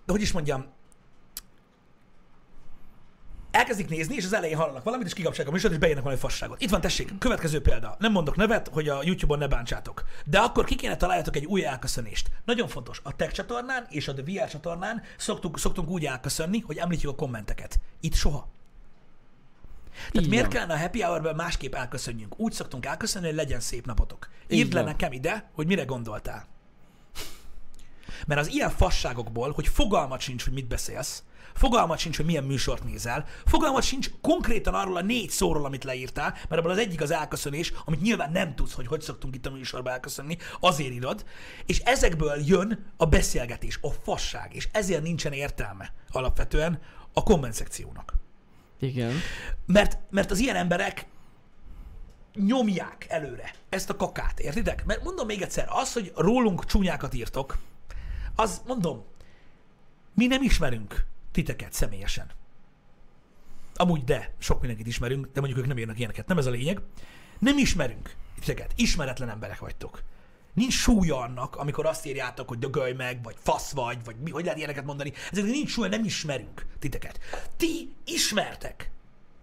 [0.05, 0.65] hogy is mondjam,
[3.57, 6.61] elkezdik nézni, és az elején hallanak valamit, és kikapcsolják a műsort, és beírnak valami fasságot.
[6.61, 7.95] Itt van, tessék, következő példa.
[7.99, 10.03] Nem mondok nevet, hogy a YouTube-on ne bántsátok.
[10.25, 12.29] De akkor ki kéne találjatok egy új elköszönést.
[12.45, 16.77] Nagyon fontos, a Tech csatornán és a The VR csatornán szoktunk, szoktunk úgy elköszönni, hogy
[16.77, 17.79] említjük a kommenteket.
[17.99, 18.47] Itt soha.
[19.97, 20.53] Tehát Így miért van.
[20.53, 22.39] kellene a happy hour másképp elköszönjünk?
[22.39, 24.29] Úgy szoktunk elköszönni, hogy legyen szép napotok.
[24.47, 26.45] Írd le nekem ide, hogy mire gondoltál.
[28.27, 31.23] Mert az ilyen fasságokból, hogy fogalmat sincs, hogy mit beszélsz,
[31.57, 36.31] fogalmat sincs, hogy milyen műsort nézel, fogalmat sincs konkrétan arról a négy szóról, amit leírtál,
[36.31, 39.51] mert abból az egyik az elköszönés, amit nyilván nem tudsz, hogy hogy szoktunk itt a
[39.51, 41.25] műsorba elköszönni, azért írod,
[41.65, 46.79] és ezekből jön a beszélgetés, a fasság, és ezért nincsen értelme alapvetően
[47.13, 48.13] a komment szekciónak.
[48.79, 49.13] Igen.
[49.65, 51.05] Mert, mert az ilyen emberek
[52.33, 54.85] nyomják előre ezt a kakát, értitek?
[54.85, 57.57] Mert mondom még egyszer, az, hogy rólunk csúnyákat írtok,
[58.35, 59.03] az mondom,
[60.13, 62.27] mi nem ismerünk titeket személyesen.
[63.75, 66.81] Amúgy de, sok mindenkit ismerünk, de mondjuk ők nem írnak ilyeneket, nem ez a lényeg.
[67.39, 70.03] Nem ismerünk titeket, ismeretlen emberek vagytok.
[70.53, 74.43] Nincs súlya annak, amikor azt írjátok, hogy dögölj meg, vagy fasz vagy, vagy mi, hogy
[74.43, 75.13] lehet ilyeneket mondani.
[75.31, 77.19] Ezeknek nincs súlya, nem ismerünk titeket.
[77.57, 78.91] Ti ismertek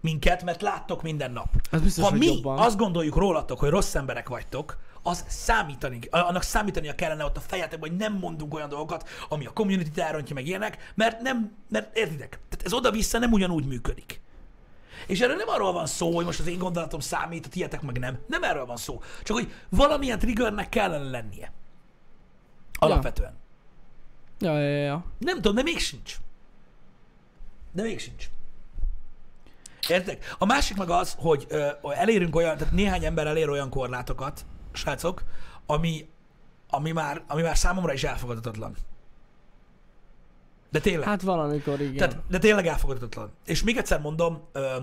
[0.01, 1.49] minket, mert láttok minden nap.
[1.71, 2.57] Az biztos, ha mi jobban.
[2.57, 4.77] azt gondoljuk rólatok, hogy rossz emberek vagytok,
[5.07, 9.53] az számítani, annak számítania kellene ott a fejetekben, hogy nem mondunk olyan dolgokat, ami a
[9.53, 14.21] community elrontja meg ilyenek, mert nem, mert értitek, tehát ez oda-vissza nem ugyanúgy működik.
[15.07, 17.99] És erről nem arról van szó, hogy most az én gondolatom számít, a tietek meg
[17.99, 18.19] nem.
[18.27, 19.01] Nem erről van szó.
[19.23, 21.51] Csak hogy valamilyen triggernek kellene lennie.
[22.73, 23.37] Alapvetően.
[24.39, 25.05] Ja, ja, ja.
[25.17, 26.15] Nem tudom, de még sincs.
[27.71, 28.25] De még sincs.
[29.87, 30.35] Értek?
[30.37, 34.45] A másik meg az, hogy ö, elérünk olyan, tehát néhány ember elér olyan korlátokat,
[34.75, 35.23] srácok,
[35.65, 36.07] ami,
[36.69, 38.75] ami, már, ami már számomra is elfogadhatatlan.
[40.69, 41.07] De tényleg.
[41.07, 41.95] Hát valamikor igen.
[41.95, 43.31] Tehát, de tényleg elfogadhatatlan.
[43.45, 44.77] És még egyszer mondom, ö,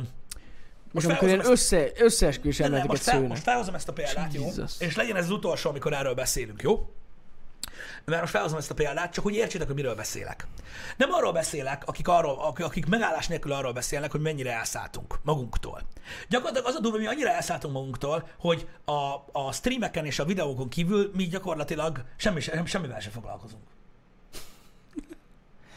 [0.93, 4.45] most amikor ilyen össze, összeesküvés elméleteket most, fel, most felhozom ezt a példát, jó?
[4.45, 4.81] Jesus.
[4.81, 6.91] És legyen ez az utolsó, amikor erről beszélünk, jó?
[8.05, 10.47] Mert most felhozom ezt a példát, csak hogy értsétek, hogy miről beszélek.
[10.97, 15.83] Nem arról beszélek, akik, arról, akik, megállás nélkül arról beszélnek, hogy mennyire elszálltunk magunktól.
[16.29, 20.25] Gyakorlatilag az a durva, hogy mi annyira elszálltunk magunktól, hogy a, a streameken és a
[20.25, 23.63] videókon kívül mi gyakorlatilag semmi, sem- semmivel sem foglalkozunk.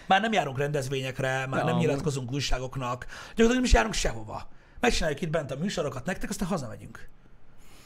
[0.08, 4.48] Már nem járunk rendezvényekre, már Ja, nem nyilatkozunk újságoknak, gyakorlatilag nem is járunk sehova.
[4.80, 7.10] Megcsináljuk itt bent a műsorokat nektek, aztán hazamegyünk.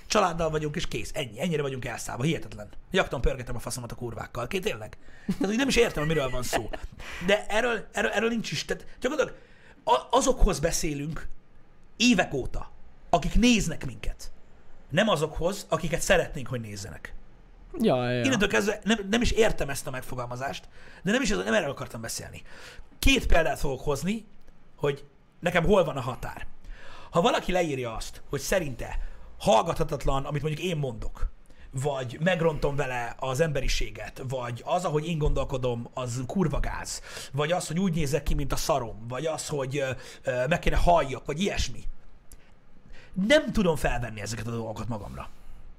[0.10, 1.12] Családdal vagyunk, és kész.
[1.14, 1.42] Ennyi.
[1.42, 2.24] Ennyire vagyunk elszállva.
[2.24, 2.70] Hihetetlen.
[2.92, 4.48] Jakton pörgetem a faszomat a kurvákkal.
[4.48, 4.98] Két tényleg.
[5.26, 6.70] Tehát, hogy nem is értem, miről van szó.
[7.26, 8.66] De erről, erről, erről nincs is.
[8.66, 9.40] Tehát gyakorlatilag
[10.10, 11.28] azokhoz beszélünk
[11.98, 12.72] évek óta,
[13.10, 14.32] akik néznek minket.
[14.90, 17.14] Nem azokhoz, akiket szeretnénk, hogy nézzenek.
[17.80, 18.24] Ja, ja.
[18.24, 20.68] Innentől kezdve nem, nem is értem ezt a megfogalmazást,
[21.04, 22.42] de nem is ez, nem erről akartam beszélni.
[23.00, 24.26] Két példát fogok hozni,
[24.76, 25.06] hogy
[25.40, 26.48] nekem hol van a határ.
[27.10, 29.00] Ha valaki leírja azt, hogy szerinte
[29.40, 31.32] hallgathatatlan, amit mondjuk én mondok,
[31.72, 37.68] vagy megrontom vele az emberiséget, vagy az, ahogy én gondolkodom, az kurva gáz, vagy az,
[37.68, 39.84] hogy úgy nézek ki, mint a szarom, vagy az, hogy
[40.50, 41.84] meg kéne halljak, vagy ilyesmi.
[43.28, 45.30] Nem tudom felvenni ezeket a dolgokat magamra.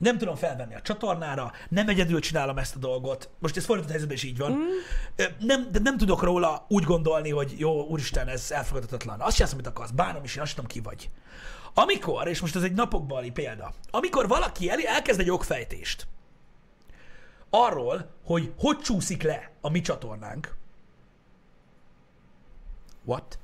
[0.01, 3.31] Nem tudom felvenni a csatornára, nem egyedül csinálom ezt a dolgot.
[3.39, 4.53] Most ez fordított helyzetben is így van.
[4.53, 5.27] Mm.
[5.39, 9.21] Nem, de nem tudok róla úgy gondolni, hogy jó, úristen, ez elfogadhatatlan.
[9.21, 11.11] Azt csinálsz, amit akarsz, bánom is, én azt tudom, ki vagy.
[11.75, 16.07] Amikor, és most ez egy napokbali példa, amikor valaki el, elkezd egy okfejtést
[17.51, 20.55] arról, hogy hogy csúszik le a mi csatornánk.
[23.05, 23.39] What?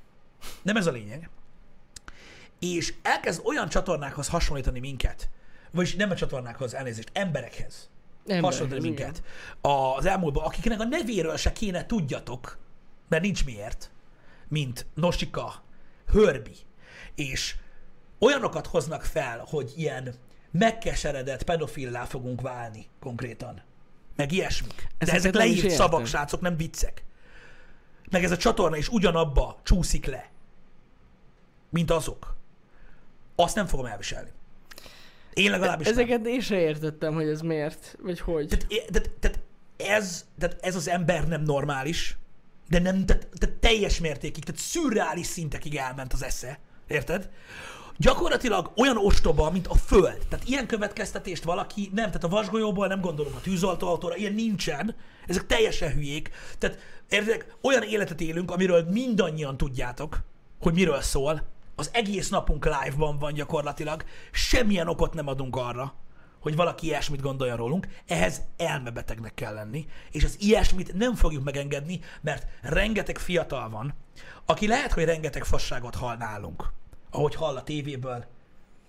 [0.63, 1.31] Nem ez a lényeg.
[2.59, 5.29] És elkezd olyan csatornákhoz hasonlítani minket,
[5.77, 7.91] vagyis nem a csatornákhoz, elnézést, emberekhez
[8.29, 8.95] hasonlítani igen.
[8.95, 9.23] minket
[9.61, 12.59] az elmúltban, akiknek a nevéről se kéne tudjatok,
[13.09, 13.91] mert nincs miért,
[14.49, 15.65] mint Nosika,
[16.07, 16.57] Hörbi,
[17.15, 17.57] és
[18.19, 20.15] olyanokat hoznak fel, hogy ilyen
[20.51, 23.63] megkeseredett pedofillá fogunk válni konkrétan.
[24.17, 24.89] Meg ilyesmik.
[24.99, 27.05] De ezek leírt szavak, srácok, nem viccek.
[28.11, 30.31] Meg ez a csatorna is ugyanabba csúszik le,
[31.71, 32.37] mint azok.
[33.35, 34.31] Azt nem fogom elviselni.
[35.37, 35.99] Én legalábbis nem.
[35.99, 38.47] Ezeket én se értettem, hogy ez miért, vagy hogy.
[38.49, 39.41] Tehát, tehát, tehát,
[39.77, 42.17] ez, tehát ez az ember nem normális,
[42.69, 46.59] de nem, tehát, tehát teljes mértékig, tehát szürreális szintekig elment az esze.
[46.89, 47.31] Érted?
[47.97, 50.27] Gyakorlatilag olyan ostoba, mint a föld.
[50.29, 54.95] Tehát ilyen következtetést valaki nem, tehát a vasgolyóból nem gondolunk a tűzoltóautóra, ilyen nincsen.
[55.27, 56.31] Ezek teljesen hülyék.
[56.59, 56.79] Tehát
[57.09, 60.19] érted, olyan életet élünk, amiről mindannyian tudjátok,
[60.61, 61.55] hogy miről szól.
[61.79, 64.05] Az egész napunk live-ban van gyakorlatilag.
[64.33, 65.95] Semmilyen okot nem adunk arra,
[66.41, 72.01] hogy valaki ilyesmit gondolja rólunk, ehhez elmebetegnek kell lenni, és az ilyesmit nem fogjuk megengedni,
[72.21, 73.95] mert rengeteg fiatal van,
[74.45, 76.73] aki lehet, hogy rengeteg fasságot hall nálunk,
[77.11, 78.25] ahogy hall a tévéből,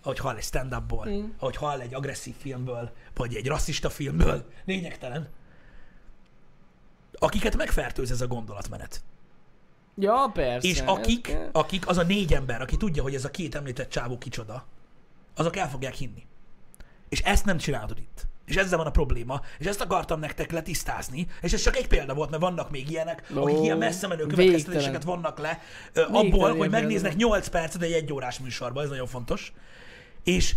[0.04, 1.26] ahogy hall egy stand-upból, mm.
[1.40, 5.30] ahogy hall egy agresszív filmből, vagy egy rasszista filmből, lényegtelen,
[7.20, 9.02] akiket megfertőz ez a gondolatmenet.
[10.00, 10.68] Ja, persze.
[10.68, 13.90] És akik, Ez- akik, az a négy ember, aki tudja, hogy ez a két említett
[13.90, 14.66] csávó kicsoda,
[15.36, 16.26] azok el fogják hinni.
[17.10, 18.26] És ezt nem csinálod itt.
[18.46, 19.42] És ezzel van a probléma.
[19.60, 21.28] És ezt akartam nektek letisztázni.
[21.42, 24.26] És ez csak egy példa volt, mert vannak még ilyenek, Ó, akik ilyen messze menő
[24.26, 25.22] következtetéseket végtelen.
[25.22, 25.60] vannak le,
[25.94, 27.26] ö, abból, Végtelen hogy megnéznek példa.
[27.28, 29.54] 8 percet egy egyórás műsorban, ez nagyon fontos.
[30.24, 30.56] És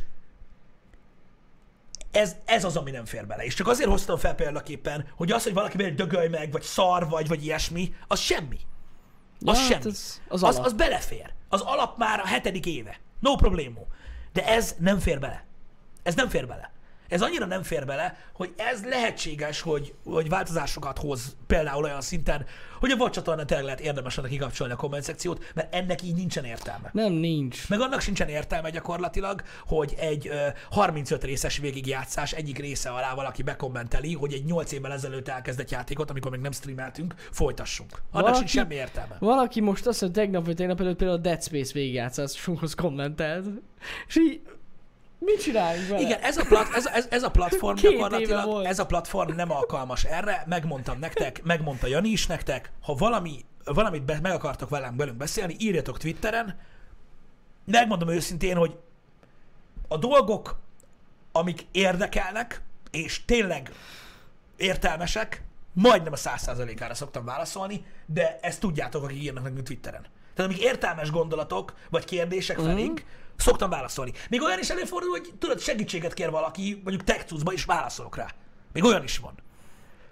[2.10, 3.44] ez, ez az, ami nem fér bele.
[3.44, 7.08] És csak azért hoztam fel példaképpen, hogy az, hogy valaki egy dögölj meg, vagy szar
[7.08, 8.58] vagy, vagy ilyesmi, az semmi.
[9.44, 9.94] Az Ja, hát semmi.
[9.94, 10.64] az az, alap.
[10.64, 11.32] az belefér.
[11.48, 13.00] Az alap már a hetedik éve.
[13.20, 13.86] No problémó.
[14.32, 15.44] De ez nem fér bele.
[16.02, 16.72] Ez nem fér bele.
[17.10, 22.46] Ez annyira nem fér bele, hogy ez lehetséges, hogy, hogy változásokat hoz például olyan szinten,
[22.80, 26.44] hogy a vadcsatornán tényleg lehet érdemes lenne kikapcsolni a komment szekciót, mert ennek így nincsen
[26.44, 26.90] értelme.
[26.92, 27.68] Nem, nincs.
[27.68, 33.42] Meg annak sincsen értelme gyakorlatilag, hogy egy ö, 35 részes végigjátszás egyik része alá valaki
[33.42, 37.90] bekommenteli, hogy egy 8 évvel ezelőtt elkezdett játékot, amikor még nem streameltünk, folytassunk.
[37.92, 39.16] Annak Valaki- sincs semmi értelme.
[39.18, 43.46] Valaki most azt mondja, tegnap vagy tegnap előtt például a Dead Space végigjátszásunkhoz kommentelt.
[44.06, 44.40] És így,
[45.22, 46.00] mit csináljunk vele?
[46.00, 49.50] Igen, ez a, plat, ez, ez, ez a platform Két gyakorlatilag, ez a platform nem
[49.50, 54.96] alkalmas erre, megmondtam nektek, megmondta Jani is nektek, ha valami, valamit be, meg akartok velem
[54.96, 56.58] velünk beszélni, írjatok Twitteren,
[57.64, 58.78] megmondom őszintén, hogy
[59.88, 60.58] a dolgok,
[61.32, 63.70] amik érdekelnek, és tényleg
[64.56, 65.42] értelmesek,
[65.72, 70.06] majdnem a száz százalékára szoktam válaszolni, de ezt tudjátok, akik írnak nekünk Twitteren.
[70.34, 72.66] Tehát amik értelmes gondolatok, vagy kérdések Mhm.
[72.66, 73.04] felénk,
[73.40, 74.12] szoktam válaszolni.
[74.28, 78.26] Még olyan is előfordul, hogy tudod, segítséget kér valaki, mondjuk textusba, és válaszolok rá.
[78.72, 79.34] Még olyan is van.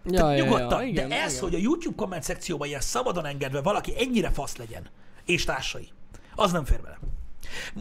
[0.05, 1.43] ja, Tehát ja, nyugodtan, ja, igen, de ez, igen.
[1.43, 4.87] hogy a YouTube komment szekcióban ilyen szabadon engedve valaki ennyire fasz legyen,
[5.25, 5.89] és társai,
[6.35, 6.99] az nem fér bele.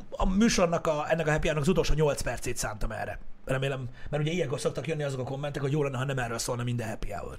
[0.10, 3.20] A műsornak, a, ennek a happy az utolsó 8 percét szántam erre.
[3.46, 6.38] Remélem, mert ugye ilyenkor szoktak jönni azok a kommentek, hogy jó lenne, ha nem erről
[6.38, 7.38] szólna minden happy hour.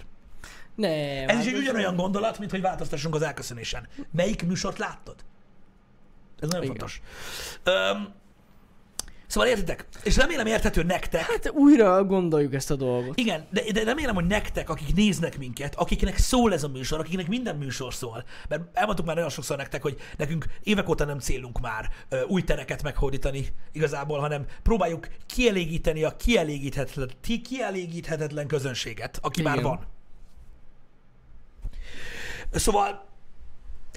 [0.75, 3.89] Nem, Ez hát is egy ugyanolyan gondolat, mint hogy változtassunk az elköszönésen.
[4.13, 5.15] Melyik műsort láttad?
[6.41, 6.77] Ez nagyon Igen.
[6.77, 7.01] fontos.
[7.65, 8.15] Öm,
[9.27, 9.87] szóval értitek?
[10.03, 13.19] És remélem érthető nektek, Hát újra gondoljuk ezt a dolgot.
[13.19, 17.29] igen, de, de remélem, hogy nektek, akik néznek minket, akiknek szól ez a műsor, akiknek
[17.29, 21.61] minden műsor szól, mert elmondtuk már nagyon sokszor nektek, hogy nekünk évek óta nem célunk
[21.61, 27.11] már ö, új tereket meghódítani igazából, hanem próbáljuk kielégíteni a kielégíthetetlen,
[27.43, 29.69] kielégíthetetlen közönséget, aki már Igen.
[29.69, 29.87] van.
[32.51, 33.08] Szóval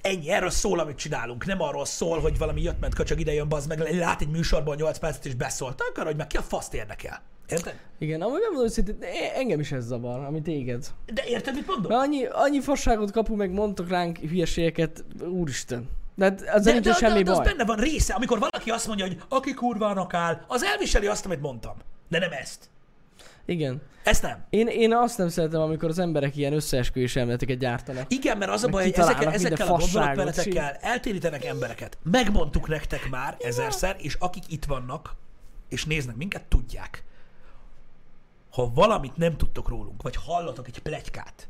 [0.01, 1.45] ennyi, erről szól, amit csinálunk.
[1.45, 4.75] Nem arról szól, hogy valami jött, ment köcsög ide jön, bazd meg, lát egy műsorban
[4.75, 5.81] 8 percet és beszólt.
[5.89, 7.21] Akar, hogy meg ki a faszt érdekel.
[7.49, 7.79] Érted?
[7.99, 8.95] Igen, amúgy nem mondom, hogy
[9.35, 10.85] engem is ez zavar, ami téged.
[11.13, 11.91] De érted, mit mondom?
[11.91, 15.89] Mert annyi, annyi fasságot kapunk, meg mondtok ránk hülyeségeket, úristen.
[16.15, 17.45] De hát ezzel De, de, semmi de, de az baj.
[17.45, 21.41] benne van része, amikor valaki azt mondja, hogy aki kurvának áll, az elviseli azt, amit
[21.41, 21.73] mondtam.
[22.09, 22.69] De nem ezt.
[23.45, 23.81] Igen.
[24.03, 24.45] Ezt nem.
[24.49, 28.11] Én, én azt nem szeretem, amikor az emberek ilyen összeesküvés elméleteket gyártanak.
[28.13, 31.97] Igen, mert az a baj, hogy ezekkel, ezekkel a gondolatmenetekkel eltérítenek embereket.
[32.03, 35.15] Megmondtuk nektek már ezerszer, és akik itt vannak,
[35.69, 37.03] és néznek minket, tudják.
[38.51, 41.47] Ha valamit nem tudtok rólunk, vagy hallatok egy plegykát,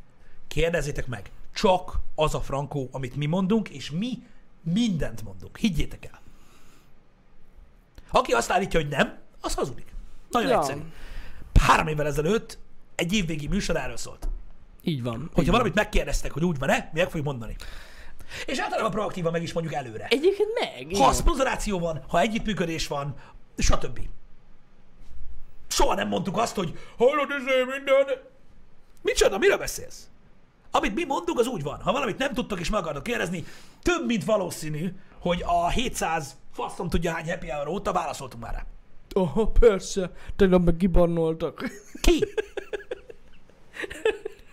[0.48, 1.32] kérdezzétek meg.
[1.54, 4.24] Csak az a frankó, amit mi mondunk, és mi
[4.62, 5.58] mindent mondunk.
[5.58, 6.22] Higgyétek el.
[8.12, 9.94] Aki azt állítja, hogy nem, az hazudik.
[10.30, 10.60] Nagyon Ja.
[10.60, 10.80] egyszerű.
[11.62, 12.60] Három évvel ezelőtt
[12.96, 14.28] egy évvégi műsor erről szólt.
[14.84, 15.20] Így van.
[15.20, 15.52] Hogyha így van.
[15.52, 17.56] valamit megkérdeztek, hogy úgy van-e, mi meg fogjuk mondani.
[18.46, 20.08] És általában proaktívan meg is mondjuk előre.
[20.10, 20.96] Egyébként meg.
[20.98, 23.16] Ha szponzoráció van, ha együttműködés van,
[23.58, 24.00] stb.
[25.68, 28.06] Soha nem mondtuk azt, hogy hallod, izé minden.
[29.02, 30.08] Micsoda, miről beszélsz?
[30.72, 31.82] Amit mi mondunk, az úgy van.
[31.82, 33.46] Ha valamit nem tudtok és meg akartok kérdezni,
[33.82, 38.66] több mint valószínű, hogy a 700 faszom tudja hány happy hour óta válaszoltunk már rá.
[39.14, 40.12] Aha, persze.
[40.36, 41.70] Tegnap meg kibannoltak.
[42.02, 42.24] Ki?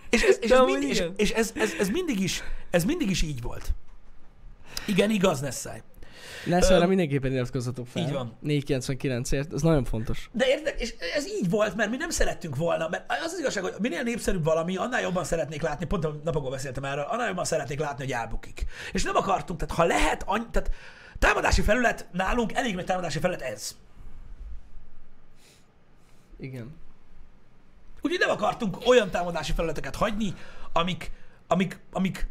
[0.09, 3.21] és ez, és ez, mind, és, és ez, ez, ez, mindig is, ez mindig is
[3.21, 3.73] így volt.
[4.87, 5.81] Igen, igaz, Nessai.
[6.45, 8.03] Lesz erre mindenképpen iratkozzatok fel.
[8.03, 8.37] így van.
[8.43, 10.29] 499-ért, ez nagyon fontos.
[10.31, 13.63] De érted, és ez így volt, mert mi nem szerettünk volna, mert az az igazság,
[13.63, 17.45] hogy minél népszerűbb valami, annál jobban szeretnék látni, pont a napokon beszéltem erről, annál jobban
[17.45, 18.65] szeretnék látni, hogy elbukik.
[18.91, 20.71] És nem akartunk, tehát ha lehet, annyi, tehát
[21.19, 23.75] támadási felület nálunk, elég nagy támadási felület ez.
[26.39, 26.75] Igen.
[28.01, 30.33] Úgyhogy nem akartunk olyan támadási felületeket hagyni,
[30.73, 31.11] amik,
[31.47, 32.27] amik, amik,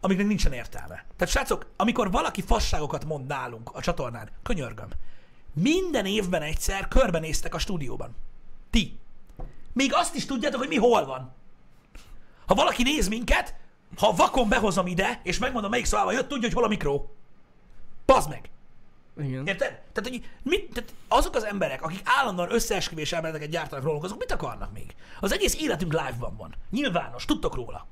[0.00, 1.04] amiknek nincsen értelme.
[1.16, 4.88] Tehát srácok, amikor valaki fasságokat mond nálunk a csatornán, könyörgöm,
[5.52, 8.16] minden évben egyszer körbenéztek a stúdióban.
[8.70, 8.98] Ti.
[9.72, 11.32] Még azt is tudjátok, hogy mi hol van.
[12.46, 13.54] Ha valaki néz minket,
[13.96, 17.14] ha vakon behozom ide, és megmondom, melyik szobában jött, tudja, hogy hol a mikró.
[18.06, 18.50] Bazd meg!
[19.18, 19.46] Igen.
[19.46, 19.80] Érted?
[19.92, 24.32] Tehát, hogy mit, tehát azok az emberek, akik állandóan összeesküvés elméleteket gyártanak rólunk, azok mit
[24.32, 24.94] akarnak még?
[25.20, 26.54] Az egész életünk live-ban van.
[26.70, 27.86] Nyilvános, tudtok róla.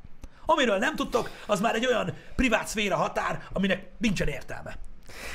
[0.47, 4.79] Amiről nem tudtok, az már egy olyan privát szféra határ, aminek nincsen értelme.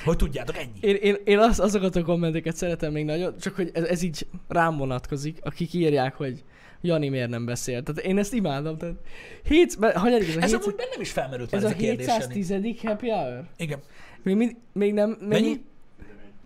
[0.03, 0.79] Hogy tudjátok, ennyi.
[0.79, 4.27] Én, én, én az, azokat a kommenteket szeretem még nagyon, csak hogy ez, ez így
[4.47, 6.43] rám vonatkozik, akik írják, hogy
[6.81, 7.83] Jani miért nem beszél.
[7.83, 8.77] Tehát én ezt imádom.
[8.77, 8.95] Tehát
[9.43, 11.83] hét, hanyadik ez a, Ez 700, amúgy bennem is felmerült ez a ez a.
[11.83, 11.97] Jani.
[11.97, 12.81] 710.
[12.81, 13.43] happy hour?
[13.57, 13.79] Igen.
[14.23, 15.09] Még, még nem...
[15.09, 15.27] Mennyi?
[15.27, 15.61] Mennyi?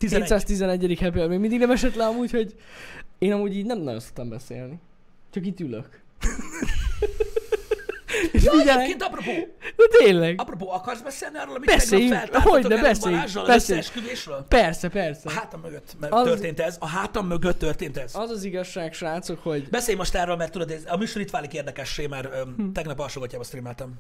[0.10, 0.22] 11.
[0.28, 0.98] 711.
[1.00, 1.30] happy hour.
[1.30, 2.56] Még mindig nem esett le amúgy, hogy
[3.18, 4.80] én amúgy így nem nagyon szoktam beszélni.
[5.34, 6.02] Csak itt ülök.
[8.32, 9.32] És Ja, figyelj, egyébként apropó,
[9.76, 10.40] de tényleg.
[10.42, 12.12] apropó, akarsz beszélni arról, amit Beszéljünk.
[12.12, 13.22] tegnap feltártatok Hogyne, beszéljünk.
[13.22, 13.86] Balázsral, Beszéljünk.
[13.88, 14.46] összeesküvésről?
[14.48, 15.30] Persze, persze.
[15.30, 16.78] A hátam mögött mert Az- történt ez.
[16.80, 18.16] A hátam mögött történt ez.
[18.16, 21.54] Az az igazság, srácok, hogy Beszélj most erről, mert tudod, ez, a műsor itt válik
[21.54, 22.72] érdekessé, mert öm, Hm.
[22.72, 23.94] tegnap alsógatjába streameltem.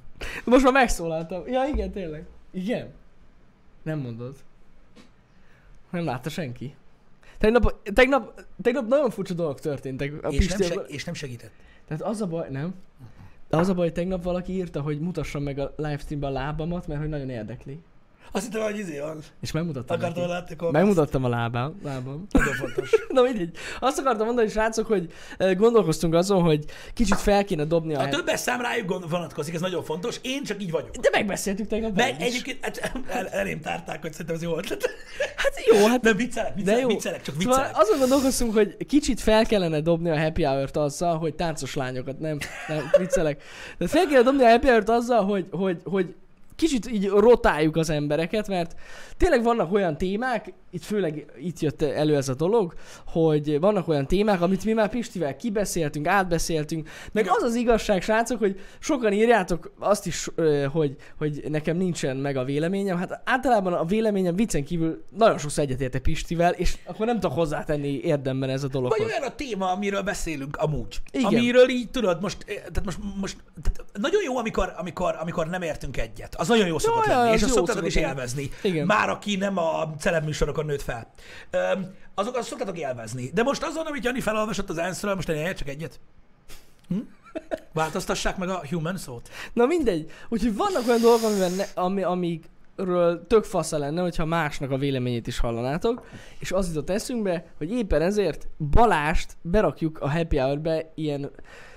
[0.43, 1.47] most már megszólaltam.
[1.47, 2.25] Ja, igen, tényleg.
[2.51, 2.93] Igen?
[3.83, 4.35] Nem mondod.
[5.93, 6.75] Nem látta senki.
[7.37, 10.11] Tegnap, tegnap, tegnap nagyon furcsa dolgok történtek.
[10.11, 10.67] A És nem, Pistivel.
[10.83, 11.51] seg- és nem segített.
[11.87, 12.73] Tehát az a baj, nem?
[13.49, 16.87] De az a baj, hogy tegnap valaki írta, hogy mutassam meg a livestreamben a lábamat,
[16.87, 17.79] mert hogy nagyon érdekli.
[18.31, 19.19] Azt hittem, hogy izé van.
[19.41, 20.33] És megmutattam Akartam neki.
[20.33, 22.25] látni, akkor Megmutattam a lábám, lábam.
[22.31, 22.89] Nagyon fontos.
[23.09, 23.57] Na mindegy.
[23.79, 28.01] Azt akartam mondani, srácok, hogy eh, gondolkoztunk azon, hogy kicsit fel kéne dobni a...
[28.01, 30.19] A többes szám rájuk vonatkozik, ez nagyon fontos.
[30.21, 30.95] Én csak így vagyok.
[30.95, 34.89] De megbeszéltük tegnap Meg egyébként hát, el, elém tárták, hogy szerintem ez jó ötlet.
[35.35, 36.87] Hát jó, hát Nem viccelek, De viccelek, jó.
[36.87, 37.81] viccelek, csak Szóval viccelek.
[37.81, 42.37] azon gondolkoztunk, hogy kicsit fel kellene dobni a happy hour-t azzal, hogy táncos lányokat, nem,
[42.67, 43.43] nem, viccelek.
[43.77, 46.15] De fel kellene dobni a happy hour-t azzal, hogy, hogy, hogy
[46.63, 48.75] kicsit így rotáljuk az embereket, mert
[49.17, 52.73] tényleg vannak olyan témák, itt főleg itt jött elő ez a dolog,
[53.07, 58.39] hogy vannak olyan témák, amit mi már Pistivel kibeszéltünk, átbeszéltünk, meg az az igazság, srácok,
[58.39, 60.29] hogy sokan írjátok azt is,
[60.71, 62.97] hogy, hogy nekem nincsen meg a véleményem.
[62.97, 67.99] Hát általában a véleményem viccen kívül nagyon sokszor egyetértek Pistivel, és akkor nem tudok hozzátenni
[68.03, 68.97] érdemben ez a dologhoz.
[68.97, 71.01] Vagy olyan a téma, amiről beszélünk amúgy.
[71.11, 71.25] Igen.
[71.25, 75.61] Amiről így tudod, most, eh, tehát most, most tehát nagyon jó, amikor, amikor, amikor nem
[75.61, 76.35] értünk egyet.
[76.35, 78.49] Az nagyon jó szokott ja, lenni, az és azt jó szoktatok is élvezni.
[78.61, 78.85] Igen.
[78.85, 81.11] Már aki nem a celeb műsorokon nőtt fel.
[81.49, 83.29] Öm, azok azt szoktatok élvezni.
[83.33, 85.99] De most azon, amit Jani felolvasott az ENSZ-ről, most én csak egyet.
[86.87, 86.97] Hm?
[87.73, 89.29] Változtassák meg a human szót.
[89.53, 90.11] Na mindegy.
[90.29, 95.27] Úgyhogy vannak olyan dolgok, amiben ne, ami, amikről tök fasza lenne, hogyha másnak a véleményét
[95.27, 96.05] is hallanátok,
[96.39, 101.31] és az jutott eszünkbe, hogy éppen ezért Balást berakjuk a happy hour-be ilyen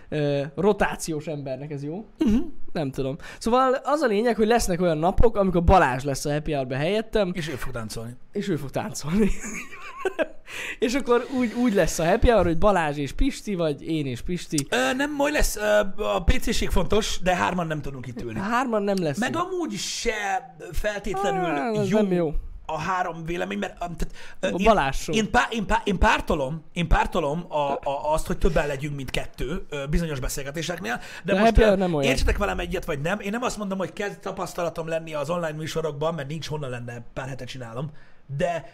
[0.09, 2.05] ö, rotációs embernek, ez jó?
[2.19, 2.45] Uh-huh.
[2.73, 3.17] Nem tudom.
[3.39, 7.31] Szóval az a lényeg, hogy lesznek olyan napok, amikor Balázs lesz a happy hour helyettem,
[7.35, 8.17] És ő fog táncolni.
[8.33, 9.31] és ő fog táncolni.
[10.79, 14.21] és akkor úgy, úgy lesz a happy hour, hogy Balázs és Pisti, vagy én és
[14.21, 14.67] Pisti.
[14.71, 18.39] Ö, nem, majd lesz, ö, a PC-ség fontos, de hárman nem tudunk itt ülni.
[18.39, 19.19] Hárman nem lesz.
[19.19, 22.35] Meg amúgy se feltétlenül ez jó, nem jó.
[22.67, 24.15] A három vélemény, mert um, tehát,
[24.55, 25.15] A én, Balázs show.
[25.15, 29.11] én, pá, én, pá, én, pártolom, én pártolom a, a, azt, hogy többen legyünk, mint
[29.11, 32.11] kettő bizonyos beszélgetéseknél, de, De most hour nem olyan.
[32.11, 33.21] értsetek velem egyet, vagy nem.
[33.21, 37.03] Én nem azt mondom, hogy kezd tapasztalatom lenni az online műsorokban, mert nincs honnan lenne,
[37.13, 37.91] pár hete csinálom,
[38.37, 38.65] de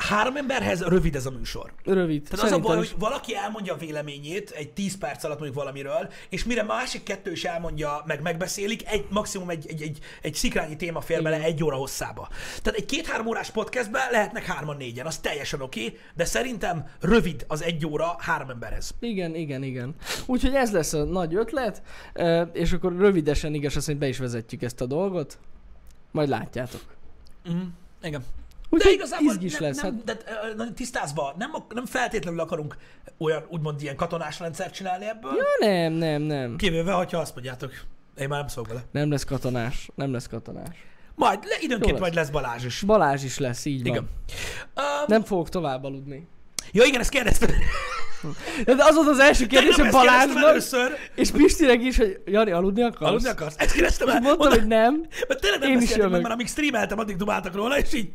[0.00, 1.72] három emberhez rövid ez a műsor.
[1.84, 2.22] Rövid.
[2.22, 6.08] Tehát az a baj, hogy valaki elmondja a véleményét egy 10 perc alatt mondjuk valamiről,
[6.28, 10.76] és mire másik kettő is elmondja, meg megbeszélik, egy, maximum egy, egy, egy, egy szikrányi
[10.76, 12.28] téma fér bele egy óra hosszába.
[12.62, 17.44] Tehát egy két-három órás podcastben lehetnek hárman négyen, az teljesen oké, okay, de szerintem rövid
[17.48, 18.94] az egy óra három emberhez.
[19.00, 19.94] Igen, igen, igen.
[20.26, 21.82] Úgyhogy ez lesz a nagy ötlet,
[22.52, 25.38] és akkor rövidesen igaz, azt mondja, be is vezetjük ezt a dolgot.
[26.10, 26.80] Majd látjátok.
[27.50, 27.60] Mm,
[28.02, 28.24] igen.
[28.70, 29.82] Úgyhogy izgis nem, lesz.
[29.82, 32.76] Nem, hát, de tisztázva, nem, nem feltétlenül akarunk
[33.18, 35.68] olyan úgymond ilyen katonás rendszert csinálni ebből, ja.
[35.68, 36.56] nem, nem, nem.
[36.56, 37.72] kivéve, hogyha azt mondjátok.
[38.16, 38.84] Én már nem szólok vele.
[38.90, 39.90] Nem lesz katonás.
[39.94, 40.86] Nem lesz katonás.
[41.14, 42.00] Majd, le, időnként lesz.
[42.00, 42.82] majd lesz Balázs is.
[42.82, 43.92] Balázs is lesz, így van.
[43.92, 44.08] Igen.
[44.76, 46.28] Um, Nem fogok tovább aludni.
[46.72, 47.50] Ja igen, ezt kérdeztem.
[48.64, 50.92] De az volt az első kérdés, hogy Balázsnak, először.
[51.14, 53.10] és Pistinek is, hogy Jani, aludni akarsz?
[53.10, 53.54] Aludni akarsz?
[53.58, 54.20] Ezt kérdeztem el.
[54.20, 55.06] Mondta, Mondta, hogy nem.
[55.28, 58.08] mert tényleg nem Én is meg, mert amíg streameltem, addig dumáltak róla, és így,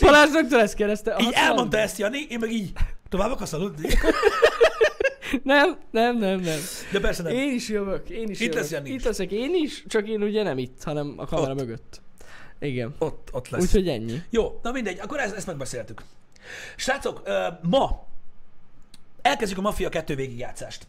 [0.00, 1.16] Balázs rögtön ezt kérdezte.
[1.20, 1.78] így Azt elmondta mondta.
[1.78, 2.72] ezt Jani, én meg így,
[3.08, 3.88] tovább akarsz aludni?
[5.42, 6.58] Nem, nem, nem, nem.
[6.92, 7.32] De persze nem.
[7.32, 8.70] Én is jövök, én is Itt jövök.
[8.70, 8.80] lesz.
[8.84, 11.58] Itt leszek én is, csak én ugye nem itt, hanem a kamera Ott.
[11.58, 12.00] mögött.
[12.60, 12.94] Igen.
[12.98, 13.62] Ott, ott lesz.
[13.62, 14.22] Úgyhogy ennyi.
[14.30, 16.02] Jó, na mindegy, akkor ezt, ezt megbeszéltük.
[16.76, 17.22] Srácok,
[17.62, 18.06] ma
[19.22, 20.82] elkezdjük a Mafia 2 végigjátszást.
[20.82, 20.88] a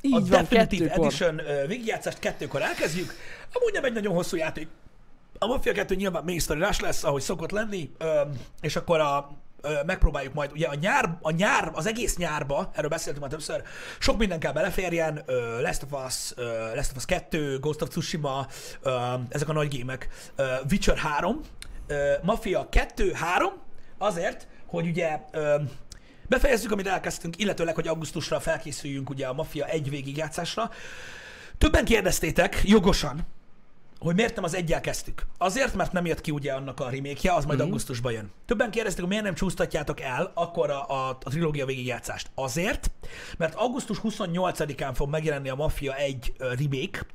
[0.00, 1.06] Így van, Definitive kettőkor.
[1.06, 3.14] Edition végigjátszást kettőkor elkezdjük.
[3.52, 4.68] Amúgy nem egy nagyon hosszú játék.
[5.38, 7.90] A Mafia 2 nyilván main story lesz, ahogy szokott lenni,
[8.60, 9.30] és akkor a,
[9.86, 13.62] megpróbáljuk majd, ugye a nyár, a nyár, az egész nyárba, erről beszéltünk már többször,
[13.98, 17.88] sok minden kell beleférjen, ö, Last of Us, ö, Last of Us 2, Ghost of
[17.88, 18.46] Tsushima,
[18.82, 18.96] ö,
[19.28, 21.40] ezek a nagy gémek, ö, Witcher 3,
[21.86, 23.52] ö, Mafia 2, 3,
[23.98, 25.54] azért, hogy ugye ö,
[26.28, 30.70] befejezzük, amit elkezdtünk, illetőleg, hogy augusztusra felkészüljünk ugye a Mafia 1 végigjátszásra.
[31.58, 33.26] Többen kérdeztétek, jogosan,
[33.98, 35.26] hogy miért nem az egyel kezdtük.
[35.38, 37.66] Azért, mert nem jött ki ugye annak a remake az majd mm-hmm.
[37.66, 38.30] augusztusban jön.
[38.46, 42.30] Többen kérdezték, hogy miért nem csúsztatjátok el akkor a, a, a trilógia végigjátszást.
[42.34, 42.90] Azért,
[43.38, 47.06] mert augusztus 28-án fog megjelenni a Mafia 1 ö, remake,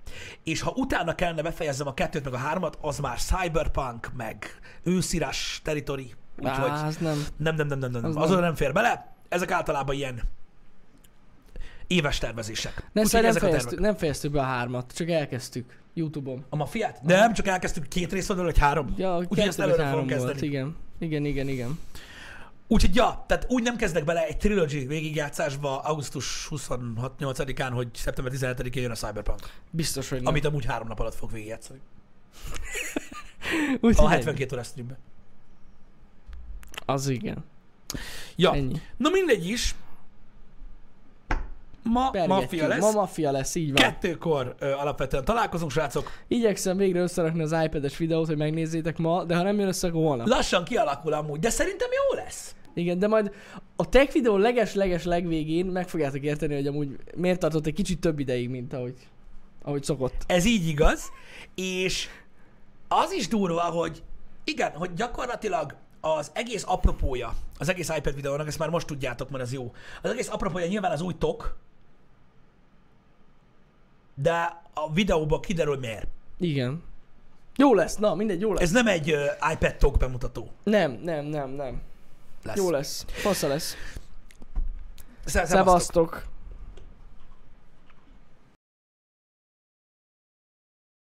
[0.44, 4.46] és ha utána kellene befejezzem a kettőt meg a hármat, az már Cyberpunk, meg
[4.84, 6.14] őszírás territory.
[6.38, 7.26] Úgyhogy Á, az nem.
[7.38, 8.06] nem, nem, nem, nem, nem.
[8.06, 8.40] Az Az nem.
[8.40, 9.14] nem fér bele.
[9.30, 10.22] Ezek általában ilyen
[11.88, 12.90] éves tervezések.
[12.92, 15.82] Nem, szóval nem, fejeztük, nem fejeztük be a hármat, csak elkezdtük.
[15.94, 16.46] Youtube-on.
[16.50, 17.00] A mafiát?
[17.04, 18.94] De nem, csak elkezdtük két rész van, vagy három.
[18.98, 20.40] Ja, Úgyhogy ezt előre fogom kezdeni.
[20.48, 20.76] igen.
[21.00, 21.80] Igen, igen, igen.
[22.68, 28.82] Úgyhogy ja, tehát úgy nem kezdek bele egy trilogy végigjátszásba augusztus 26-8-án, hogy szeptember 17-én
[28.82, 29.40] jön a Cyberpunk.
[29.70, 30.28] Biztos, hogy nem.
[30.28, 31.80] Amit amúgy három nap alatt fog végigjátszani.
[33.82, 34.24] Úgyhogy A ennyi.
[34.24, 34.98] 72 órás streamben.
[36.86, 37.44] Az igen.
[38.36, 38.82] Ja, Ennyi.
[38.98, 39.76] na mindegy is.
[41.84, 42.40] Ma Pergetjük.
[42.40, 42.80] maffia lesz.
[42.80, 43.84] Ma maffia lesz, így van.
[43.84, 46.12] Kettőkor ö, alapvetően találkozunk, srácok.
[46.28, 50.02] Igyekszem végre összerakni az iPad-es videót, hogy megnézzétek ma, de ha nem jön össze, akkor
[50.04, 50.28] holnap.
[50.28, 52.56] Lassan kialakul amúgy, de szerintem jó lesz.
[52.74, 53.32] Igen, de majd
[53.76, 58.20] a tech videó leges-leges legvégén meg fogjátok érteni, hogy amúgy miért tartott egy kicsit több
[58.20, 58.96] ideig, mint ahogy,
[59.64, 60.24] ahogy szokott.
[60.28, 61.12] Ez így igaz,
[61.56, 62.08] és
[62.88, 64.04] az is durva, hogy
[64.44, 69.44] igen, hogy gyakorlatilag az egész apropója, az egész iPad videónak, ezt már most tudjátok, mert
[69.44, 69.74] az jó.
[70.02, 71.58] Az egész apropója nyilván az új tok,
[74.16, 76.08] de a videóban kiderül miért.
[76.40, 76.84] Igen.
[77.56, 78.64] Jó lesz, na mindegy, jó lesz.
[78.64, 80.52] Ez nem egy uh, iPad tok bemutató.
[80.64, 81.82] Nem, nem, nem, nem.
[82.44, 82.58] Lesz.
[82.58, 83.06] Jó lesz.
[83.08, 83.76] Fasza lesz.
[85.26, 86.26] Szevasztok.